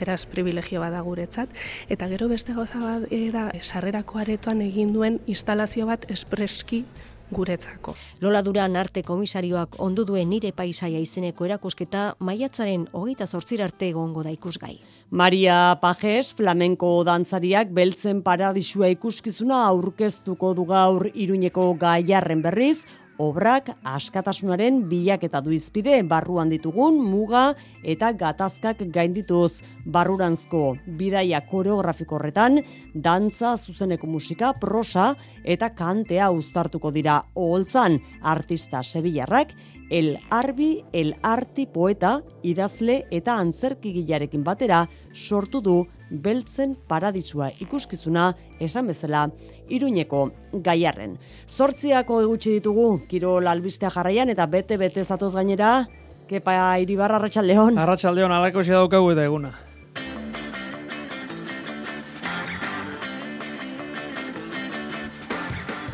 beraz 0.00 0.24
privilegio 0.24 0.80
bada 0.80 1.04
guretzat, 1.04 1.52
eta 1.92 2.08
gero 2.08 2.32
beste 2.32 2.56
gauza 2.56 2.80
bat 2.80 3.06
e, 3.12 3.26
da, 3.36 3.50
sarrerako 3.60 4.24
aretoan 4.24 4.64
egin 4.64 4.96
duen 4.96 5.20
instalazio 5.28 5.89
bat 5.90 6.10
espreski 6.12 6.84
guretzako. 7.30 7.94
Lola 8.20 8.42
Duran 8.42 8.76
arte 8.76 9.02
komisarioak 9.06 9.76
ondu 9.82 10.04
duen 10.06 10.28
nire 10.30 10.50
paisaia 10.56 10.98
izeneko 10.98 11.46
erakusketa 11.46 12.14
maiatzaren 12.26 12.88
hogeita 12.92 13.26
zortzir 13.26 13.62
arte 13.62 13.88
egongo 13.90 14.24
da 14.26 14.32
ikusgai. 14.34 14.76
Maria 15.10 15.76
Pajes, 15.82 16.32
flamenko 16.38 16.92
dantzariak 17.06 17.70
beltzen 17.74 18.22
paradisua 18.26 18.90
ikuskizuna 18.94 19.62
aurkeztuko 19.68 20.54
du 20.58 20.66
gaur 20.66 21.06
iruñeko 21.14 21.72
gaiarren 21.78 22.42
berriz, 22.42 22.84
obrak 23.20 23.68
askatasunaren 23.84 24.80
bilaketa 24.88 25.42
du 25.44 25.52
izpide 25.52 25.98
barruan 26.08 26.48
ditugun 26.52 26.96
muga 27.04 27.50
eta 27.84 28.12
gatazkak 28.16 28.82
gaindituz. 28.94 29.60
Barruranzko 29.84 30.76
bidaia 31.00 31.40
koreografiko 31.50 32.16
horretan 32.18 32.60
dantza 32.94 33.56
zuzeneko 33.56 34.06
musika 34.06 34.52
prosa 34.60 35.14
eta 35.44 35.70
kantea 35.76 36.30
uztartuko 36.32 36.92
dira. 36.94 37.20
Oholtzan 37.34 37.98
artista 38.22 38.82
sevillarrak 38.82 39.52
El 39.90 40.20
Arbi, 40.30 40.84
El 40.92 41.16
Arti 41.22 41.66
poeta, 41.66 42.22
idazle 42.42 43.06
eta 43.10 43.34
antzerkigilarekin 43.42 44.44
batera 44.46 44.84
sortu 45.12 45.60
du 45.60 45.74
beltzen 46.10 46.76
paradisua 46.88 47.50
ikuskizuna 47.58 48.30
esan 48.62 48.86
bezala 48.86 49.26
iruñeko 49.68 50.28
gaiarren. 50.52 51.16
Zortziako 51.48 52.20
egutsi 52.22 52.54
ditugu, 52.58 53.02
kirol 53.10 53.50
albistea 53.50 53.90
jarraian 53.90 54.30
eta 54.30 54.46
bete-bete 54.46 55.04
zatoz 55.04 55.34
gainera, 55.34 55.88
kepa 56.30 56.78
iribarra 56.78 57.18
arratsaldeon. 57.18 57.78
Arratxaldeon, 57.78 58.32
alako 58.32 58.62
daukagu 58.62 59.10
eta 59.10 59.26
eguna. 59.26 59.69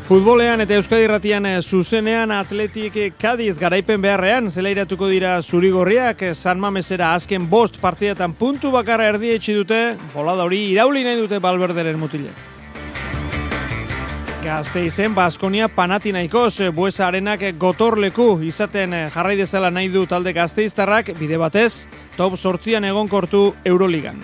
Futbolean 0.07 0.61
eta 0.63 0.77
Euskadi 0.79 1.03
Ratian 1.11 1.45
eh, 1.49 1.57
zuzenean 1.59 2.31
atletik 2.31 2.95
Kadiz 3.19 3.57
garaipen 3.59 3.99
beharrean 3.99 4.45
zelairatuko 4.47 5.09
dira 5.11 5.33
zurigorriak 5.41 6.21
eh, 6.23 6.29
San 6.31 6.61
Mamesera 6.63 7.09
azken 7.11 7.49
bost 7.51 7.75
partidetan 7.81 8.31
puntu 8.31 8.71
bakarra 8.71 9.09
erdietxi 9.11 9.57
dute, 9.57 9.81
bolada 10.13 10.45
hori 10.47 10.61
irauli 10.69 11.03
nahi 11.03 11.19
dute 11.19 11.41
balberderen 11.43 11.99
mutile. 11.99 12.31
Gazte 14.45 14.85
izen, 14.87 15.11
Baskonia 15.11 15.67
panatinaikoz, 15.67 16.53
eh, 16.61 16.71
buesa 16.71 17.09
arenak 17.09 17.43
gotorleku 17.59 18.29
izaten 18.47 18.95
jarrai 19.11 19.35
dezala 19.35 19.75
nahi 19.75 19.91
du 19.91 20.07
talde 20.07 20.31
gazteiztarrak 20.31 21.17
bide 21.19 21.35
batez, 21.35 21.83
top 22.15 22.39
sortzian 22.39 22.87
egonkortu 22.87 23.49
Euroligan. 23.65 24.23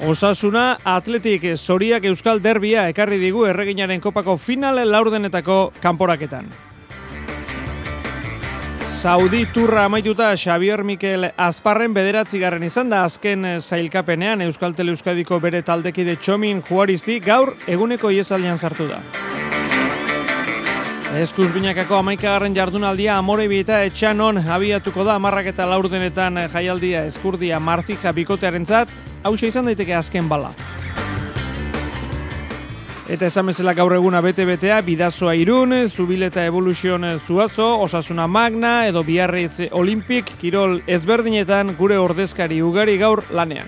Osasuna 0.00 0.78
Atletik 0.84 1.42
Zoriak 1.56 2.06
Euskal 2.08 2.40
Derbia 2.40 2.86
ekarri 2.88 3.18
digu 3.20 3.44
erreginaren 3.44 4.00
kopako 4.00 4.38
finale 4.40 4.86
laurdenetako 4.88 5.72
kanporaketan. 5.82 6.48
Saudi 9.00 9.46
turra 9.52 9.84
amaituta 9.84 10.30
Xavier 10.36 10.82
Mikel 10.84 11.30
Azparren 11.36 11.92
bederatzi 11.96 12.40
garren 12.40 12.64
izan 12.64 12.88
da 12.92 13.04
azken 13.04 13.44
zailkapenean 13.60 14.40
Euskal 14.44 14.74
Teleuzkadiko 14.76 15.40
bere 15.40 15.62
taldekide 15.62 16.16
txomin 16.16 16.60
juaristi 16.68 17.20
gaur 17.20 17.54
eguneko 17.68 18.10
iesaldian 18.10 18.58
sartu 18.58 18.88
da. 18.88 19.00
Eskuz 21.10 21.48
binakako 21.50 21.96
amaikagarren 21.98 22.54
jardunaldia 22.54 23.16
amore 23.18 23.48
eta 23.58 23.80
etxanon 23.82 24.38
abiatuko 24.38 25.02
da 25.02 25.16
amarrak 25.16 25.46
eta 25.50 25.66
laurdenetan 25.66 26.38
jaialdia 26.52 27.04
eskurdia 27.06 27.58
martija 27.58 28.12
bikotearen 28.12 28.64
zat, 28.64 28.88
hau 29.24 29.34
izan 29.34 29.64
daiteke 29.64 29.94
azken 29.94 30.28
bala. 30.28 30.52
Eta 33.08 33.26
esan 33.26 33.46
bezala 33.46 33.74
gaur 33.74 33.92
eguna 33.92 34.20
bete-betea, 34.20 34.80
bidazoa 34.82 35.34
irun, 35.34 35.74
zubileta 35.88 36.44
evoluzion 36.46 37.02
zuazo, 37.18 37.80
osasuna 37.82 38.28
magna, 38.28 38.86
edo 38.86 39.02
biarritz 39.02 39.66
olimpik, 39.72 40.30
kirol 40.38 40.80
ezberdinetan 40.86 41.74
gure 41.76 41.98
ordezkari 41.98 42.62
ugari 42.62 42.98
gaur 42.98 43.24
lanean. 43.32 43.66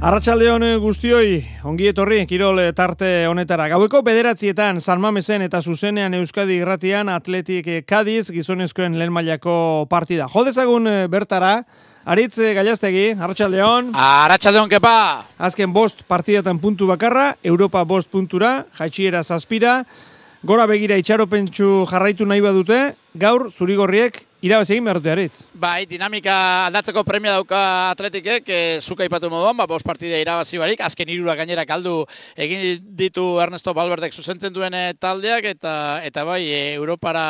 Arratxaldeon 0.00 0.62
guztioi, 0.80 1.42
ongi 1.68 1.90
etorri, 1.90 2.22
kirol 2.24 2.56
tarte 2.72 3.26
honetara. 3.28 3.66
Gaueko 3.68 4.00
bederatzietan, 4.00 4.78
San 4.80 4.96
Mamesen 5.02 5.44
eta 5.44 5.60
zuzenean 5.60 6.16
Euskadi 6.16 6.56
irratian 6.62 7.10
Atletik 7.12 7.68
Kadiz 7.84 8.30
gizonezkoen 8.32 8.96
lehen 8.96 9.12
mailako 9.12 9.84
partida. 9.90 10.24
Jodezagun 10.32 10.88
eh, 10.88 11.02
bertara, 11.12 11.50
Aritz 12.08 12.38
eh, 12.40 12.54
Gaiaztegi, 12.56 13.04
Arratxaldeon. 13.12 13.92
Arratxaldeon, 13.92 14.72
kepa. 14.72 14.94
Azken 15.36 15.76
bost 15.76 16.00
partidatan 16.08 16.62
puntu 16.64 16.88
bakarra, 16.88 17.34
Europa 17.44 17.84
bost 17.84 18.08
puntura, 18.08 18.54
jaitxiera 18.80 19.20
zazpira, 19.20 19.82
gora 20.40 20.64
begira 20.64 20.96
itxaropentsu 20.96 21.84
jarraitu 21.92 22.24
nahi 22.24 22.40
badute, 22.40 22.86
gaur 23.20 23.50
zurigorriek 23.52 24.22
Irabaz 24.40 24.70
egin 24.72 24.86
behar 24.86 24.96
dute. 25.04 25.42
Bai, 25.60 25.84
dinamika 25.84 26.34
aldatzeko 26.70 27.02
premia 27.04 27.34
dauka 27.36 27.58
atletikek, 27.90 28.46
e, 28.48 28.60
zuka 28.80 29.04
ipatu 29.04 29.28
moduan, 29.28 29.58
ba, 29.58 29.66
bos 29.68 29.82
partide 29.84 30.16
irabazi 30.22 30.56
barik, 30.56 30.80
azken 30.80 31.12
irura 31.12 31.34
gainera 31.36 31.66
kaldu 31.68 32.06
egin 32.40 32.80
ditu 32.96 33.26
Ernesto 33.44 33.74
Balberdek 33.76 34.16
zuzenten 34.16 34.56
duen 34.56 34.72
eh, 34.72 34.94
taldeak, 34.96 35.44
eta 35.44 35.74
eta 36.08 36.24
bai, 36.24 36.40
e, 36.48 36.62
Europara 36.78 37.26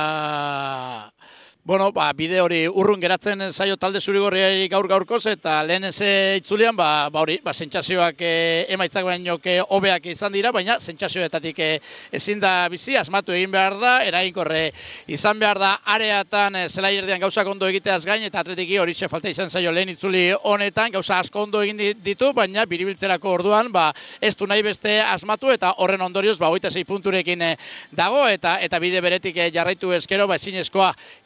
Bueno, 1.62 1.92
ba, 1.92 2.06
bide 2.16 2.38
hori 2.40 2.62
urrun 2.64 3.02
geratzen 3.02 3.42
zaio 3.52 3.74
talde 3.76 4.00
zurigorriai 4.00 4.64
gaur 4.72 4.86
gaurkoz 4.88 5.26
eta 5.28 5.58
lehen 5.68 5.84
ez 5.84 5.98
itzulean, 6.40 6.72
ba, 6.74 7.10
ba 7.12 7.20
hori, 7.20 7.36
ba, 7.44 7.52
sentsazioak 7.52 8.22
e, 8.24 8.30
emaitzak 8.72 9.04
baino 9.04 9.36
hobeak 9.68 10.06
izan 10.08 10.32
dira, 10.32 10.54
baina 10.56 10.78
sentsazioetatik 10.80 11.58
e, 11.60 11.68
ezin 12.16 12.40
da 12.40 12.66
bizi, 12.72 12.96
asmatu 12.96 13.36
egin 13.36 13.52
behar 13.52 13.76
da, 13.76 13.92
erainkorre 14.08 14.70
izan 15.06 15.38
behar 15.38 15.60
da 15.60 15.74
areatan 15.84 16.56
e, 16.56 16.64
zela 16.70 16.90
irdean 16.96 17.20
gauza 17.20 17.44
ondo 17.44 17.68
egiteaz 17.68 18.06
gain, 18.06 18.24
eta 18.24 18.40
atletiki 18.40 18.78
hori 18.78 18.94
falta 18.94 19.28
izan 19.28 19.50
zaio 19.50 19.70
lehen 19.70 19.90
itzuli 19.92 20.32
honetan, 20.32 20.90
gauza 20.92 21.18
asko 21.18 21.42
ondo 21.42 21.60
egin 21.60 21.76
ditu, 22.02 22.32
baina 22.32 22.64
biribiltzerako 22.64 23.36
orduan, 23.36 23.70
ba, 23.70 23.92
ez 24.18 24.34
du 24.34 24.46
nahi 24.46 24.62
beste 24.62 25.02
asmatu, 25.02 25.52
eta 25.52 25.74
horren 25.76 26.00
ondorioz, 26.00 26.38
ba, 26.38 26.48
oita 26.48 26.70
zei 26.70 26.86
punturekin 26.88 27.42
e, 27.42 27.54
dago, 27.92 28.26
eta 28.26 28.56
eta 28.64 28.80
bide 28.80 29.04
beretik 29.04 29.36
e, 29.36 29.50
jarraitu 29.52 29.92
ezkero, 29.92 30.26
ba, 30.26 30.40
ezin 30.40 30.56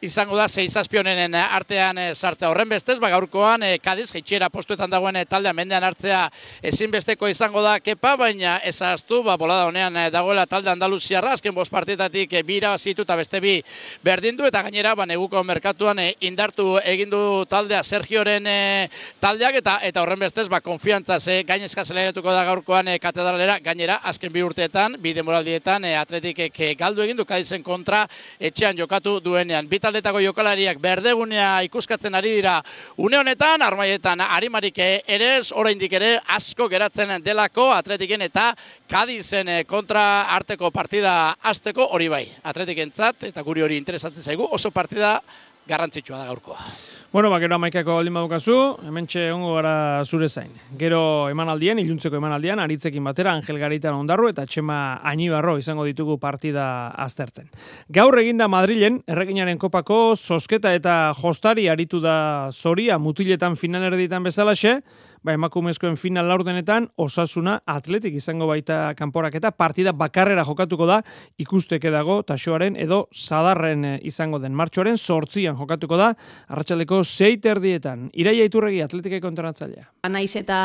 izan 0.02 0.23
izango 0.24 0.38
da 0.38 0.48
sei 0.48 0.70
zazpionenen 0.70 1.34
artean 1.34 1.98
e, 1.98 2.14
sartzea. 2.14 2.48
Horren 2.48 2.70
bestez, 2.70 2.96
ba 2.96 3.10
gaurkoan 3.12 3.60
e, 3.62 3.74
Kadiz 3.84 4.06
jaitxiera 4.08 4.48
postuetan 4.48 4.88
dagoen 4.88 5.18
e, 5.20 5.26
taldea 5.28 5.52
mendean 5.52 5.84
hartzea 5.84 6.30
ezinbesteko 6.64 7.28
izango 7.28 7.60
da 7.60 7.74
kepa, 7.84 8.14
baina 8.16 8.54
ezaztu, 8.64 9.18
ba 9.22 9.34
bolada 9.36 9.66
honean 9.68 9.98
e, 10.00 10.06
dagoela 10.10 10.46
talde 10.48 10.70
Andaluziarra, 10.72 11.34
azken 11.36 11.52
bost 11.52 11.68
partetatik 11.70 12.32
e, 12.32 12.42
bira 12.42 12.70
bazitu 12.72 13.04
eta 13.04 13.18
beste 13.20 13.40
bi 13.44 13.58
berdindu 14.02 14.46
eta 14.48 14.62
gainera 14.64 14.94
ba 14.94 15.04
neguko 15.04 15.42
merkatuan 15.44 16.00
e, 16.00 16.14
indartu 16.24 16.78
egindu 16.80 17.44
taldea 17.44 17.82
Sergioren 17.82 18.48
e, 18.48 18.88
taldeak 19.20 19.60
eta 19.60 19.76
eta 19.84 20.00
horren 20.00 20.24
bestez 20.24 20.48
ba 20.48 20.62
konfiantza 20.64 21.20
ze 21.20 21.42
gainezka 21.44 21.84
zelairatuko 21.84 22.32
da 22.32 22.46
gaurkoan 22.48 22.88
e, 22.88 22.96
katedralera. 22.98 23.58
Gainera 23.60 24.00
azken 24.02 24.32
bi 24.32 24.40
urteetan 24.40 24.96
bi 25.04 25.12
demoraldietan 25.12 25.84
e, 25.84 25.94
atletikek 26.00 26.64
galdu 26.80 27.04
egindu 27.04 27.28
Kadizen 27.28 27.62
kontra 27.62 28.06
etxean 28.40 28.78
jokatu 28.78 29.18
duenean. 29.20 29.68
Bi 29.68 29.78
taldeta 29.78 30.13
mailako 30.14 30.20
jokalariak 30.30 30.78
berdegunea 30.78 31.62
ikuskatzen 31.66 32.14
ari 32.14 32.36
dira 32.36 32.62
une 32.96 33.18
honetan, 33.18 33.62
armaietan 33.62 34.20
arimarik 34.20 34.78
ere 34.78 35.38
ez, 35.38 35.52
oraindik 35.52 35.92
ere 35.92 36.20
asko 36.28 36.68
geratzen 36.68 37.22
delako 37.22 37.72
atletiken 37.72 38.22
eta 38.22 38.54
Kadizen 38.88 39.48
kontra 39.66 40.28
arteko 40.30 40.70
partida 40.70 41.34
azteko 41.42 41.88
hori 41.90 42.08
bai. 42.08 42.28
Atletiken 42.44 42.92
eta 43.22 43.42
guri 43.42 43.62
hori 43.62 43.76
interesatzen 43.76 44.22
zaigu, 44.22 44.46
oso 44.50 44.70
partida 44.70 45.20
garrantzitsua 45.66 46.18
da 46.18 46.26
gaurkoa. 46.26 47.03
Bueno, 47.14 47.30
ba, 47.30 47.38
gero 47.38 47.54
amaikako 47.54 47.94
baldin 47.94 48.16
badukazu, 48.16 48.54
hemen 48.88 49.04
txe 49.06 49.28
ongo 49.30 49.52
gara 49.54 50.02
zure 50.02 50.26
zain. 50.26 50.48
Gero 50.74 51.28
emanaldian, 51.30 51.78
iluntzeko 51.78 52.18
emanaldian, 52.18 52.58
aritzekin 52.58 53.06
batera, 53.06 53.36
Angel 53.38 53.60
Garitan 53.62 53.94
ondarru 53.94 54.26
eta 54.32 54.42
Txema 54.50 54.78
Ainibarro 55.12 55.54
izango 55.60 55.84
ditugu 55.86 56.16
partida 56.18 56.88
aztertzen. 57.06 57.46
Gaur 57.86 58.18
eginda 58.18 58.50
Madrilen, 58.50 58.98
erreginaren 59.06 59.62
kopako, 59.62 60.16
sosketa 60.16 60.74
eta 60.74 61.14
jostari 61.20 61.68
aritu 61.70 62.02
da 62.02 62.50
zoria 62.50 62.98
mutiletan 62.98 63.54
finalerditan 63.54 64.26
bezalaxe, 64.26 64.80
ba, 65.24 65.32
emakumezkoen 65.34 65.96
final 65.96 66.28
laurdenetan, 66.28 66.90
osasuna 67.00 67.56
atletik 67.66 68.14
izango 68.18 68.46
baita 68.50 68.92
kanporak 68.98 69.38
eta 69.40 69.50
partida 69.56 69.94
bakarrera 69.96 70.44
jokatuko 70.44 70.86
da, 70.88 71.00
ikusteke 71.40 71.90
dago, 71.90 72.20
tasoaren 72.28 72.76
edo 72.80 73.04
sadarren 73.12 73.84
eh, 73.88 73.94
izango 74.04 74.38
den. 74.42 74.54
Martxoaren 74.54 74.98
sortzian 74.98 75.56
jokatuko 75.56 75.98
da, 76.00 76.12
arratsaldeko 76.52 77.00
zeiter 77.04 77.60
dietan. 77.64 78.10
Iraia 78.12 78.44
iturregi 78.46 78.82
atletike 78.84 79.22
kontranatzailea. 79.24 79.88
Naiz 80.12 80.34
eta, 80.36 80.58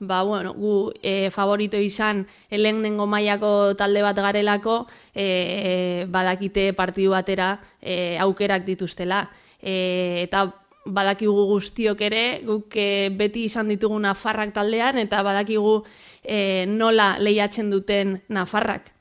ba, 0.00 0.22
bueno, 0.26 0.54
gu 0.58 0.74
e, 1.00 1.30
favorito 1.30 1.78
izan, 1.78 2.24
lehenengo 2.50 3.06
mailako 3.06 3.74
talde 3.78 4.02
bat 4.02 4.18
garelako, 4.18 4.82
e, 5.14 6.04
badakite 6.10 6.72
partidu 6.74 7.14
batera 7.14 7.54
e, 7.80 8.18
aukerak 8.20 8.66
dituztela. 8.66 9.22
E, 9.64 10.26
eta 10.26 10.44
badakigu 10.84 11.46
guztiok 11.48 12.00
ere, 12.04 12.24
guk 12.46 12.76
e, 12.76 13.10
beti 13.14 13.46
izan 13.48 13.70
ditugu 13.72 13.98
Nafarrak 14.00 14.54
taldean, 14.54 14.98
eta 15.00 15.22
badakigu 15.24 15.78
e, 16.22 16.66
nola 16.68 17.14
lehiatzen 17.20 17.70
duten 17.72 18.18
Nafarrak. 18.28 18.92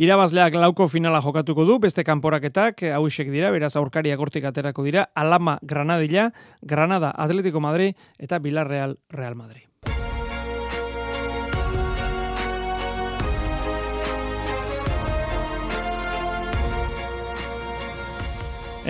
Irabazleak 0.00 0.54
lauko 0.56 0.86
finala 0.88 1.20
jokatuko 1.20 1.66
du, 1.68 1.78
beste 1.78 2.04
kanporaketak, 2.08 2.86
hauisek 2.96 3.28
dira, 3.30 3.50
beraz 3.52 3.74
aurkariak 3.76 4.20
hortik 4.20 4.46
aterako 4.48 4.86
dira, 4.86 5.10
Alama 5.14 5.58
Granadilla, 5.60 6.30
Granada 6.62 7.12
Atletico 7.16 7.60
Madrid 7.60 7.98
eta 8.18 8.38
Villarreal 8.40 8.96
Real 9.10 9.36
Madrid. 9.36 9.69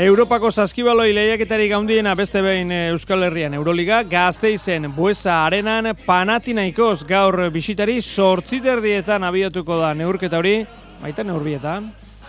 Europako 0.00 0.48
saskibaloi 0.50 1.10
lehiaketari 1.12 1.66
gaundiena 1.68 2.14
beste 2.16 2.40
behin 2.40 2.70
eh, 2.72 2.86
Euskal 2.88 3.20
Herrian 3.26 3.52
Euroliga, 3.58 3.98
gazteizen 4.08 4.86
Buesa 4.96 5.42
Arenan 5.44 5.90
Panatinaikos 6.06 7.04
gaur 7.04 7.36
bisitari 7.52 7.98
sortziterdietan 8.00 9.26
abiatuko 9.28 9.76
da 9.82 9.92
neurketa 9.92 10.40
hori, 10.40 10.54
baita 11.02 11.26
neurbieta. 11.28 11.74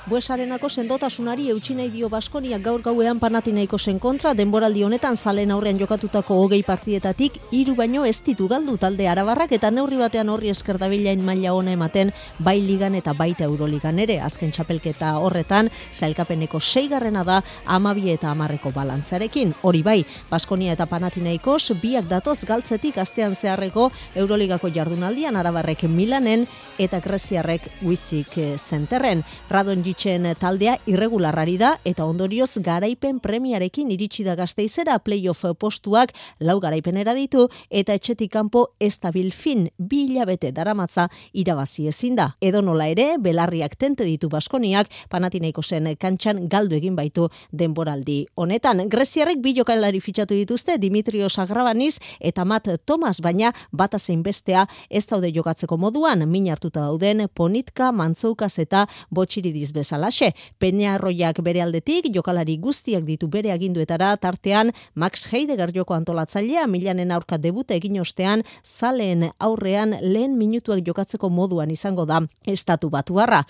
Buesarenako 0.09 0.65
sendotasunari 0.65 1.43
eutxi 1.53 1.75
nahi 1.77 1.91
dio 1.93 2.07
Baskonia 2.09 2.57
gaur 2.57 2.81
gauean 2.81 3.19
panatinaiko 3.21 3.77
zen 3.77 3.99
kontra, 4.01 4.31
denboraldi 4.33 4.81
honetan 4.81 5.13
zalen 5.15 5.51
aurrean 5.53 5.77
jokatutako 5.77 6.39
hogei 6.41 6.63
partietatik, 6.65 7.37
hiru 7.53 7.75
baino 7.77 8.01
ez 8.09 8.15
ditu 8.25 8.47
galdu 8.49 8.79
talde 8.81 9.05
arabarrak 9.07 9.51
eta 9.53 9.69
neurri 9.69 9.99
batean 10.01 10.31
horri 10.33 10.49
esker 10.49 10.79
dabilain 10.81 11.21
maila 11.23 11.53
ona 11.53 11.75
ematen 11.77 12.09
bai 12.39 12.55
ligan 12.65 12.95
eta 12.97 13.13
baita 13.13 13.45
euroligan 13.45 13.99
ere, 14.01 14.15
azken 14.25 14.49
txapelketa 14.49 15.11
horretan, 15.21 15.69
zailkapeneko 15.93 16.59
seigarrena 16.59 17.23
da 17.23 17.43
amabi 17.67 18.09
eta 18.09 18.31
amarreko 18.31 18.73
balantzarekin. 18.73 19.53
Hori 19.61 19.83
bai, 19.85 19.99
Baskonia 20.31 20.73
eta 20.73 20.89
panatinaikos 20.89 21.77
biak 21.77 22.09
datoz 22.09 22.39
galtzetik 22.49 22.97
astean 22.97 23.35
zeharreko 23.35 23.91
euroligako 24.15 24.73
jardunaldian 24.73 25.37
arabarrek 25.37 25.83
Milanen 25.83 26.47
eta 26.79 26.99
Greziarrek 27.05 27.69
Wizik 27.85 28.33
zenterren. 28.57 29.21
Radon 29.49 29.90
Dontxitzen 29.91 30.23
taldea 30.39 30.77
irregularrari 30.87 31.57
da 31.59 31.73
eta 31.83 32.05
ondorioz 32.07 32.61
garaipen 32.63 33.17
premiarekin 33.19 33.89
iritsi 33.91 34.23
da 34.23 34.37
gazteizera 34.39 34.99
playoff 35.03 35.43
postuak 35.59 36.13
lau 36.39 36.59
garaipenera 36.63 37.11
ditu 37.13 37.49
eta 37.69 37.93
etxetik 37.93 38.31
kanpo 38.31 38.69
estabil 38.79 39.33
fin 39.35 39.67
bi 39.77 40.05
hilabete 40.05 40.53
daramatza 40.55 41.09
irabazi 41.33 41.89
ezin 41.89 42.15
da. 42.15 42.29
Edo 42.39 42.61
nola 42.61 42.87
ere, 42.87 43.17
belarriak 43.19 43.75
tente 43.75 44.05
ditu 44.07 44.29
baskoniak 44.29 44.87
panatineiko 45.09 45.61
zen 45.61 45.91
kantxan 45.99 46.47
galdu 46.47 46.77
egin 46.77 46.95
baitu 46.95 47.27
denboraldi. 47.51 48.27
Honetan, 48.35 48.87
Greziarrek 48.87 49.43
bi 49.43 49.53
jokalari 49.57 49.99
fitxatu 49.99 50.39
dituzte 50.39 50.77
Dimitrios 50.77 51.37
Agrabaniz 51.37 51.97
eta 52.21 52.45
Matt 52.45 52.69
Thomas, 52.85 53.19
baina 53.19 53.51
bata 53.71 53.99
zein 53.99 54.23
bestea 54.23 54.67
ez 54.89 55.05
daude 55.07 55.33
jokatzeko 55.35 55.75
moduan, 55.77 56.23
min 56.29 56.47
hartuta 56.49 56.87
dauden 56.87 57.27
Ponitka, 57.35 57.91
Mantzoukaz 57.91 58.57
eta 58.59 58.87
Botxiridiz 59.11 59.73
bezalaxe. 59.81 60.31
Peñarroiak 60.61 61.41
bere 61.43 61.63
aldetik, 61.65 62.11
jokalari 62.15 62.57
guztiak 62.61 63.03
ditu 63.07 63.27
bere 63.31 63.51
aginduetara, 63.51 64.13
tartean 64.21 64.71
Max 64.95 65.27
Heidegger 65.31 65.73
joko 65.75 65.97
antolatzailea, 65.97 66.67
milanen 66.67 67.11
aurka 67.11 67.41
debute 67.41 67.75
egin 67.75 67.99
ostean, 68.01 68.45
zaleen 68.63 69.31
aurrean 69.39 69.97
lehen 70.01 70.37
minutuak 70.37 70.85
jokatzeko 70.87 71.29
moduan 71.29 71.71
izango 71.73 72.05
da 72.05 72.21
estatu 72.45 72.89
batuarra. 72.93 73.43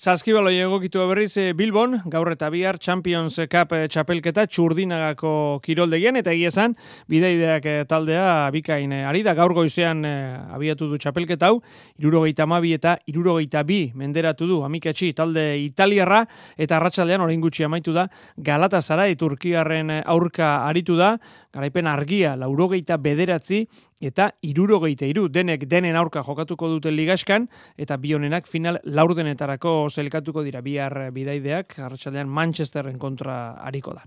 Zaskibaloi 0.00 0.54
egokitu 0.56 1.02
berriz 1.10 1.34
e, 1.36 1.50
Bilbon, 1.52 1.98
gaur 2.08 2.30
eta 2.32 2.48
bihar 2.48 2.78
Champions 2.80 3.34
Cup 3.52 3.74
e, 3.76 3.82
txapelketa 3.92 4.46
txurdinagako 4.48 5.32
kiroldegian, 5.60 6.16
eta 6.16 6.32
egia 6.32 6.48
esan, 6.48 6.72
bideideak 7.12 7.66
e, 7.68 7.74
taldea 7.84 8.46
bikain 8.54 8.94
ari 8.96 9.20
da, 9.26 9.34
gaur 9.36 9.52
goizean 9.52 10.00
abiatu 10.08 10.88
du 10.88 10.96
txapelketa 10.96 11.50
hau, 11.50 11.58
irurogeita 12.00 12.46
mabi 12.48 12.72
eta 12.78 12.94
irurogeita 13.12 13.60
bi 13.68 13.82
menderatu 13.92 14.48
du, 14.48 14.62
amikatxi 14.64 15.10
talde 15.20 15.44
italiarra, 15.66 16.22
eta 16.56 16.78
arratsaldean 16.78 17.26
orain 17.26 17.44
gutxi 17.44 17.68
amaitu 17.68 17.92
da, 17.92 18.08
Galatasaray 18.40 19.18
Turkiarren 19.20 19.98
aurka 20.00 20.62
aritu 20.64 20.96
da, 20.96 21.18
garaipen 21.52 21.88
argia, 21.90 22.36
laurogeita 22.38 22.96
bederatzi, 22.96 23.64
eta 24.00 24.30
irurogeita 24.46 25.04
iru, 25.04 25.26
denek 25.28 25.66
denen 25.68 25.98
aurka 25.98 26.22
jokatuko 26.24 26.70
duten 26.72 26.94
ligaskan, 26.96 27.48
eta 27.76 27.98
bionenak 28.00 28.48
final 28.48 28.80
laurdenetarako 28.84 29.89
zelkatuko 29.90 30.42
dira 30.46 30.62
bihar 30.64 31.10
bidaideak, 31.12 31.76
hartxaldean 31.78 32.28
Manchesterren 32.30 32.98
kontra 32.98 33.56
hariko 33.60 33.94
da. 33.96 34.04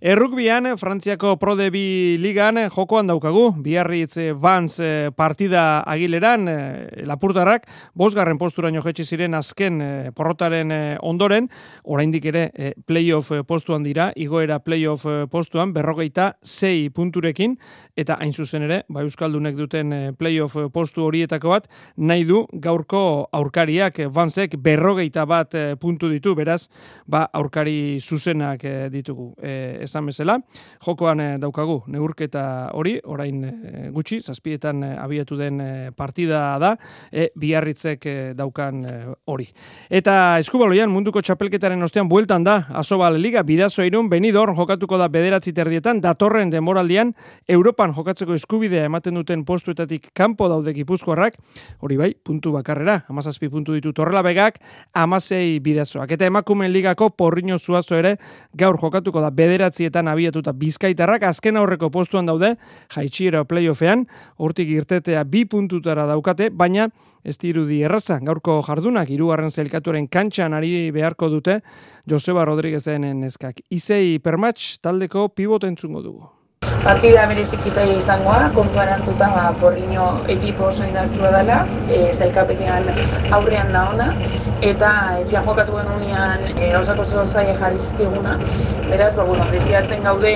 Errukbian, 0.00 0.72
Frantziako 0.80 1.36
Prode 1.40 1.68
bi 1.70 2.16
ligan 2.20 2.60
jokoan 2.72 3.06
daukagu, 3.10 3.50
biarritz 3.62 4.32
Vans 4.40 4.80
eh, 4.80 5.10
partida 5.16 5.82
agileran, 5.86 6.48
eh, 6.48 7.04
lapurtarrak, 7.06 7.68
bosgarren 7.94 8.38
posturaino 8.38 8.82
jetxi 8.84 9.04
ziren 9.04 9.34
azken 9.34 9.80
eh, 9.80 10.10
porrotaren 10.16 10.72
ondoren, 11.06 11.50
oraindik 11.84 12.24
ere 12.32 12.46
playoff 12.86 13.32
postuan 13.46 13.84
dira, 13.86 14.10
igoera 14.16 14.58
playoff 14.64 15.06
postuan, 15.30 15.72
berrogeita 15.76 16.32
zei 16.42 16.88
punturekin, 16.90 17.56
eta 17.96 18.18
hain 18.20 18.32
zuzen 18.32 18.66
ere, 18.66 18.82
ba 18.92 19.02
Euskaldunek 19.06 19.56
duten 19.56 19.92
eh, 19.92 20.12
playoff 20.16 20.56
eh, 20.60 20.68
postu 20.72 21.06
horietako 21.06 21.54
bat, 21.54 21.68
nahi 21.96 22.26
du 22.28 22.42
gaurko 22.62 23.00
aurkariak 23.34 24.02
Vansek 24.12 24.58
berrogeita 24.62 25.25
bat 25.26 25.54
eh, 25.54 25.74
puntu 25.80 26.08
ditu, 26.12 26.34
beraz, 26.38 26.68
ba 27.06 27.24
aurkari 27.32 27.98
zuzenak 28.00 28.62
ditugu. 28.92 29.32
E, 29.42 29.82
esan 29.84 30.06
bezala, 30.06 30.38
jokoan 30.84 31.40
daukagu 31.40 31.82
neurketa 31.92 32.70
hori, 32.74 32.96
orain 33.04 33.42
gutxi, 33.94 34.20
zazpietan 34.20 34.82
abiatu 34.96 35.36
den 35.38 35.60
partida 35.96 36.58
da, 36.62 36.74
e, 37.10 37.28
biarritzek 37.36 38.06
daukan 38.36 38.82
hori. 39.26 39.48
Eta 39.90 40.38
eskubaloian 40.42 40.90
munduko 40.92 41.22
txapelketaren 41.22 41.82
ostean 41.82 42.08
bueltan 42.08 42.44
da, 42.46 42.56
Asobal 42.76 43.18
Liga, 43.20 43.42
bidazo 43.46 43.84
irun, 43.86 44.10
benidor, 44.12 44.54
jokatuko 44.56 44.98
da 45.00 45.08
bederatzi 45.12 45.52
terdietan, 45.56 46.00
datorren 46.04 46.50
demoraldian, 46.50 47.14
Europa 47.48 47.86
jokatzeko 47.96 48.34
eskubidea 48.36 48.86
ematen 48.86 49.16
duten 49.18 49.44
postuetatik 49.44 50.10
kanpo 50.16 50.48
daude 50.50 50.74
gipuzkoarrak, 50.76 51.36
hori 51.84 51.96
bai, 52.00 52.10
puntu 52.14 52.52
bakarrera, 52.54 53.00
amazazpi 53.10 53.48
puntu 53.52 53.76
ditu 53.76 53.92
torrela 53.96 54.22
begak, 54.26 54.60
amazei 55.16 55.60
bidazoak. 55.64 56.10
Eta 56.12 56.26
emakumen 56.28 56.72
ligako 56.72 57.08
porriño 57.16 57.56
zuazo 57.58 57.96
ere, 57.96 58.16
gaur 58.52 58.76
jokatuko 58.76 59.22
da 59.24 59.30
bederatzietan 59.30 60.08
abiatuta 60.12 60.52
bizkaitarrak, 60.52 61.24
azken 61.24 61.56
aurreko 61.56 61.88
postuan 61.90 62.26
daude, 62.28 62.56
jaitxiera 62.92 63.44
playoffean, 63.48 64.04
hortik 64.36 64.68
irtetea 64.68 65.24
bi 65.24 65.46
puntutara 65.48 66.06
daukate, 66.06 66.50
baina 66.50 66.90
ez 67.24 67.38
dirudi 67.40 67.80
erraza, 67.82 68.20
gaurko 68.20 68.60
jardunak, 68.66 69.10
irugarren 69.10 69.50
zelkatuaren 69.50 70.06
kantxan 70.08 70.52
ari 70.54 70.90
beharko 70.92 71.30
dute, 71.32 71.60
Joseba 72.06 72.44
Rodríguezen 72.44 73.08
neskak. 73.20 73.64
Izei 73.70 74.18
permatx 74.20 74.76
taldeko 74.84 75.30
pivotentzungo 75.32 76.04
dugu. 76.04 76.35
Partida 76.86 77.24
bereziki 77.26 77.70
zaila 77.70 77.94
izangoa, 77.98 78.42
kontuan 78.54 78.92
hartuta 78.94 79.26
ba, 79.34 79.46
porriño 79.58 80.04
ekipo 80.34 80.68
oso 80.68 80.84
indartsua 80.86 81.32
dela, 81.34 81.56
e, 81.90 82.12
zailkapenean 82.12 82.86
aurrean 83.38 83.72
da 83.74 84.06
eta 84.70 84.92
etxean 85.24 85.44
jokatu 85.50 85.80
genunean 85.80 86.46
e, 86.54 86.70
osako 86.78 87.02
oso 87.02 87.26
zaila 87.26 87.58
jarri 87.58 87.80
zizkiguna. 87.80 88.38
Beraz, 88.88 89.16
ba, 89.16 89.24
bueno, 89.24 89.50
desiatzen 89.50 90.06
gaude 90.06 90.34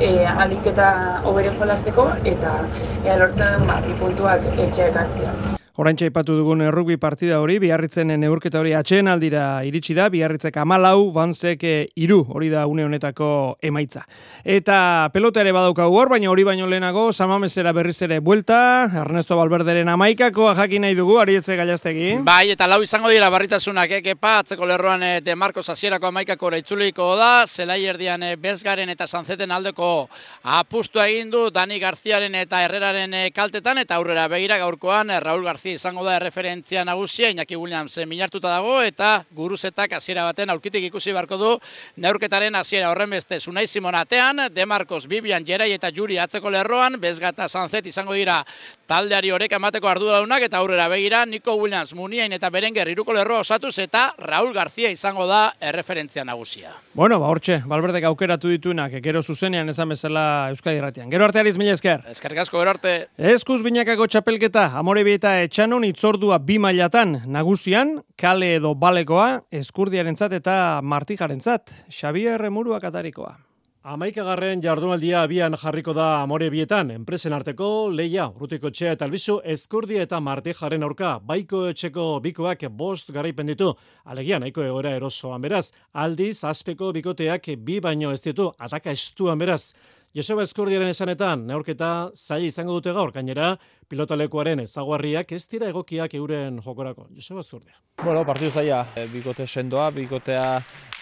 e, 0.00 0.26
alik 0.26 0.72
eta 0.72 0.90
oberen 1.24 1.60
jolasteko, 1.60 2.10
eta 2.24 2.58
ea 3.04 3.20
lortzen 3.20 3.66
ba, 3.68 3.82
bi 3.84 4.00
puntuak 4.00 4.52
etxeak 4.56 5.02
hartzea. 5.04 5.59
Oraintxe 5.80 6.10
aipatu 6.10 6.34
dugun 6.36 6.60
rugby 6.68 6.98
partida 7.00 7.38
hori, 7.40 7.54
biarritzen 7.62 8.10
neurketa 8.20 8.58
hori 8.60 8.74
atxeen 8.76 9.08
aldira 9.08 9.62
iritsi 9.64 9.94
da, 9.96 10.10
biarritzek 10.12 10.58
amalau, 10.60 11.06
banzek 11.14 11.62
iru, 11.96 12.18
hori 12.28 12.50
da 12.52 12.66
une 12.68 12.84
honetako 12.84 13.56
emaitza. 13.64 14.02
Eta 14.44 15.08
pelota 15.14 15.40
ere 15.40 15.54
badauka 15.56 15.86
hor, 15.88 16.10
baina 16.12 16.28
hori 16.28 16.44
baino 16.44 16.66
lehenago, 16.68 17.06
samamesera 17.14 17.72
berriz 17.72 17.96
ere 18.04 18.18
buelta, 18.20 18.58
Ernesto 19.04 19.38
Balberderen 19.38 19.88
amaikako 19.88 20.50
jakin 20.58 20.84
nahi 20.84 20.98
dugu, 20.98 21.16
arietze 21.22 21.56
gailaztegi. 21.56 22.10
Bai, 22.28 22.50
eta 22.52 22.68
lau 22.68 22.82
izango 22.84 23.08
dira 23.08 23.32
barritasunak, 23.32 23.96
eh, 24.02 24.16
atzeko 24.20 24.68
lerroan 24.68 25.02
eh, 25.02 25.20
de 25.24 25.34
Marcos 25.34 25.70
Asierako 25.70 26.08
amaikako 26.12 26.50
reitzuliko 26.58 27.16
da, 27.16 27.46
zelai 27.46 27.86
erdian 27.86 28.22
eh, 28.22 28.36
bezgaren 28.36 28.90
eta 28.90 29.06
sanzeten 29.06 29.50
aldeko 29.50 30.10
apustu 30.42 31.00
egin 31.00 31.30
du, 31.30 31.48
Dani 31.48 31.80
Garziaren 31.80 32.34
eta 32.34 32.60
Herreraren 32.66 33.16
kaltetan, 33.32 33.78
eta 33.78 33.96
aurrera 33.96 34.28
begira 34.28 34.60
gaurkoan, 34.60 35.16
Raul 35.24 35.42
Garzia 35.48 35.69
izango 35.72 36.04
da 36.04 36.18
referentzia 36.18 36.84
nagusia, 36.84 37.30
Iñaki 37.30 37.56
Williams 37.56 37.96
minartuta 38.06 38.50
dago, 38.50 38.80
eta 38.82 39.24
guruzetak 39.36 39.92
hasiera 39.96 40.24
baten 40.28 40.50
aurkitik 40.50 40.84
ikusi 40.90 41.12
beharko 41.12 41.38
du, 41.40 41.50
neurketaren 41.96 42.54
hasiera 42.54 42.90
horren 42.90 43.10
beste, 43.10 43.40
Zunai 43.40 43.66
Simonatean, 43.66 44.48
De 44.54 44.66
Marcos, 44.66 45.06
Bibian, 45.06 45.46
Jerai 45.46 45.72
eta 45.72 45.90
Juri 45.94 46.18
atzeko 46.18 46.50
lerroan, 46.50 47.00
Bezgata 47.00 47.48
Sanzet 47.48 47.86
izango 47.86 48.14
dira 48.14 48.44
taldeari 48.90 49.30
horrek 49.30 49.52
emateko 49.54 49.86
arduraunak, 49.86 50.42
eta 50.48 50.58
aurrera 50.58 50.88
begira, 50.90 51.22
Nico 51.26 51.54
Williams, 51.54 51.92
Muniain 51.94 52.32
eta 52.34 52.50
Berenger 52.50 52.88
iruko 52.90 53.14
lerroa 53.14 53.44
osatuz, 53.44 53.76
eta 53.78 54.08
Raul 54.18 54.52
García 54.54 54.90
izango 54.90 55.28
da 55.30 55.52
erreferentzia 55.60 56.24
nagusia. 56.26 56.72
Bueno, 56.94 57.20
ba, 57.22 57.28
hortxe, 57.30 57.60
Balberdek 57.70 58.08
aukeratu 58.08 58.50
ditunak, 58.50 58.96
gero 59.04 59.22
zuzenean 59.22 59.70
ezan 59.70 59.94
bezala 59.94 60.24
Euskadi 60.50 60.80
Ratian. 60.82 61.10
Gero 61.12 61.28
arteariz 61.28 61.54
mila 61.60 61.76
esker. 61.78 62.02
Eskerrik 62.10 62.42
asko, 62.42 62.58
gero 62.58 62.72
arte. 62.74 62.94
Eskuz 63.16 63.60
binakako 63.62 64.08
txapelketa, 64.10 64.72
amore 64.80 65.04
bieta 65.06 65.36
etxanon 65.44 65.86
itzordua 65.86 66.40
bi 66.42 66.58
mailatan 66.58 67.20
nagusian, 67.30 68.00
kale 68.18 68.56
edo 68.56 68.74
balekoa, 68.74 69.44
eskurdiarentzat 69.54 70.34
eta 70.40 70.56
martijarentzat. 70.82 71.70
Xabier 71.94 72.42
Remurua 72.42 72.82
katarikoa. 72.82 73.36
Amaikagarren 73.80 74.60
jardunaldia 74.60 75.22
abian 75.24 75.54
jarriko 75.56 75.94
da 75.96 76.20
amore 76.20 76.50
bietan, 76.52 76.90
enpresen 76.92 77.32
arteko, 77.32 77.88
leia, 77.88 78.26
urrutiko 78.28 78.68
txea 78.68 78.90
eta 78.92 79.06
albizu, 79.08 79.38
eskurdi 79.54 79.96
eta 80.02 80.18
martijaren 80.20 80.84
aurka, 80.84 81.14
baiko 81.24 81.62
etxeko 81.70 82.04
bikoak 82.20 82.66
bost 82.76 83.08
garaipen 83.10 83.48
ditu, 83.48 83.70
alegian, 84.04 84.44
nahiko 84.44 84.60
egoera 84.66 84.92
erosoan 84.98 85.40
beraz, 85.40 85.70
aldiz, 85.94 86.44
aspeko 86.44 86.92
bikoteak 86.92 87.48
bi 87.56 87.78
baino 87.80 88.12
ez 88.12 88.20
ditu, 88.20 88.50
ataka 88.60 88.92
estuan 88.92 89.40
beraz, 89.40 89.72
Joseba 90.10 90.42
Eskurdiaren 90.42 90.88
esanetan, 90.90 91.44
neurketa 91.46 91.88
zaila 92.18 92.48
izango 92.48 92.74
dute 92.74 92.90
gaur, 92.96 93.12
gainera, 93.14 93.52
pilotalekuaren 93.86 94.58
ezaguarriak 94.64 95.30
ez 95.36 95.44
dira 95.52 95.68
egokiak 95.70 96.16
euren 96.18 96.56
jokorako. 96.64 97.06
Joseba 97.14 97.44
Eskurdia. 97.44 97.76
Bueno, 98.02 98.24
partidu 98.26 98.50
zaila, 98.50 98.80
e, 98.98 99.04
bikote 99.12 99.46
sendoa, 99.46 99.84
bikotea 99.94 100.48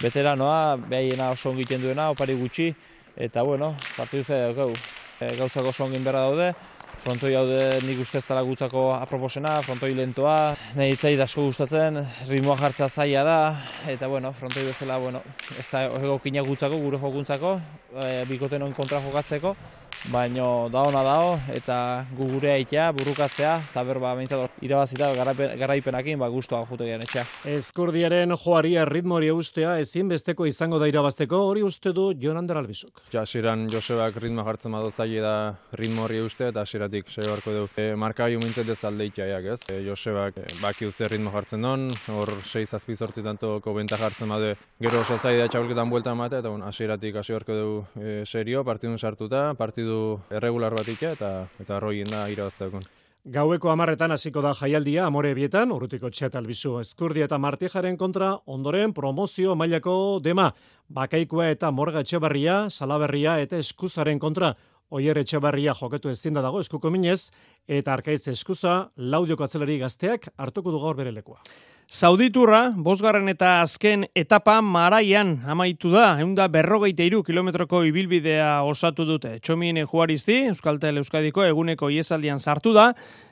veteranoa, 0.02 0.76
behiena 0.90 1.30
oso 1.32 1.48
ongiten 1.54 1.80
duena, 1.86 2.10
opari 2.12 2.36
gutxi, 2.36 2.68
eta 3.16 3.46
bueno, 3.48 3.70
partidu 3.96 4.28
zaila, 4.28 4.52
gau, 4.60 4.68
e, 5.16 5.32
gauzako 5.40 5.72
oso 5.72 5.86
ongin 5.88 6.04
berra 6.04 6.26
daude, 6.28 6.52
frontoi 7.02 7.34
haude 7.38 7.80
nik 7.86 8.00
uste 8.02 8.18
ez 8.20 8.26
dara 8.26 8.42
gutzako 8.46 8.88
aproposena, 8.96 9.58
frontoi 9.66 9.92
lentoa, 9.96 10.54
nahi 10.78 10.94
itzai 10.96 11.14
dasko 11.18 11.46
gustatzen, 11.48 12.00
ritmoa 12.28 12.56
jartza 12.60 12.88
zaila 12.88 13.24
da, 13.26 13.38
eta 13.92 14.08
bueno, 14.10 14.32
frontoi 14.36 14.66
bezala, 14.66 14.98
bueno, 15.02 15.22
ez 15.58 15.66
da 15.70 15.84
egokina 16.00 16.44
gutzako, 16.46 16.80
gure 16.82 17.00
jokuntzako, 17.02 17.54
e, 18.02 18.08
bikoten 18.30 18.66
kontra 18.76 19.00
jokatzeko, 19.04 19.54
baino 20.12 20.68
da 20.72 20.82
ona 20.88 21.02
dao 21.02 21.38
eta 21.52 22.06
gu 22.16 22.28
gure 22.32 22.52
aitea 22.52 22.90
burukatzea 22.96 23.54
eta 23.70 23.84
berba 23.84 24.14
behintzat 24.14 24.62
irabazita 24.62 25.10
garaipenakin 25.58 26.18
ba 26.18 26.28
gustoa 26.28 26.64
jotegian 26.70 27.02
etxea. 27.02 27.24
Eskurdiaren 27.56 28.34
joaria 28.44 28.84
ritmori 28.88 29.30
ustea 29.30 29.76
ezin 29.82 30.08
besteko 30.08 30.46
izango 30.46 30.78
da 30.78 30.88
irabazteko 30.88 31.40
hori 31.48 31.62
uste 31.66 31.92
du 31.92 32.12
Jon 32.20 32.38
Ander 32.40 32.60
Albizuk. 32.62 33.02
Ja, 33.12 33.24
ziran 33.26 33.66
Josebak 33.72 34.16
ritmo 34.22 34.44
jartzen 34.46 34.72
badu 34.72 34.90
zaile 34.90 35.20
da 35.24 35.34
ritmo 35.72 36.06
hori 36.06 36.20
uste 36.24 36.48
eta 36.52 36.64
ziratik 36.64 37.10
sei 37.10 37.26
barko 37.28 37.54
du. 37.56 37.66
E, 37.76 37.94
marka 37.96 38.28
ju 38.28 38.40
mintzet 38.42 38.68
ez 38.68 38.78
talde 38.80 39.08
ez? 39.08 39.60
E, 39.68 39.82
Josebak 39.86 40.38
e, 40.38 40.46
baki 40.62 40.86
uste 40.86 41.08
ritmo 41.08 41.30
jartzen 41.30 41.62
don, 41.62 41.90
hor 42.08 42.34
6 42.44 42.68
zazpi 42.70 42.94
zortzi 42.94 43.22
tantoko 43.22 43.74
benta 43.74 43.96
jartzen 43.96 44.28
badu 44.28 44.54
gero 44.80 45.00
oso 45.00 45.18
zaila 45.18 45.46
da 45.46 45.48
txaulketan 45.52 45.90
buelta 45.90 46.12
emate 46.12 46.38
eta 46.38 46.50
bon, 46.52 46.62
asiratik 46.62 47.16
hasi 47.16 47.32
barko 47.32 47.54
du 47.58 47.70
e, 48.00 48.24
serio, 48.26 48.64
partidun 48.64 48.98
sartuta, 48.98 49.54
partidu 49.58 49.87
partidu 49.88 50.20
erregular 50.30 50.74
batik 50.74 51.02
eta 51.02 51.48
eta 51.60 51.80
roien 51.80 52.08
da 52.10 52.28
irabazteakon. 52.28 52.82
Gaueko 53.24 53.70
amarretan 53.70 54.12
hasiko 54.12 54.40
da 54.40 54.54
jaialdia 54.54 55.06
amore 55.06 55.34
bietan, 55.34 55.72
urrutiko 55.72 56.08
txetal 56.10 56.46
bizu 56.46 56.78
eskurdi 56.80 57.20
eta 57.20 57.38
martijaren 57.38 57.96
kontra, 57.96 58.38
ondoren 58.46 58.92
promozio 58.94 59.54
mailako 59.54 60.20
dema, 60.22 60.52
bakaikoa 60.88 61.50
eta 61.50 61.70
morga 61.70 62.00
etxebarria, 62.00 62.70
salaberria 62.70 63.38
eta 63.40 63.58
eskuzaren 63.58 64.18
kontra, 64.18 64.54
oier 64.90 65.18
etxebarria 65.18 65.74
joketu 65.74 66.08
ezin 66.08 66.34
da 66.34 66.42
dago 66.42 66.60
eskuko 66.60 66.90
minez, 66.90 67.30
eta 67.66 67.92
arkaitz 67.92 68.28
eskuza, 68.28 68.88
laudioko 68.96 69.44
atzelari 69.44 69.78
gazteak 69.78 70.30
hartuko 70.38 70.70
du 70.70 70.80
gaur 70.80 70.96
bere 70.96 71.12
lekoa. 71.12 71.42
Zauditurra, 71.88 72.74
bosgarren 72.76 73.30
eta 73.32 73.62
azken 73.62 74.02
etapa 74.12 74.58
maraian 74.60 75.30
amaitu 75.48 75.88
da, 75.88 76.18
eunda 76.20 76.44
berrogeite 76.52 77.06
iru 77.08 77.22
kilometroko 77.24 77.80
ibilbidea 77.88 78.58
osatu 78.68 79.06
dute. 79.08 79.38
Txomien 79.40 79.80
juarizti, 79.88 80.36
Euskaltel 80.50 81.00
Euskadiko 81.00 81.46
eguneko 81.48 81.88
iesaldian 81.88 82.44
sartu 82.44 82.74
da, 82.76 82.90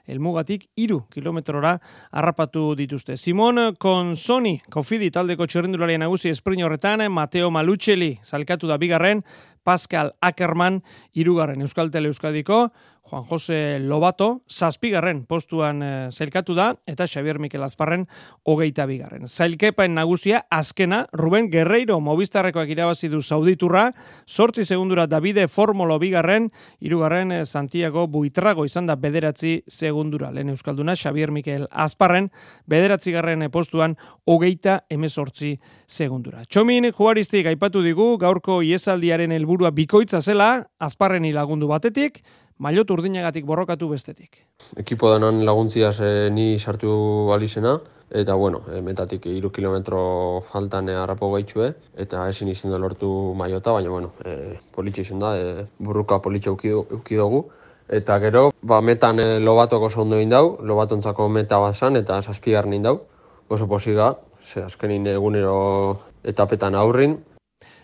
elmugatik 0.09 0.65
iru 0.81 1.03
kilometrora 1.13 1.75
harrapatu 2.17 2.71
dituzte. 2.81 3.19
Simon 3.21 3.77
Consoni, 3.77 4.55
kofidi 4.73 5.11
taldeko 5.13 5.45
txerrendularien 5.45 6.01
nagusi 6.01 6.33
esprin 6.33 6.65
horretan, 6.65 7.05
Mateo 7.13 7.53
Malutxeli, 7.53 8.15
salkatu 8.25 8.73
da 8.73 8.81
bigarren, 8.81 9.21
Pascal 9.67 10.15
Ackerman, 10.25 10.81
irugarren 11.13 11.61
Euskaltel 11.61 12.09
Euskadiko, 12.09 12.71
Juan 13.07 13.25
Jose 13.25 13.79
Lobato, 13.81 14.43
zazpigarren 14.51 15.25
postuan 15.27 15.83
zailkatu 16.11 16.55
da, 16.55 16.73
eta 16.87 17.07
Xavier 17.07 17.39
Mikel 17.39 17.63
Azparren 17.63 18.07
hogeita 18.45 18.87
bigarren. 18.87 19.29
Zailkepaen 19.29 19.95
nagusia, 19.95 20.45
azkena, 20.51 21.07
Ruben 21.13 21.51
Guerreiro 21.51 22.01
Movistarrekoak 22.01 22.71
irabazi 22.75 23.09
du 23.09 23.23
Sauditurra, 23.23 23.93
sortzi 24.27 24.65
segundura 24.65 25.07
Davide 25.07 25.47
Formolo 25.49 25.99
bigarren, 26.03 26.51
irugarren 26.81 27.33
e, 27.33 27.45
Santiago 27.47 28.07
Buitrago 28.09 28.65
izan 28.67 28.87
da 28.91 28.97
bederatzi 28.97 29.61
segundura. 29.67 30.33
Lehen 30.33 30.51
Euskalduna, 30.51 30.97
Xavier 30.97 31.31
Mikel 31.31 31.69
Azparren, 31.71 32.31
bederatzi 32.67 33.15
garren 33.15 33.47
postuan 33.53 33.97
hogeita 34.25 34.81
emezortzi 34.91 35.57
segundura. 35.87 36.43
Txomin 36.49 36.91
juaristik 36.91 37.47
aipatu 37.47 37.83
digu, 37.85 38.17
gaurko 38.19 38.63
iesaldiaren 38.67 39.33
helburua 39.33 39.71
bikoitza 39.71 40.21
zela, 40.21 40.67
Azparren 40.79 41.27
lagundu 41.35 41.69
batetik, 41.71 42.23
mailot 42.59 42.91
urdinagatik 42.91 43.45
borrokatu 43.45 43.89
bestetik. 43.91 44.41
Ekipo 44.81 45.11
denan 45.13 45.43
laguntziaz 45.45 45.99
e, 46.01 46.31
ni 46.33 46.59
sartu 46.59 47.33
alizena, 47.35 47.77
eta 48.11 48.35
bueno, 48.35 48.63
e, 48.73 48.81
metatik 48.81 49.27
iru 49.31 49.51
kilometro 49.53 50.01
faltan 50.51 50.89
e, 50.89 50.97
harrapo 50.97 51.31
gaitxue, 51.35 51.73
eta 52.07 52.27
ezin 52.31 52.49
izin 52.53 52.73
da 52.73 52.81
lortu 52.81 53.11
maiota, 53.37 53.75
baina 53.77 53.93
bueno, 53.93 54.13
e, 54.25 54.57
politxe 54.75 55.05
izan 55.05 55.23
da, 55.23 55.37
e, 55.37 55.67
burruka 55.79 56.21
politxe 56.25 56.55
ukidogu. 56.55 57.45
Eta 57.87 58.17
gero, 58.19 58.49
ba, 58.67 58.81
metan 58.83 59.21
e, 59.23 59.29
lobatoko 59.39 59.91
zondo 59.91 60.19
indau, 60.19 60.57
lobatontzako 60.67 61.29
meta 61.29 61.61
bat 61.63 61.77
zan, 61.77 62.01
eta 62.01 62.23
zazpigarren 62.23 62.75
indau, 62.75 62.99
oso 63.49 63.69
posiga, 63.71 64.15
ze 64.43 64.65
azkenin 64.65 65.07
egunero 65.13 65.57
etapetan 66.25 66.75
aurrin, 66.75 67.19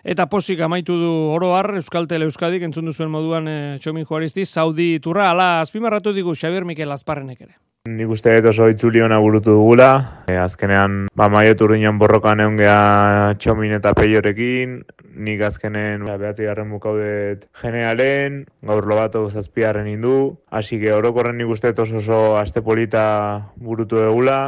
Eta 0.03 0.27
posik 0.27 0.59
amaitu 0.67 0.97
du 0.99 1.11
oro 1.31 1.53
har 1.55 1.69
Euskal 1.79 2.09
Tele 2.11 2.27
Euskadik 2.27 2.65
entzun 2.67 2.89
duzuen 2.91 3.11
moduan 3.11 3.47
e, 3.47 3.59
Txomin 3.79 4.03
Juaristi, 4.03 4.43
Saudi 4.45 4.97
Turra, 4.99 5.29
ala 5.31 5.61
azpimarratu 5.61 6.11
digu 6.17 6.35
Xabier 6.35 6.67
Mikel 6.67 6.91
Azparrenek 6.91 7.45
ere. 7.45 7.55
Nik 7.87 8.11
uste 8.15 8.33
dut 8.35 8.49
oso 8.51 8.67
itzuli 8.71 9.01
hona 9.03 9.21
burutu 9.23 9.55
dugula. 9.55 10.25
E, 10.27 10.35
azkenean, 10.39 11.07
ba, 11.15 11.29
maio 11.31 11.55
turdinan 11.59 12.01
borrokan 12.03 12.43
egon 12.43 12.59
geha 12.59 13.37
txomin 13.39 13.77
eta 13.79 13.95
peiorekin. 13.95 14.81
Nik 15.23 15.47
azkenen 15.47 16.03
ba, 16.09 16.19
behatzi 16.19 16.51
garren 16.51 16.75
bukaudet 16.75 17.47
generalen, 17.63 18.43
gaur 18.67 18.91
lobatu 18.91 19.29
zazpiaren 19.31 19.87
indu. 19.91 20.17
Asi 20.51 20.83
que 20.83 20.91
orokorren 20.95 21.39
nik 21.39 21.55
uste 21.55 21.71
dut 21.71 21.87
oso 21.87 22.03
oso 22.03 22.21
aste 22.43 22.63
polita 22.67 23.07
burutu 23.55 24.03
dugula. 24.03 24.43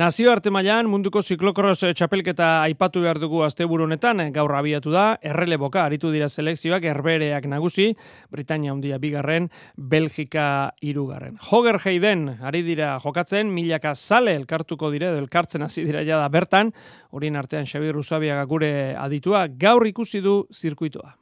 Nazio 0.00 0.30
arte 0.32 0.48
mailan 0.48 0.86
munduko 0.88 1.20
ziklokros 1.20 1.82
txapelketa 1.82 2.46
aipatu 2.64 3.02
behar 3.04 3.18
dugu 3.20 3.42
asteburu 3.44 3.84
honetan, 3.84 4.22
gaur 4.32 4.54
abiatu 4.56 4.94
da, 4.94 5.02
erreleboka 5.20 5.82
aritu 5.82 6.08
dira 6.14 6.30
selekzioak 6.30 6.86
erbereak 6.88 7.44
nagusi, 7.52 7.90
Britania 8.32 8.72
handia 8.72 8.96
bigarren, 9.02 9.50
Belgika 9.76 10.72
irugarren. 10.80 11.36
Hoger 11.50 11.82
Heiden 11.84 12.30
ari 12.40 12.64
dira 12.64 12.94
jokatzen, 13.04 13.52
milaka 13.52 13.92
sale 13.92 14.38
elkartuko 14.40 14.88
dire, 14.88 15.12
elkartzen 15.20 15.68
hasi 15.68 15.84
dira 15.84 16.00
jada 16.00 16.32
bertan, 16.32 16.72
horien 17.12 17.36
artean 17.36 17.68
Xabi 17.68 17.92
Ruzabiaga 17.92 18.48
gure 18.48 18.74
aditua, 18.96 19.48
gaur 19.52 19.84
ikusi 19.84 20.24
du 20.24 20.46
zirkuitoa. 20.48 21.19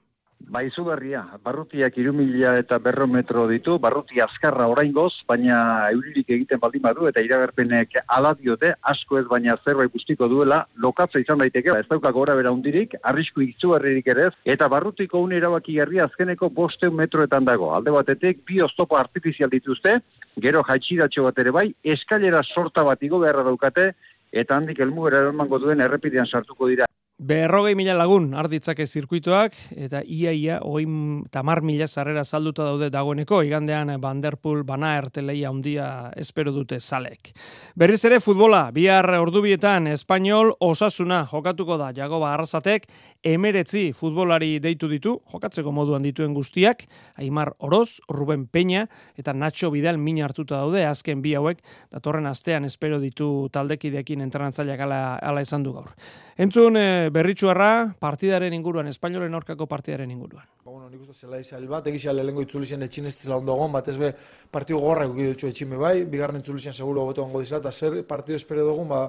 Ba, 0.49 0.62
izugarria, 0.64 1.20
barrutiak 1.45 1.99
irumila 2.01 2.55
eta 2.57 2.78
berrometro 2.80 3.43
ditu, 3.51 3.74
barruti 3.82 4.22
azkarra 4.24 4.68
oraingoz, 4.72 5.11
baina 5.28 5.59
euririk 5.91 6.30
egiten 6.39 6.61
baldin 6.62 6.80
badu, 6.86 7.05
eta 7.11 7.20
iragerpenek 7.20 7.99
ala 8.16 8.32
diote, 8.39 8.70
asko 8.93 9.18
ez 9.18 9.26
baina 9.28 9.59
zerbait 9.64 9.93
guztiko 9.93 10.28
duela, 10.32 10.62
lokatza 10.80 11.20
izan 11.20 11.43
daiteke, 11.45 11.74
ez 11.76 11.84
dauka 11.91 12.14
gora 12.16 12.39
bera 12.39 12.55
hundirik, 12.55 12.97
arrisku 13.12 13.45
izugarririk 13.45 14.09
ere 14.14 14.30
eta 14.49 14.70
barrutiko 14.72 15.20
un 15.20 15.36
erabaki 15.36 15.76
garria 15.82 16.09
azkeneko 16.09 16.49
bosteun 16.49 16.97
metroetan 16.97 17.45
dago. 17.45 17.74
Alde 17.76 17.93
batetik, 17.93 18.41
bi 18.49 18.62
oztopo 18.64 18.97
artifizial 18.97 19.53
dituzte, 19.53 19.99
gero 20.41 20.64
jaitxiratxo 20.64 21.28
bat 21.28 21.45
ere 21.45 21.53
bai, 21.53 21.68
eskailera 21.84 22.41
sorta 22.55 22.86
bat 22.89 23.03
igo 23.05 23.20
beharra 23.20 23.45
daukate, 23.51 23.91
eta 24.32 24.57
handik 24.57 24.80
elmugera 24.80 25.26
emango 25.28 25.61
duen 25.61 25.84
errepidean 25.84 26.26
sartuko 26.26 26.72
dira. 26.72 26.88
Berrogei 27.19 27.75
mila 27.75 27.97
lagun 27.99 28.29
arditzake 28.39 28.85
zirkuitoak, 28.87 29.57
eta 29.75 30.05
ia 30.07 30.31
ia, 30.31 30.61
hoi 30.62 30.85
tamar 31.35 31.64
mila 31.66 31.89
zarrera 31.91 32.23
salduta 32.23 32.62
daude 32.62 32.93
dagoeneko, 32.95 33.41
igandean 33.43 33.91
Vanderpool 33.99 34.62
bana 34.62 34.93
erteleia 35.01 35.49
handia 35.51 36.12
espero 36.14 36.53
dute 36.55 36.79
zalek. 36.79 37.33
Berriz 37.75 38.05
ere 38.07 38.21
futbola, 38.23 38.69
bihar 38.71 39.11
ordubietan 39.19 39.89
Espainol 39.91 40.53
osasuna 40.61 41.25
jokatuko 41.27 41.75
da, 41.81 41.89
Jagoba 41.91 42.37
Arrasatek, 42.37 42.87
emeretzi 43.27 43.89
futbolari 43.99 44.61
deitu 44.62 44.87
ditu, 44.87 45.16
jokatzeko 45.33 45.75
moduan 45.75 46.07
dituen 46.07 46.39
guztiak, 46.39 46.87
Aimar 47.19 47.57
Oroz, 47.59 47.99
Ruben 48.09 48.47
Peña, 48.47 48.87
eta 49.19 49.35
Nacho 49.35 49.73
Vidal 49.75 49.99
min 49.99 50.23
hartuta 50.23 50.62
daude, 50.62 50.87
azken 50.87 51.19
bi 51.27 51.35
hauek, 51.35 51.66
datorren 51.91 52.31
astean 52.31 52.64
espero 52.64 53.03
ditu 53.03 53.49
taldekidekin 53.51 54.23
entrenatzaileak 54.23 54.87
ala, 54.87 55.03
ala 55.19 55.43
esan 55.43 55.66
du 55.66 55.75
gaur. 55.75 55.91
Entzun 56.39 56.77
e, 56.79 57.07
berritxuarra 57.14 57.94
partidaren 58.00 58.54
inguruan, 58.56 58.88
espainolen 58.90 59.34
aurkako 59.34 59.66
partidaren 59.70 60.11
inguruan. 60.11 60.46
Ba, 60.64 60.70
bueno, 60.70 60.88
nik 60.90 61.02
uste 61.04 61.14
zela 61.26 61.40
izan 61.40 61.66
bat, 61.70 61.86
egisa 61.90 62.12
lehenko 62.12 62.44
itzulizien 62.44 62.82
etxin 62.86 63.09
ez 63.11 63.14
zela 63.16 63.38
ondo 63.40 63.56
egon, 63.56 63.72
bat 63.72 63.88
ez 63.88 63.96
be 64.00 64.12
partidu 64.50 64.80
gorra 64.82 65.09
egu 65.09 65.28
dutxu 65.32 65.48
etxime 65.48 65.80
bai, 65.80 66.04
bigarren 66.04 66.40
itzulizien 66.40 66.74
seguro 66.74 67.04
goto 67.09 67.24
ongo 67.24 67.42
dizela, 67.44 67.61
eta 67.64 67.72
zer 67.72 68.02
partidu 68.09 68.36
espero 68.36 68.64
dugun, 68.68 68.88
ba, 68.88 69.02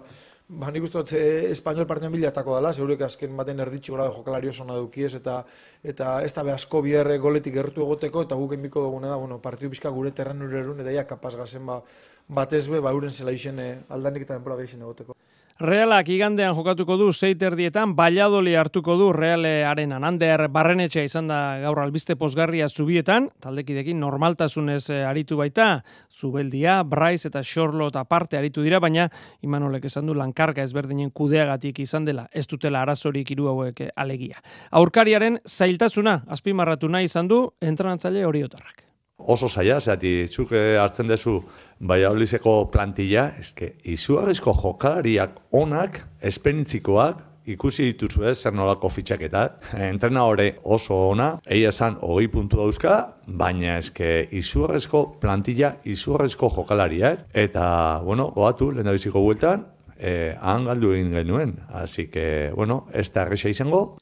ba 0.50 0.72
nik 0.74 0.88
uste 0.88 1.04
e, 1.18 1.52
espainol 1.52 1.88
partiduan 1.88 2.16
bilatako 2.18 2.58
dela, 2.58 2.74
segurek 2.74 3.06
azken 3.06 3.38
baten 3.38 3.60
erditxi 3.66 3.94
gora 3.94 4.10
jokalari 4.10 4.50
oso 4.50 4.66
nadukiez, 4.66 5.14
eta 5.22 5.44
eta 5.84 6.20
ez 6.26 6.34
da 6.34 6.44
be 6.44 6.56
asko 6.56 6.82
bierre 6.82 7.18
goletik 7.18 7.54
gertu 7.54 7.86
egoteko, 7.86 8.26
eta 8.28 8.36
guk 8.36 8.58
enbiko 8.58 8.84
dugune 8.90 9.08
da, 9.08 9.16
bueno, 9.16 9.40
partidu 9.42 9.70
bizka 9.76 9.94
gure 9.94 10.12
terren 10.12 10.42
urerun, 10.42 10.82
eta 10.82 10.96
ja 10.96 11.08
kapaz 11.08 11.36
gazen 11.36 11.66
ba, 11.66 11.82
batez 12.28 12.68
be, 12.68 12.80
ba, 12.80 12.94
uren 12.94 13.12
zela 13.12 13.32
isen 13.32 13.60
e, 13.60 13.72
aldanik 13.90 14.28
eta 14.28 14.40
denpora 14.40 14.58
egoteko. 14.64 15.16
Realak 15.60 16.08
igandean 16.08 16.54
jokatuko 16.56 16.96
du 16.96 17.10
zeiterdietan, 17.12 17.92
Valladoli 17.92 18.54
hartuko 18.56 18.94
du 18.96 19.10
Reale 19.12 19.66
arenan. 19.68 20.06
Ander 20.08 20.46
barrenetxea 20.48 21.04
izan 21.04 21.28
da 21.28 21.60
gaur 21.60 21.82
albiste 21.84 22.16
posgarria 22.16 22.70
zubietan, 22.70 23.28
taldekidekin 23.44 24.00
normaltasunez 24.00 24.86
eh, 24.88 25.02
aritu 25.04 25.36
baita, 25.36 25.84
Zubeldia, 26.16 26.80
Bryce 26.88 27.28
eta 27.28 27.44
Charlotte 27.44 28.00
aparte 28.00 28.40
aritu 28.40 28.64
dira, 28.64 28.80
baina 28.80 29.10
Imanolek 29.44 29.92
esan 29.92 30.08
du 30.08 30.16
lankarga 30.16 30.64
ezberdinen 30.64 31.12
kudeagatik 31.12 31.84
izan 31.84 32.08
dela, 32.08 32.30
ez 32.32 32.48
dutela 32.48 32.86
arazorik 32.88 33.36
hiru 33.36 33.52
hauek 33.52 33.84
eh, 33.84 33.94
alegia. 34.00 34.40
Aurkariaren 34.72 35.42
zailtasuna, 35.44 36.22
azpimarratu 36.32 36.88
nahi 36.88 37.12
izan 37.12 37.28
du, 37.28 37.50
entranatzaile 37.60 38.24
horiotarrak 38.24 38.89
oso 39.20 39.50
zaila, 39.50 39.80
zehati, 39.80 40.28
zuk 40.28 40.54
hartzen 40.54 41.08
dezu 41.08 41.40
Baiaolizeko 41.80 42.66
plantilla, 42.72 43.30
eske, 43.40 43.74
izugarrizko 43.88 44.52
jokalariak 44.52 45.38
onak, 45.56 46.02
esperintzikoak, 46.20 47.22
ikusi 47.50 47.86
dituzu 47.90 48.26
ez, 48.30 48.36
zer 48.44 48.54
nolako 48.54 48.90
fitxaketat. 48.94 49.64
Entrena 49.88 50.26
hori 50.28 50.50
oso 50.64 50.98
ona, 51.14 51.30
egia 51.48 51.72
esan, 51.74 51.98
hogei 52.06 52.28
puntu 52.32 52.60
dauzka, 52.62 52.98
baina 53.28 53.78
eske, 53.80 54.28
izugarrizko 54.42 55.06
plantilla, 55.22 55.76
izugarrizko 55.88 56.52
jokalariak. 56.58 57.26
Eta, 57.34 57.66
bueno, 58.06 58.30
goatu, 58.36 58.72
lehen 58.76 58.90
da 58.90 58.96
biziko 58.96 59.24
bueltan, 59.24 59.66
eh, 59.98 60.36
han 60.42 60.68
galdu 60.70 60.94
egin 60.98 61.16
genuen. 61.16 61.56
Así 61.70 62.08
que, 62.08 62.52
bueno, 62.56 62.86
ez 62.94 63.10
da 63.14 63.28
izango, 63.34 63.98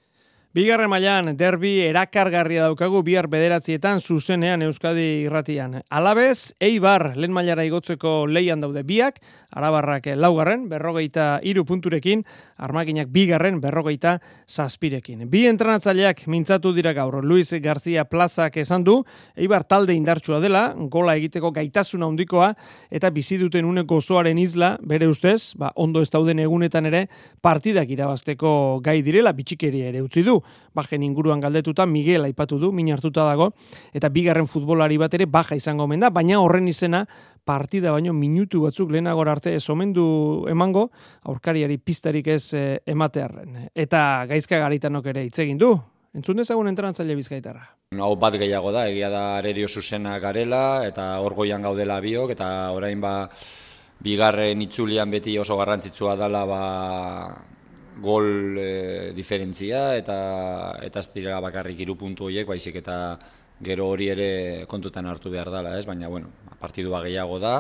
Bigarren 0.55 0.87
mailan 0.89 1.33
derbi 1.35 1.73
erakargarria 1.89 2.69
daukagu 2.69 3.01
bihar 3.03 3.27
bederatzietan 3.27 3.99
zuzenean 3.99 4.61
Euskadi 4.63 5.25
irratian. 5.25 5.81
Alabez, 5.91 6.53
Eibar 6.63 7.11
lehen 7.19 7.33
mailara 7.35 7.65
igotzeko 7.67 8.21
leian 8.31 8.63
daude 8.63 8.85
biak, 8.87 9.19
arabarrak 9.55 10.09
laugarren, 10.15 10.67
berrogeita 10.69 11.39
iru 11.43 11.63
punturekin, 11.65 12.23
armaginak 12.57 13.07
bigarren, 13.11 13.61
berrogeita 13.61 14.17
zazpirekin. 14.47 15.23
Bi 15.31 15.45
entrenatzaileak 15.47 16.25
mintzatu 16.27 16.73
dira 16.75 16.93
gaur, 16.93 17.23
Luis 17.23 17.53
García 17.63 18.05
Plazak 18.05 18.57
esan 18.57 18.83
du, 18.83 19.03
Eibar 19.35 19.63
talde 19.63 19.95
indartsua 19.95 20.39
dela, 20.43 20.73
gola 20.75 21.15
egiteko 21.15 21.51
gaitasuna 21.55 22.05
handikoa 22.07 22.53
eta 22.91 23.09
bizi 23.09 23.37
duten 23.37 23.65
une 23.65 23.83
gozoaren 23.87 24.37
isla, 24.37 24.75
bere 24.81 25.07
ustez, 25.07 25.53
ba, 25.55 25.71
ondo 25.75 26.01
ez 26.01 26.09
dauden 26.11 26.39
egunetan 26.43 26.85
ere, 26.85 27.07
partidak 27.41 27.89
irabazteko 27.89 28.81
gai 28.83 29.01
direla, 29.01 29.33
bitxikeria 29.33 29.93
ere 29.93 30.03
utzi 30.03 30.23
du 30.23 30.41
bajen 30.77 31.03
inguruan 31.03 31.41
galdetuta, 31.41 31.87
Miguel 31.89 32.27
aipatu 32.27 32.59
du, 32.61 32.71
min 32.71 32.91
hartuta 32.93 33.25
dago, 33.25 33.51
eta 33.97 34.11
bigarren 34.13 34.47
futbolari 34.47 34.99
bat 35.01 35.13
ere 35.17 35.25
baja 35.25 35.57
izango 35.57 35.87
omen 35.87 36.03
da, 36.05 36.11
baina 36.13 36.41
horren 36.43 36.67
izena 36.69 37.05
partida 37.47 37.93
baino 37.95 38.13
minutu 38.13 38.65
batzuk 38.65 38.91
lehenagor 38.91 39.31
arte 39.31 39.55
ez 39.55 39.63
omendu 39.71 40.07
emango, 40.51 40.89
aurkariari 41.31 41.79
pistarik 41.79 42.27
ez 42.35 42.43
eh, 42.53 42.79
ematearren. 42.85 43.69
Eta 43.73 44.01
gaizka 44.29 44.59
garitanok 44.59 45.07
ere 45.13 45.23
hitz 45.27 45.39
egin 45.45 45.61
du, 45.61 45.71
entzun 46.17 46.43
dezagun 46.43 46.67
entrantzaile 46.73 47.15
bizkaitarra. 47.15 47.63
Hau 47.97 48.13
bat 48.19 48.35
gehiago 48.35 48.73
da, 48.75 48.87
egia 48.91 49.09
da 49.09 49.23
arerio 49.37 49.67
zuzena 49.67 50.17
garela, 50.19 50.83
eta 50.85 51.13
orgoian 51.23 51.63
gaudela 51.63 52.01
biok, 52.03 52.35
eta 52.35 52.49
orain 52.75 52.99
ba, 53.01 53.13
bigarren 54.03 54.61
itzulian 54.67 55.09
beti 55.13 55.37
oso 55.39 55.55
garrantzitsua 55.57 56.17
dela 56.19 56.43
ba, 56.45 56.63
gol 58.01 58.57
e, 58.57 59.11
diferentzia 59.15 59.95
eta 59.97 60.17
eta 60.85 61.01
ez 61.01 61.09
dira 61.15 61.39
bakarrik 61.41 61.79
hiru 61.81 61.97
puntu 61.97 62.27
horiek 62.27 62.47
baizik 62.47 62.77
eta 62.81 63.17
gero 63.63 63.87
hori 63.89 64.09
ere 64.13 64.65
kontutan 64.67 65.05
hartu 65.05 65.31
behar 65.33 65.49
dela, 65.51 65.77
ez? 65.77 65.85
Baina 65.85 66.07
bueno, 66.07 66.29
partidua 66.59 67.01
gehiago 67.05 67.39
da 67.39 67.55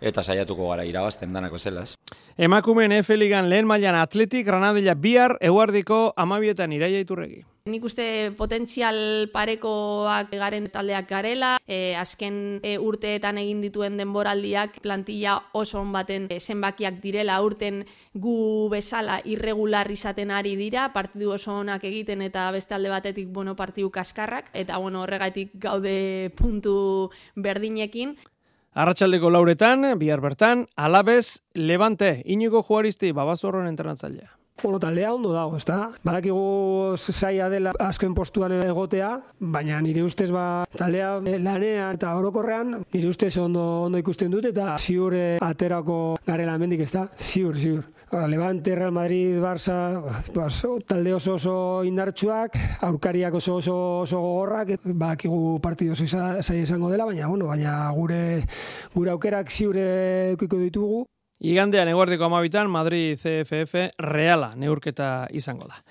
eta 0.00 0.22
saiatuko 0.22 0.70
gara 0.70 0.84
irabazten 0.86 1.32
danako 1.32 1.58
zela, 1.58 1.82
ez? 1.82 1.94
Emakumeen 2.38 2.92
F-ligan 3.02 3.48
lehen 3.50 3.66
mailan 3.66 3.98
Atletik 3.98 4.46
Granadilla 4.46 4.94
bihar 4.94 5.36
eguardiko 5.40 6.12
12etan 6.16 6.72
iraia 6.72 7.00
iturregi. 7.02 7.44
Nik 7.68 7.84
uste 7.84 8.30
potentzial 8.38 9.28
parekoak 9.28 10.30
garen 10.32 10.70
taldeak 10.72 11.08
garela, 11.10 11.50
e, 11.66 11.92
azken 12.00 12.60
e, 12.64 12.78
urteetan 12.80 13.36
egin 13.42 13.60
dituen 13.60 13.98
denboraldiak 14.00 14.78
plantilla 14.80 15.34
oso 15.52 15.82
on 15.82 15.92
baten 15.92 16.30
e, 16.32 16.38
zenbakiak 16.40 17.02
direla 17.02 17.36
urten 17.44 17.82
gu 18.14 18.70
bezala 18.72 19.18
irregular 19.28 19.90
izaten 19.92 20.32
ari 20.32 20.54
dira, 20.56 20.86
partidu 20.94 21.34
oso 21.36 21.58
onak 21.58 21.84
egiten 21.84 22.24
eta 22.24 22.48
beste 22.56 22.78
alde 22.78 22.88
batetik 22.94 23.28
bueno, 23.28 23.56
partidu 23.56 23.90
kaskarrak, 23.92 24.48
eta 24.54 24.78
bueno, 24.78 25.02
horregatik 25.02 25.52
gaude 25.60 26.32
puntu 26.38 27.10
berdinekin. 27.36 28.16
Arratxaldeko 28.74 29.30
lauretan, 29.30 29.86
bihar 29.98 30.20
bertan, 30.20 30.66
alabez, 30.76 31.42
levante, 31.54 32.22
inigo 32.26 32.62
juaristi, 32.62 33.12
babazorron 33.12 33.66
entrenatzailea. 33.66 34.38
Bueno, 34.62 34.80
taldea 34.80 35.12
ondo 35.14 35.32
dago, 35.32 35.56
ez 35.56 35.64
da? 35.64 35.90
Badakigu 36.02 36.96
zaila 36.98 37.46
dela 37.48 37.72
azken 37.78 38.14
postuan 38.14 38.56
egotea, 38.58 39.12
baina 39.38 39.78
nire 39.80 40.02
ustez 40.02 40.32
ba 40.34 40.64
taldea 40.74 41.20
lanean 41.22 41.94
eta 41.94 42.16
orokorrean 42.18 42.80
nire 42.82 43.08
ustez 43.08 43.36
ondo, 43.38 43.84
ondo 43.86 44.02
ikusten 44.02 44.34
dut 44.34 44.50
eta 44.50 44.74
ziur 44.78 45.14
eh, 45.14 45.38
aterako 45.40 46.16
garela 46.26 46.58
mendik, 46.58 46.82
ez 46.82 46.90
da? 46.92 47.06
Ziur, 47.18 47.54
ziur. 47.54 47.86
Levante, 48.10 48.74
Real 48.74 48.92
Madrid, 48.92 49.38
Barça, 49.38 50.00
bas, 50.34 50.62
talde 50.86 51.12
oso 51.12 51.34
oso 51.34 51.84
indartsuak, 51.84 52.56
aurkariak 52.80 53.34
oso 53.34 53.56
oso, 53.56 53.74
oso 54.00 54.20
gogorrak, 54.20 54.80
bakigu 54.96 55.60
partidu 55.60 55.92
oso 55.92 56.06
zai 56.06 56.60
izango 56.62 56.90
dela, 56.90 57.04
baina, 57.04 57.26
bueno, 57.28 57.46
baina 57.46 57.90
gure, 57.92 58.42
gure 58.94 59.10
aukerak 59.10 59.50
ziure 59.50 60.32
ukiko 60.34 60.56
ditugu. 60.56 61.04
Igandean 61.40 61.88
eguardiko 61.88 62.24
amabitan, 62.24 62.70
Madrid 62.70 63.18
CFF 63.20 63.90
reala 63.98 64.54
neurketa 64.56 65.28
izango 65.30 65.68
da. 65.68 65.84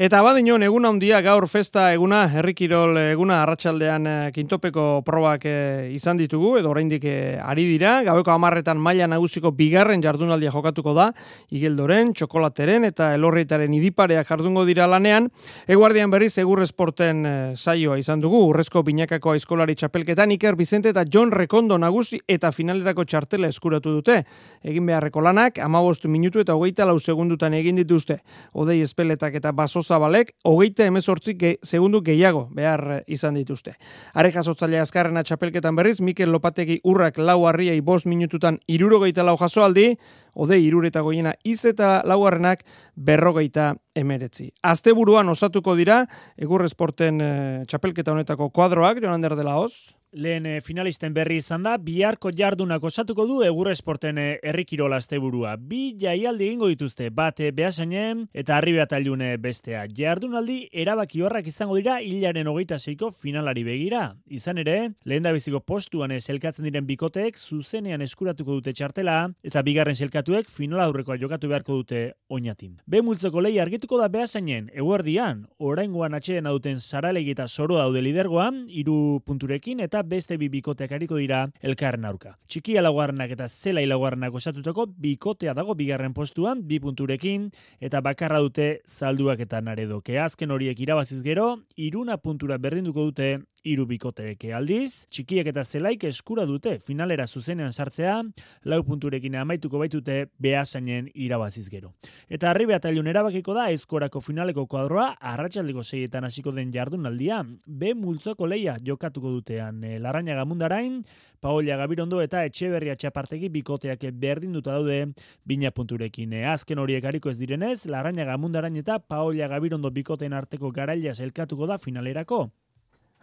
Eta 0.00 0.22
badinon 0.24 0.62
egun 0.64 0.86
handia 0.88 1.18
gaur 1.20 1.44
festa 1.44 1.90
eguna, 1.92 2.22
herrikirol 2.40 2.96
eguna 3.02 3.42
arratsaldean 3.42 4.06
eh, 4.08 4.30
kintopeko 4.32 4.84
probak 5.04 5.42
eh, 5.44 5.90
izan 5.92 6.16
ditugu, 6.16 6.54
edo 6.56 6.70
oraindik 6.70 7.02
eh, 7.04 7.34
ari 7.36 7.66
dira, 7.68 7.98
gaueko 8.06 8.32
amarretan 8.32 8.80
maila 8.80 9.04
nagusiko 9.12 9.52
bigarren 9.58 10.00
jardunaldia 10.00 10.54
jokatuko 10.54 10.94
da, 10.96 11.10
igeldoren, 11.52 12.14
txokolateren 12.16 12.86
eta 12.88 13.10
elorrietaren 13.18 13.74
idipareak 13.76 14.30
jardungo 14.32 14.62
dira 14.64 14.86
lanean, 14.88 15.26
eguardian 15.68 16.08
berriz 16.16 16.32
egur 16.40 16.64
esporten 16.64 17.20
saioa 17.52 17.98
izan 18.00 18.24
dugu, 18.24 18.40
urrezko 18.54 18.80
binakako 18.88 19.34
aizkolari 19.34 19.76
txapelketan, 19.76 20.32
Iker 20.38 20.56
Bizente 20.56 20.94
eta 20.96 21.04
John 21.04 21.28
Rekondo 21.28 21.76
nagusi 21.76 22.22
eta 22.24 22.54
finalerako 22.56 23.04
txartela 23.04 23.52
eskuratu 23.52 23.92
dute. 23.98 24.22
Egin 24.64 24.88
beharreko 24.88 25.20
lanak, 25.28 25.60
amabostu 25.60 26.08
minutu 26.08 26.40
eta 26.40 26.56
hogeita 26.56 26.88
lau 26.88 26.96
segundutan 26.96 27.52
egin 27.60 27.76
dituzte. 27.84 28.22
Odei 28.56 28.80
espeletak 28.80 29.36
eta 29.36 29.52
basoz 29.52 29.89
Zabalek 29.90 30.36
hogeita 30.46 30.86
emezortzik 30.86 31.38
ge, 31.40 31.50
segundu 31.66 32.00
gehiago 32.06 32.44
behar 32.54 32.84
eh, 32.94 33.00
izan 33.10 33.34
dituzte. 33.34 33.74
Are 34.14 34.30
jasotzaile 34.30 34.78
azkarrena 34.78 35.24
txapelketan 35.26 35.74
berriz, 35.74 35.98
Mikel 36.04 36.30
Lopategi 36.30 36.78
urrak 36.86 37.18
lau 37.18 37.40
harriai 37.50 37.80
bost 37.82 38.06
minututan 38.06 38.60
irurogeita 38.70 39.26
lau 39.26 39.36
jasoaldi, 39.40 39.88
ode 40.34 40.60
irureta 40.62 41.02
goiena 41.02 41.34
iz 41.44 41.64
eta 41.66 42.00
laugarrenak 42.06 42.62
berrogeita 42.94 43.72
emeretzi. 43.98 44.52
Asteburuan 44.62 45.28
osatuko 45.32 45.74
dira, 45.74 46.04
egur 46.38 46.62
esporten 46.64 47.20
e, 47.20 47.32
txapelketa 47.66 48.14
honetako 48.14 48.52
kuadroak, 48.54 49.02
Jonander 49.02 49.34
de 49.34 49.48
la 49.48 49.58
Hoz? 49.58 49.74
Lehen 50.12 50.46
eh, 50.46 50.60
finalisten 50.60 51.14
berri 51.14 51.36
izan 51.38 51.62
da, 51.62 51.76
biharko 51.78 52.32
jardunak 52.34 52.82
osatuko 52.82 53.28
du 53.28 53.36
egur 53.46 53.68
esporten 53.70 54.18
eh, 54.18 54.40
errikirola 54.42 54.96
asteburua. 54.98 55.52
Bi 55.54 55.92
jaialdi 56.00 56.48
egingo 56.48 56.66
dituzte, 56.66 57.12
bat 57.14 57.38
eh, 57.38 57.52
behasainen 57.54 58.24
eta 58.34 58.56
harri 58.56 58.74
tailune 58.90 59.36
bestea. 59.38 59.84
Jardunaldi 59.86 60.68
erabaki 60.72 61.22
horrak 61.22 61.46
izango 61.46 61.76
dira 61.76 62.00
hilaren 62.02 62.48
hogeita 62.50 62.78
zeiko 62.78 63.12
finalari 63.12 63.62
begira. 63.62 64.16
Izan 64.26 64.58
ere, 64.58 64.90
lehen 65.04 65.22
da 65.22 65.30
biziko 65.32 65.60
postuan 65.60 66.10
elkatzen 66.10 66.64
diren 66.64 66.86
bikoteek 66.86 67.38
zuzenean 67.38 68.02
eskuratuko 68.02 68.58
dute 68.58 68.72
txartela 68.72 69.30
eta 69.44 69.62
bigarren 69.62 69.94
selkatuek 69.94 70.50
final 70.50 70.80
aurrekoa 70.88 71.20
jokatu 71.22 71.46
beharko 71.46 71.76
dute 71.84 72.14
oinatin. 72.28 72.80
Be 72.84 73.00
multzoko 73.00 73.40
lehi 73.40 73.60
argituko 73.60 73.98
da 74.00 74.08
behasainen, 74.08 74.72
eguerdian, 74.74 75.46
oraingoan 75.58 76.18
atxeden 76.18 76.50
duten 76.50 76.80
saralegi 76.80 77.30
eta 77.30 77.46
zoro 77.46 77.78
daude 77.78 78.02
lidergoan, 78.02 78.64
iru 78.68 79.20
punturekin 79.24 79.78
eta 79.86 79.99
beste 80.02 80.36
bi 80.38 80.48
bikoteak 80.48 80.92
ariko 80.92 81.16
dira 81.20 81.44
elkarren 81.62 82.04
aurka. 82.04 82.36
Txikia 82.48 82.82
laugarrenak 82.82 83.34
eta 83.36 83.48
zela 83.48 83.84
laugarrenak 83.86 84.34
osatutako 84.34 84.86
bikotea 85.00 85.54
dago 85.54 85.74
bigarren 85.74 86.14
postuan, 86.14 86.64
bi 86.66 86.80
punturekin, 86.80 87.50
eta 87.80 88.00
bakarra 88.00 88.40
dute 88.40 88.80
zalduak 88.86 89.40
eta 89.40 89.60
naredoke. 89.60 90.18
Azken 90.18 90.50
horiek 90.50 90.80
irabaziz 90.80 91.22
gero, 91.22 91.60
iruna 91.76 92.18
puntura 92.18 92.58
berdinduko 92.58 93.04
dute 93.10 93.38
hiru 93.64 93.84
bikoteek 93.88 94.46
aldiz, 94.56 95.06
txikiak 95.12 95.50
eta 95.52 95.64
zelaik 95.64 96.04
eskura 96.08 96.46
dute 96.48 96.78
finalera 96.84 97.26
zuzenean 97.26 97.72
sartzea, 97.72 98.16
lau 98.64 98.80
punturekin 98.86 99.36
amaituko 99.36 99.80
baitute 99.82 100.30
behasainen 100.40 101.10
irabaziz 101.14 101.68
gero. 101.72 101.92
Eta 102.28 102.50
arribe 102.50 102.74
atailun 102.76 103.10
erabakiko 103.12 103.54
da 103.56 103.68
eskorako 103.74 104.22
finaleko 104.24 104.66
kuadroa 104.70 105.10
arratsaldeko 105.32 105.84
seietan 105.84 106.24
hasiko 106.24 106.54
den 106.56 106.72
jardunaldia, 106.72 107.42
be 107.66 107.94
multzoko 107.94 108.48
leia 108.48 108.76
jokatuko 108.84 109.34
dutean 109.36 109.84
Larraña 109.98 110.34
Gamundarain, 110.34 111.02
Paola 111.40 111.76
Gabirondo 111.76 112.20
eta 112.22 112.44
Etxeberria 112.44 112.94
Txapartegi 112.96 113.48
bikoteak 113.48 114.06
berdinduta 114.12 114.76
daude 114.76 115.12
bina 115.44 115.70
punturekin. 115.70 116.32
E, 116.32 116.44
azken 116.46 116.78
horiek 116.78 117.04
hariko 117.04 117.30
ez 117.30 117.38
direnez, 117.40 117.86
Larraña 117.86 118.24
Gamundarain 118.28 118.76
eta 118.76 118.98
Paola 119.00 119.48
Gabirondo 119.48 119.90
bikoteen 119.90 120.32
arteko 120.32 120.70
garaila 120.70 121.14
zelkatuko 121.14 121.66
da 121.66 121.78
finalerako. 121.78 122.50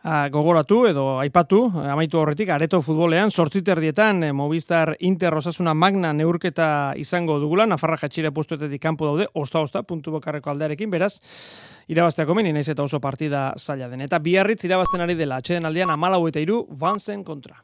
A, 0.04 0.30
gogoratu 0.30 0.84
edo 0.86 1.06
aipatu, 1.20 1.64
amaitu 1.90 2.20
horretik, 2.22 2.52
areto 2.54 2.80
futbolean, 2.86 3.32
sortziterdietan, 3.32 4.24
e, 4.24 4.32
Movistar 4.32 4.94
Inter 5.00 5.34
Osasuna 5.36 5.74
Magna 5.74 6.14
neurketa 6.14 6.94
izango 6.96 7.40
dugula, 7.42 7.66
Nafarra 7.66 7.98
jatxire 7.98 8.32
postuetetik 8.32 8.82
kanpo 8.82 9.10
daude, 9.10 9.28
osta-osta, 9.34 9.82
puntu 9.84 10.14
bokarreko 10.14 10.54
aldearekin, 10.54 10.92
beraz, 10.94 11.18
irabazteako 11.90 12.38
meni, 12.38 12.54
naiz 12.54 12.70
eta 12.70 12.86
oso 12.86 13.02
partida 13.02 13.54
zaila 13.58 13.90
den. 13.90 14.06
Eta 14.06 14.20
biarritz 14.20 14.64
irabazten 14.70 15.02
ari 15.02 15.18
dela, 15.18 15.42
atxeden 15.42 15.66
aldean, 15.66 15.90
amalau 15.90 16.28
eta 16.30 16.40
iru, 16.40 16.62
vanzen 16.70 17.24
kontra. 17.26 17.58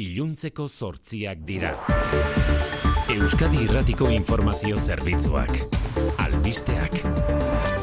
Iluntzeko 0.00 0.66
sortziak 0.68 1.44
dira. 1.46 1.76
Euskadi 3.10 3.66
Irratiko 3.66 4.08
Informazio 4.10 4.78
Zerbitzuak. 4.78 5.52
Albisteak. 6.24 7.79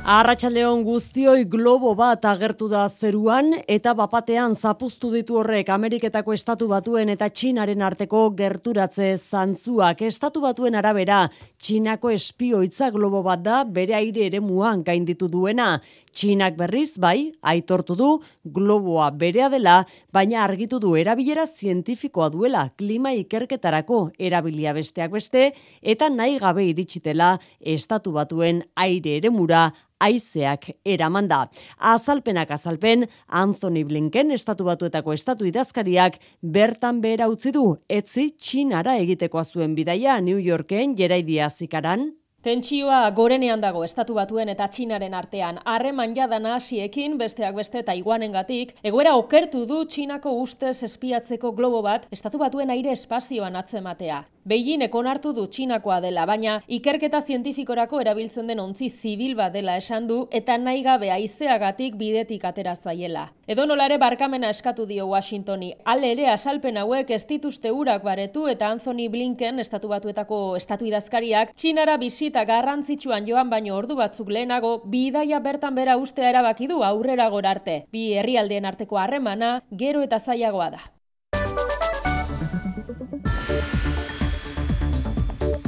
Arratxaldeon 0.00 0.80
guztioi 0.80 1.42
globo 1.44 1.90
bat 1.94 2.24
agertu 2.24 2.70
da 2.72 2.86
zeruan 2.88 3.50
eta 3.68 3.92
bapatean 3.94 4.54
zapuztu 4.56 5.10
ditu 5.12 5.36
horrek 5.36 5.68
Ameriketako 5.68 6.32
estatu 6.32 6.68
batuen 6.70 7.12
eta 7.12 7.28
Txinaren 7.28 7.82
arteko 7.84 8.22
gerturatze 8.38 9.10
zantzuak. 9.18 10.00
Estatu 10.08 10.40
batuen 10.40 10.74
arabera, 10.80 11.26
Txinako 11.60 12.14
espioitza 12.16 12.88
globo 12.90 13.20
bat 13.22 13.42
da 13.44 13.62
bere 13.64 13.94
aire 13.98 14.24
ere 14.30 14.40
muan 14.40 14.80
gainditu 14.82 15.28
duena. 15.28 15.82
Txinak 16.12 16.56
berriz, 16.58 16.98
bai, 16.98 17.30
aitortu 17.40 17.94
du, 17.94 18.08
globoa 18.44 19.10
berea 19.14 19.48
dela, 19.52 19.84
baina 20.12 20.42
argitu 20.42 20.80
du 20.82 20.96
erabilera 20.98 21.46
zientifikoa 21.46 22.30
duela 22.34 22.64
klima 22.76 23.12
ikerketarako 23.14 24.00
erabilia 24.18 24.74
besteak 24.74 25.12
beste, 25.14 25.52
eta 25.82 26.08
nahi 26.10 26.40
gabe 26.42 26.66
iritsitela 26.66 27.36
estatu 27.60 28.12
batuen 28.16 28.64
aire 28.74 29.16
ere 29.20 29.30
mura 29.30 29.68
aizeak 30.00 30.70
eramanda. 30.84 31.44
Azalpenak 31.78 32.50
azalpen, 32.56 33.06
Anthony 33.28 33.84
Blinken 33.84 34.32
estatu 34.34 34.66
batuetako 34.66 35.14
estatu 35.14 35.46
idazkariak 35.46 36.18
bertan 36.40 37.02
behera 37.04 37.28
utzi 37.30 37.52
du, 37.54 37.76
etzi 37.88 38.30
txinara 38.36 38.96
egitekoa 39.04 39.44
zuen 39.44 39.76
bidaia 39.78 40.18
New 40.20 40.40
Yorken 40.40 40.96
jeraidia 40.98 41.50
zikaran. 41.50 42.10
Tentsioa 42.40 42.98
gorenean 43.12 43.60
dago 43.60 43.82
estatu 43.84 44.14
batuen 44.16 44.48
eta 44.48 44.64
txinaren 44.72 45.12
artean. 45.18 45.58
Harreman 45.68 46.14
jadan 46.16 46.46
hasiekin 46.48 47.18
besteak 47.20 47.52
beste 47.58 47.82
Taiwanengatik, 47.84 48.72
egoera 48.90 49.12
okertu 49.20 49.66
du 49.68 49.82
txinako 49.84 50.32
ustez 50.40 50.78
espiatzeko 50.88 51.52
globo 51.58 51.82
bat 51.84 52.06
estatu 52.16 52.40
batuen 52.40 52.72
aire 52.72 52.96
espazioan 52.96 53.60
atzematea. 53.60 54.22
Beijing 54.42 54.94
onartu 54.96 55.34
du 55.36 55.42
txinakoa 55.52 55.98
dela, 56.00 56.22
baina 56.24 56.54
ikerketa 56.66 57.20
zientifikorako 57.20 57.98
erabiltzen 58.00 58.46
den 58.48 58.60
ontzi 58.62 58.88
zibil 58.88 59.34
bat 59.36 59.52
dela 59.52 59.74
esan 59.76 60.06
du 60.08 60.28
eta 60.30 60.56
nahi 60.56 60.80
gabe 60.82 61.10
aizeagatik 61.12 61.98
bidetik 62.00 62.44
atera 62.48 62.72
zaiela. 62.74 63.26
Edo 63.46 63.66
nolare 63.66 63.98
barkamena 63.98 64.48
eskatu 64.48 64.86
dio 64.86 65.06
Washingtoni. 65.10 65.74
Ale 65.84 66.12
ere 66.12 66.30
asalpen 66.32 66.78
hauek 66.80 67.10
ez 67.10 67.26
dituzte 67.26 67.70
urak 67.70 68.02
baretu 68.02 68.46
eta 68.48 68.70
Anthony 68.70 69.08
Blinken 69.12 69.60
estatu 69.60 69.88
batuetako 69.88 70.38
estatu 70.56 70.88
idazkariak 70.88 71.52
txinara 71.54 71.98
bisita 71.98 72.46
garrantzitsuan 72.48 73.28
joan 73.28 73.50
baino 73.50 73.76
ordu 73.76 73.98
batzuk 73.98 74.30
lehenago 74.30 74.78
bidaia 74.86 75.40
bertan 75.40 75.74
bera 75.74 75.98
ustea 75.98 76.30
erabaki 76.30 76.66
du 76.66 76.80
aurrera 76.82 77.28
gorarte. 77.28 77.84
Bi 77.92 78.14
herrialdeen 78.14 78.64
arteko 78.64 78.96
harremana 78.96 79.60
gero 79.70 80.00
eta 80.02 80.18
zailagoa 80.18 80.70
da. 80.70 80.82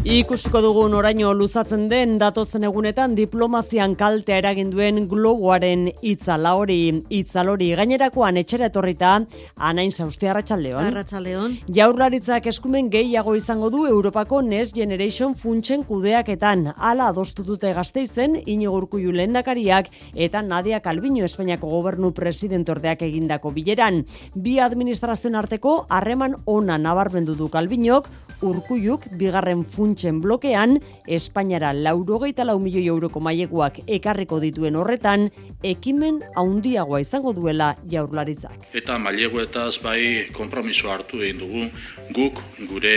Ikusiko 0.03 0.59
dugu 0.59 0.81
oraino 0.99 1.29
luzatzen 1.33 1.85
den 1.87 2.17
datozen 2.19 2.65
egunetan 2.67 3.13
diplomazian 3.15 3.93
kaltea 3.95 4.41
eragin 4.41 4.73
duen 4.73 4.97
globoaren 5.07 5.85
itzala 6.03 6.57
hori. 6.59 7.05
Itzalori 7.09 7.69
gainerakoan 7.79 8.41
etxera 8.41 8.67
etorrita 8.67 9.13
anain 9.55 9.93
zauzti 9.93 10.27
arratsaldeon. 10.27 10.89
Arratsaldeon. 10.89 11.55
Jaurlaritzak 11.77 12.49
eskumen 12.51 12.91
gehiago 12.91 13.37
izango 13.39 13.71
du 13.71 13.85
Europako 13.87 14.43
Next 14.43 14.75
Generation 14.75 15.37
funtsen 15.37 15.87
kudeaketan. 15.87 16.73
Hala 16.77 17.13
adostu 17.15 17.47
dute 17.47 17.71
gazteizen 17.73 18.41
Inigo 18.45 18.75
Urkullu 18.81 19.15
lehendakariak 19.15 19.87
eta 20.17 20.43
Nadia 20.43 20.83
Calviño 20.83 21.31
Espainiako 21.31 21.71
gobernu 21.71 22.11
presidentordeak 22.11 23.07
egindako 23.07 23.55
bileran. 23.55 24.03
Bi 24.35 24.59
administrazioen 24.59 25.39
arteko 25.39 25.87
harreman 25.89 26.41
ona 26.45 26.77
nabarmendu 26.91 27.39
du 27.39 27.47
Calviñok 27.55 28.11
Urkulluk 28.43 29.07
bigarren 29.19 29.63
funtsen 29.63 30.19
blokean, 30.23 30.79
Espainiara 31.07 31.71
laurogeita 31.77 32.45
lau 32.45 32.59
milioi 32.59 32.89
euroko 32.91 33.23
maileguak 33.23 33.79
ekarriko 33.87 34.41
dituen 34.43 34.77
horretan, 34.77 35.29
ekimen 35.63 36.19
haundiagoa 36.35 37.01
izango 37.05 37.33
duela 37.37 37.73
jaurlaritzak. 37.91 38.67
Eta 38.75 38.99
maileguetaz 38.99 39.77
bai 39.85 40.27
kompromiso 40.35 40.91
hartu 40.91 41.23
egin 41.23 41.43
dugu, 41.45 41.69
guk 42.11 42.43
gure 42.71 42.97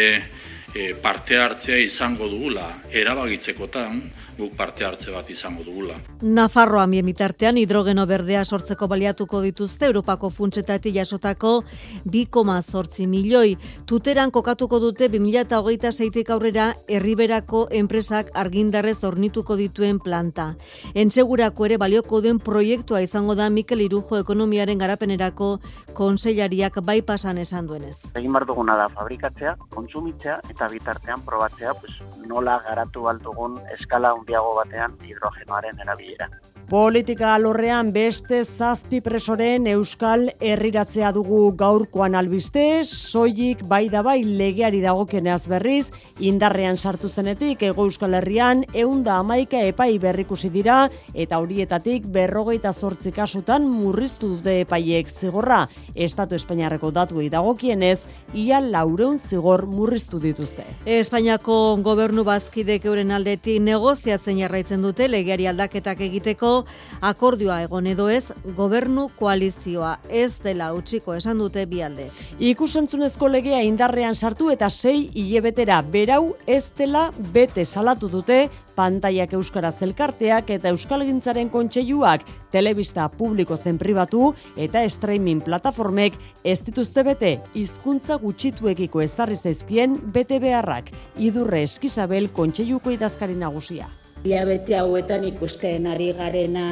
e, 0.73 0.93
parte 1.01 1.37
hartzea 1.39 1.77
izango 1.77 2.27
dugula 2.31 2.65
erabagitzekotan, 2.91 4.01
guk 4.37 4.55
parte 4.57 4.85
hartze 4.85 5.11
bat 5.11 5.29
izango 5.29 5.63
dugula. 5.63 5.95
Nafarroa 6.21 6.85
mien 6.87 7.05
bitartean 7.05 7.57
hidrogeno 7.57 8.05
berdea 8.09 8.43
sortzeko 8.45 8.87
baliatuko 8.91 9.41
dituzte 9.41 9.85
Europako 9.87 10.29
funtsetatik 10.29 10.95
jasotako 10.95 11.63
2,8 12.05 13.07
milioi. 13.07 13.57
Tuteran 13.85 14.31
kokatuko 14.31 14.79
dute 14.79 15.09
2008 15.09 15.91
zeitik 15.91 16.29
aurrera 16.29 16.73
herriberako 16.87 17.67
enpresak 17.71 18.31
argindarrez 18.33 19.03
ornituko 19.03 19.55
dituen 19.55 19.99
planta. 19.99 20.55
Entsegurako 20.93 21.65
ere 21.69 21.77
balioko 21.77 22.21
duen 22.21 22.39
proiektua 22.39 23.01
izango 23.01 23.35
da 23.35 23.49
Mikel 23.49 23.81
Irujo 23.85 24.19
ekonomiaren 24.19 24.77
garapenerako 24.77 25.59
konseilariak 25.95 26.81
bai 26.83 27.01
pasan 27.01 27.37
esan 27.37 27.67
duenez. 27.67 27.97
Egin 28.15 28.33
bar 28.35 28.45
duguna 28.45 28.75
da 28.75 28.89
fabrikatzea, 28.91 29.55
kontsumitzea 29.69 30.39
eta 30.49 30.67
bitartean 30.71 31.23
probatzea 31.25 31.73
pues, 31.79 31.95
nola 32.27 32.59
garatu 32.67 33.07
altugun 33.07 33.57
eskala 33.77 34.11
handiago 34.25 34.55
batean 34.57 34.93
hidrogenoaren 35.05 35.81
erabilera. 35.85 36.27
Politika 36.65 37.35
alorrean 37.35 37.91
beste 37.93 38.39
zazpi 38.41 38.97
presoren 39.05 39.67
euskal 39.69 40.23
herriratzea 40.41 41.11
dugu 41.13 41.51
gaurkoan 41.53 42.15
albiste, 42.17 42.81
soilik 42.89 43.59
bai 43.69 43.83
da 43.93 44.01
bai 44.01 44.23
legeari 44.25 44.79
dagokeneaz 44.81 45.43
berriz, 45.45 45.91
indarrean 46.17 46.79
sartu 46.81 47.05
zenetik 47.09 47.61
ego 47.67 47.85
euskal 47.85 48.17
herrian 48.17 48.63
eunda 48.73 49.19
amaika 49.19 49.61
epai 49.61 49.99
berrikusi 50.01 50.49
dira, 50.49 50.87
eta 51.13 51.37
horietatik 51.37 52.07
berrogeita 52.09 52.73
zortzi 52.73 53.13
kasutan 53.13 53.69
murriztu 53.69 54.31
dute 54.33 54.57
epaiek 54.63 55.13
zigorra. 55.13 55.67
Estatu 55.93 56.33
Espainiarreko 56.33 56.89
datuei 56.89 57.29
dagokienez, 57.29 57.99
ia 58.33 58.57
laureun 58.57 59.21
zigor 59.21 59.67
murriztu 59.69 60.17
dituzte. 60.17 60.65
Espainiako 60.97 61.77
gobernu 61.85 62.25
bazkidek 62.25 62.89
euren 62.89 63.13
aldetik 63.13 63.61
negoziatzen 63.61 64.41
jarraitzen 64.41 64.81
dute 64.81 65.05
legeari 65.13 65.45
aldaketak 65.53 66.01
egiteko 66.09 66.54
akordioa 67.01 67.61
egon 67.65 67.87
edo 67.91 68.07
ez 68.09 68.31
gobernu 68.57 69.07
koalizioa 69.19 69.95
ez 70.09 70.39
dela 70.43 70.71
utziko 70.77 71.15
esan 71.17 71.41
dute 71.41 71.65
bialde. 71.69 72.09
Ikusentzunezko 72.39 73.29
legea 73.31 73.61
indarrean 73.65 74.15
sartu 74.15 74.51
eta 74.53 74.69
sei 74.69 75.09
hilebetera 75.13 75.81
berau 75.81 76.35
ez 76.47 76.69
dela 76.77 77.09
bete 77.33 77.65
salatu 77.65 78.09
dute 78.09 78.45
pantaiak 78.75 79.33
euskara 79.33 79.71
zelkarteak 79.71 80.51
eta 80.57 80.71
euskalgintzaren 80.73 81.49
kontseiluak 81.49 82.25
telebista 82.51 83.07
publiko 83.09 83.57
zen 83.57 83.79
pribatu 83.81 84.33
eta 84.55 84.83
streaming 84.89 85.43
plataformek 85.43 86.17
ez 86.43 86.59
dituzte 86.67 87.03
bete 87.07 87.35
hizkuntza 87.55 88.19
gutxituekiko 88.21 89.03
ezarri 89.05 89.35
zaizkien 89.35 89.99
bete 90.15 90.39
beharrak 90.43 90.91
idurre 91.17 91.63
eskizabel 91.65 92.31
kontseiluko 92.35 92.95
idazkari 92.95 93.35
nagusia. 93.39 93.87
Ilabete 94.25 94.73
hauetan 94.73 95.23
ikusten 95.29 95.85
ari 95.85 96.07
garena 96.17 96.65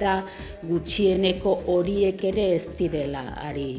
da 0.00 0.18
gutxieneko 0.68 1.54
horiek 1.72 2.24
ere 2.28 2.44
ez 2.58 2.66
direla 2.76 3.22
ari 3.48 3.70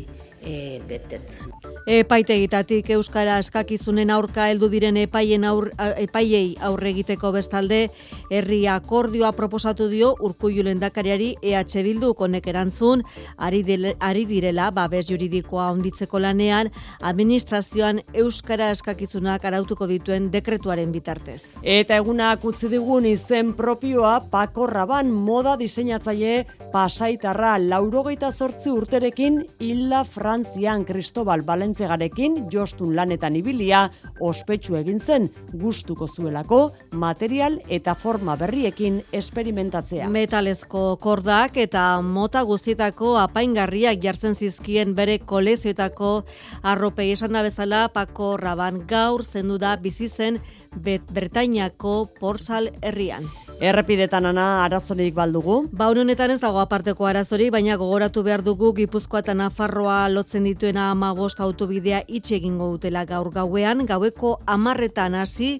e, 0.41 0.81
betetzen. 0.87 1.51
Epaitegitatik 1.87 2.89
euskara 2.97 3.37
eskakizunen 3.41 4.09
aurka 4.13 4.47
heldu 4.51 4.69
diren 4.69 4.97
epaien 4.97 5.45
aur, 5.45 5.69
epaiei 5.97 6.55
aurre 6.61 6.91
egiteko 6.91 7.31
bestalde 7.31 7.87
herri 8.29 8.65
akordioa 8.67 9.31
proposatu 9.37 9.87
dio 9.89 10.15
Urkullu 10.19 10.65
lehendakariari 10.65 11.35
EH 11.41 11.83
Bildu 11.85 12.13
konek 12.13 12.47
erantzun 12.47 13.03
ari, 13.37 13.61
ari 13.99 14.25
direla 14.25 14.69
babes 14.71 15.07
juridikoa 15.09 15.69
onditzeko 15.71 16.19
lanean 16.19 16.69
administrazioan 17.01 18.01
euskara 18.13 18.69
eskakizunak 18.71 19.45
arautuko 19.45 19.87
dituen 19.87 20.29
dekretuaren 20.31 20.91
bitartez. 20.91 21.55
Eta 21.63 21.97
egunak 22.01 22.45
utzi 22.45 22.69
digun 22.71 23.05
izen 23.05 23.53
propioa 23.57 24.19
Paco 24.31 24.67
Raban 24.67 25.11
moda 25.11 25.57
diseinatzaile 25.59 26.45
pasaitarra 26.71 27.57
laurogeita 27.59 28.31
zortzi 28.31 28.71
urterekin 28.71 29.41
Illa 29.59 30.03
Frantzian 30.31 30.85
Cristobal 30.87 31.41
Balentzegarekin 31.43 32.45
jostun 32.53 32.93
lanetan 32.95 33.35
ibilia 33.35 33.81
ospetsu 34.23 34.77
egin 34.79 35.01
zen 35.03 35.25
gustuko 35.59 36.07
zuelako 36.07 36.59
material 36.95 37.57
eta 37.67 37.97
forma 37.99 38.37
berriekin 38.39 39.01
esperimentatzea. 39.11 40.07
Metalezko 40.07 40.95
kordak 41.03 41.59
eta 41.59 41.83
mota 41.99 42.45
guztietako 42.47 43.17
apaingarriak 43.25 43.99
jartzen 43.99 44.39
zizkien 44.39 44.95
bere 44.95 45.19
kolezioetako 45.19 46.15
arropei 46.63 47.11
esan 47.11 47.35
da 47.35 47.43
bezala 47.43 47.89
Pako 47.91 48.37
Raban 48.39 48.85
gaur 48.87 49.27
zendu 49.27 49.59
da 49.59 49.75
bizi 49.75 50.07
zen 50.07 50.39
Bretainako 50.79 52.05
Porsal 52.21 52.71
herrian. 52.79 53.27
Errepidetan 53.61 54.25
ana 54.25 54.63
arazorik 54.63 55.13
baldugu? 55.13 55.67
Ba, 55.69 55.91
honetan 55.93 56.31
ez 56.33 56.39
dago 56.41 56.57
aparteko 56.63 57.05
arazorik, 57.05 57.51
baina 57.53 57.75
gogoratu 57.77 58.23
behar 58.25 58.41
dugu 58.41 58.71
Gipuzkoa 58.73 59.19
eta 59.21 59.35
Nafarroa 59.37 60.07
lotzen 60.09 60.47
dituena 60.49 60.87
ama 60.89 61.11
bost 61.13 61.37
autobidea 61.45 61.99
itxe 62.07 62.39
egingo 62.39 62.71
dutela 62.71 63.05
gaur 63.05 63.29
gauean, 63.29 63.85
gaueko 63.85 64.39
amarretan 64.49 65.13
hasi 65.13 65.59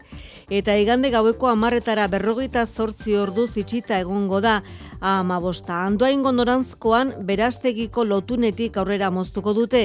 eta 0.49 0.79
igande 0.81 1.11
gaueko 1.13 1.51
amarretara 1.51 2.07
berrogeita 2.09 2.65
zortzi 2.65 3.13
ordu 3.21 3.45
zitsita 3.45 3.99
egongo 4.01 4.41
da 4.41 4.63
ama 5.01 5.39
bosta. 5.41 5.81
Andoaingo 5.85 6.31
norantzkoan 6.31 7.13
berastegiko 7.25 8.05
lotunetik 8.05 8.77
aurrera 8.77 9.09
moztuko 9.11 9.53
dute 9.57 9.81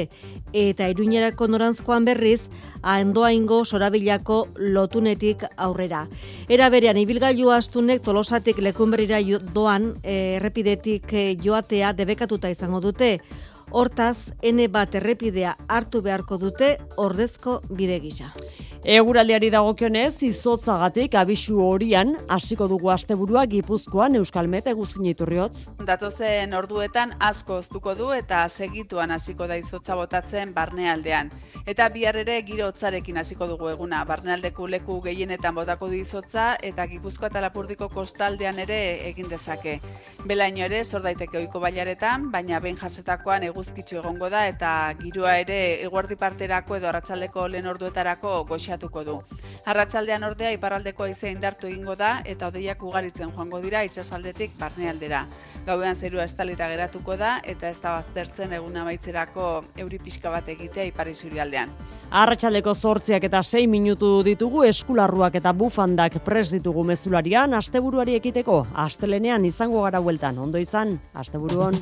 eta 0.52 0.88
iruñerako 0.92 1.48
norantzkoan 1.48 2.04
berriz 2.04 2.48
andoaingo 2.82 3.64
sorabilako 3.64 4.46
lotunetik 4.56 5.42
aurrera. 5.56 6.06
Era 6.48 6.68
berean, 6.70 7.00
ibilgailu 7.00 7.50
astunek 7.50 8.04
tolosatik 8.04 8.60
lekunberira 8.60 9.18
doan 9.54 9.94
eh, 10.02 10.36
errepidetik 10.36 11.12
eh, 11.12 11.36
joatea 11.42 11.92
debekatuta 11.92 12.50
izango 12.50 12.80
dute. 12.80 13.18
Hortaz, 13.70 14.30
N 14.46 14.68
bat 14.70 14.94
errepidea 14.94 15.56
hartu 15.66 16.00
beharko 16.02 16.38
dute 16.38 16.76
ordezko 16.96 17.60
bide 17.68 17.98
gisa. 18.00 18.30
Eguraldiari 18.84 19.48
dagokionez, 19.50 20.22
izotzagatik 20.22 21.14
abisu 21.16 21.56
horian 21.64 22.12
hasiko 22.30 22.68
dugu 22.68 22.90
asteburua 22.92 23.46
Gipuzkoan 23.50 24.14
Euskalmet 24.20 24.66
eguzkin 24.70 25.08
iturriotz. 25.10 25.64
Datozen 25.86 26.52
orduetan 26.54 27.14
asko 27.18 27.56
oztuko 27.62 27.94
du 27.96 28.12
eta 28.12 28.44
segituan 28.48 29.10
hasiko 29.10 29.46
da 29.46 29.56
izotza 29.56 29.96
botatzen 29.96 30.52
barnealdean. 30.54 31.32
Eta 31.66 31.88
bihar 31.90 32.16
ere 32.20 32.36
giro 32.46 32.68
hotzarekin 32.68 33.16
hasiko 33.18 33.48
dugu 33.50 33.70
eguna. 33.72 34.04
Barnealdeko 34.04 34.68
leku 34.70 35.00
gehienetan 35.02 35.54
botako 35.54 35.88
du 35.88 35.98
izotza 35.98 36.56
eta 36.62 36.86
Gipuzkoa 36.86 37.32
eta 37.32 37.42
Lapurdiko 37.42 37.88
kostaldean 37.88 38.60
ere 38.62 38.78
egin 39.08 39.28
dezake. 39.32 39.80
Belaino 40.26 40.62
ere 40.66 40.84
sor 40.84 41.02
daiteke 41.02 41.38
ohiko 41.38 41.60
bailaretan, 41.62 42.30
baina 42.30 42.60
behin 42.60 42.78
jasetakoan 42.78 43.48
eguzkitzu 43.48 43.98
egongo 44.02 44.30
da 44.30 44.46
eta 44.46 44.70
giroa 45.00 45.38
ere 45.38 45.58
eguerdi 45.86 46.16
parterako 46.20 46.76
edo 46.76 46.90
arratsaldeko 46.90 47.48
lehen 47.48 47.66
orduetarako 47.66 48.44
goxa 48.46 48.75
abiatuko 48.76 49.04
du. 49.04 49.16
Arratsaldean 49.66 50.24
ordea 50.24 50.52
iparraldeko 50.54 51.04
haizea 51.04 51.32
indartu 51.32 51.66
egingo 51.66 51.96
da 51.96 52.20
eta 52.24 52.48
odeiak 52.48 52.82
ugaritzen 52.82 53.32
joango 53.34 53.60
dira 53.60 53.82
itsasaldetik 53.84 54.56
barnealdera. 54.58 55.26
Gauean 55.66 55.96
zerua 55.96 56.24
estalita 56.24 56.68
geratuko 56.68 57.16
da 57.16 57.40
eta 57.42 57.68
ez 57.68 57.80
da 57.80 57.96
baztertzen 57.98 58.52
egun 58.52 58.76
amaitzerako 58.76 59.64
euri 59.76 59.98
pixka 59.98 60.30
bat 60.30 60.48
egitea 60.48 60.84
ipar 60.84 61.08
aldean. 61.40 61.70
Arratxaldeko 62.10 62.74
zortziak 62.74 63.24
eta 63.24 63.42
6 63.42 63.66
minutu 63.66 64.22
ditugu 64.22 64.62
eskularruak 64.64 65.34
eta 65.34 65.52
bufandak 65.52 66.22
pres 66.24 66.50
ditugu 66.52 66.84
mezularian 66.84 67.54
asteburuari 67.54 68.14
ekiteko 68.14 68.66
astelenean 68.74 69.44
izango 69.44 69.82
gara 69.82 69.98
hueltan. 70.00 70.38
Ondo 70.38 70.58
izan, 70.58 71.00
asteburuan. 71.14 71.74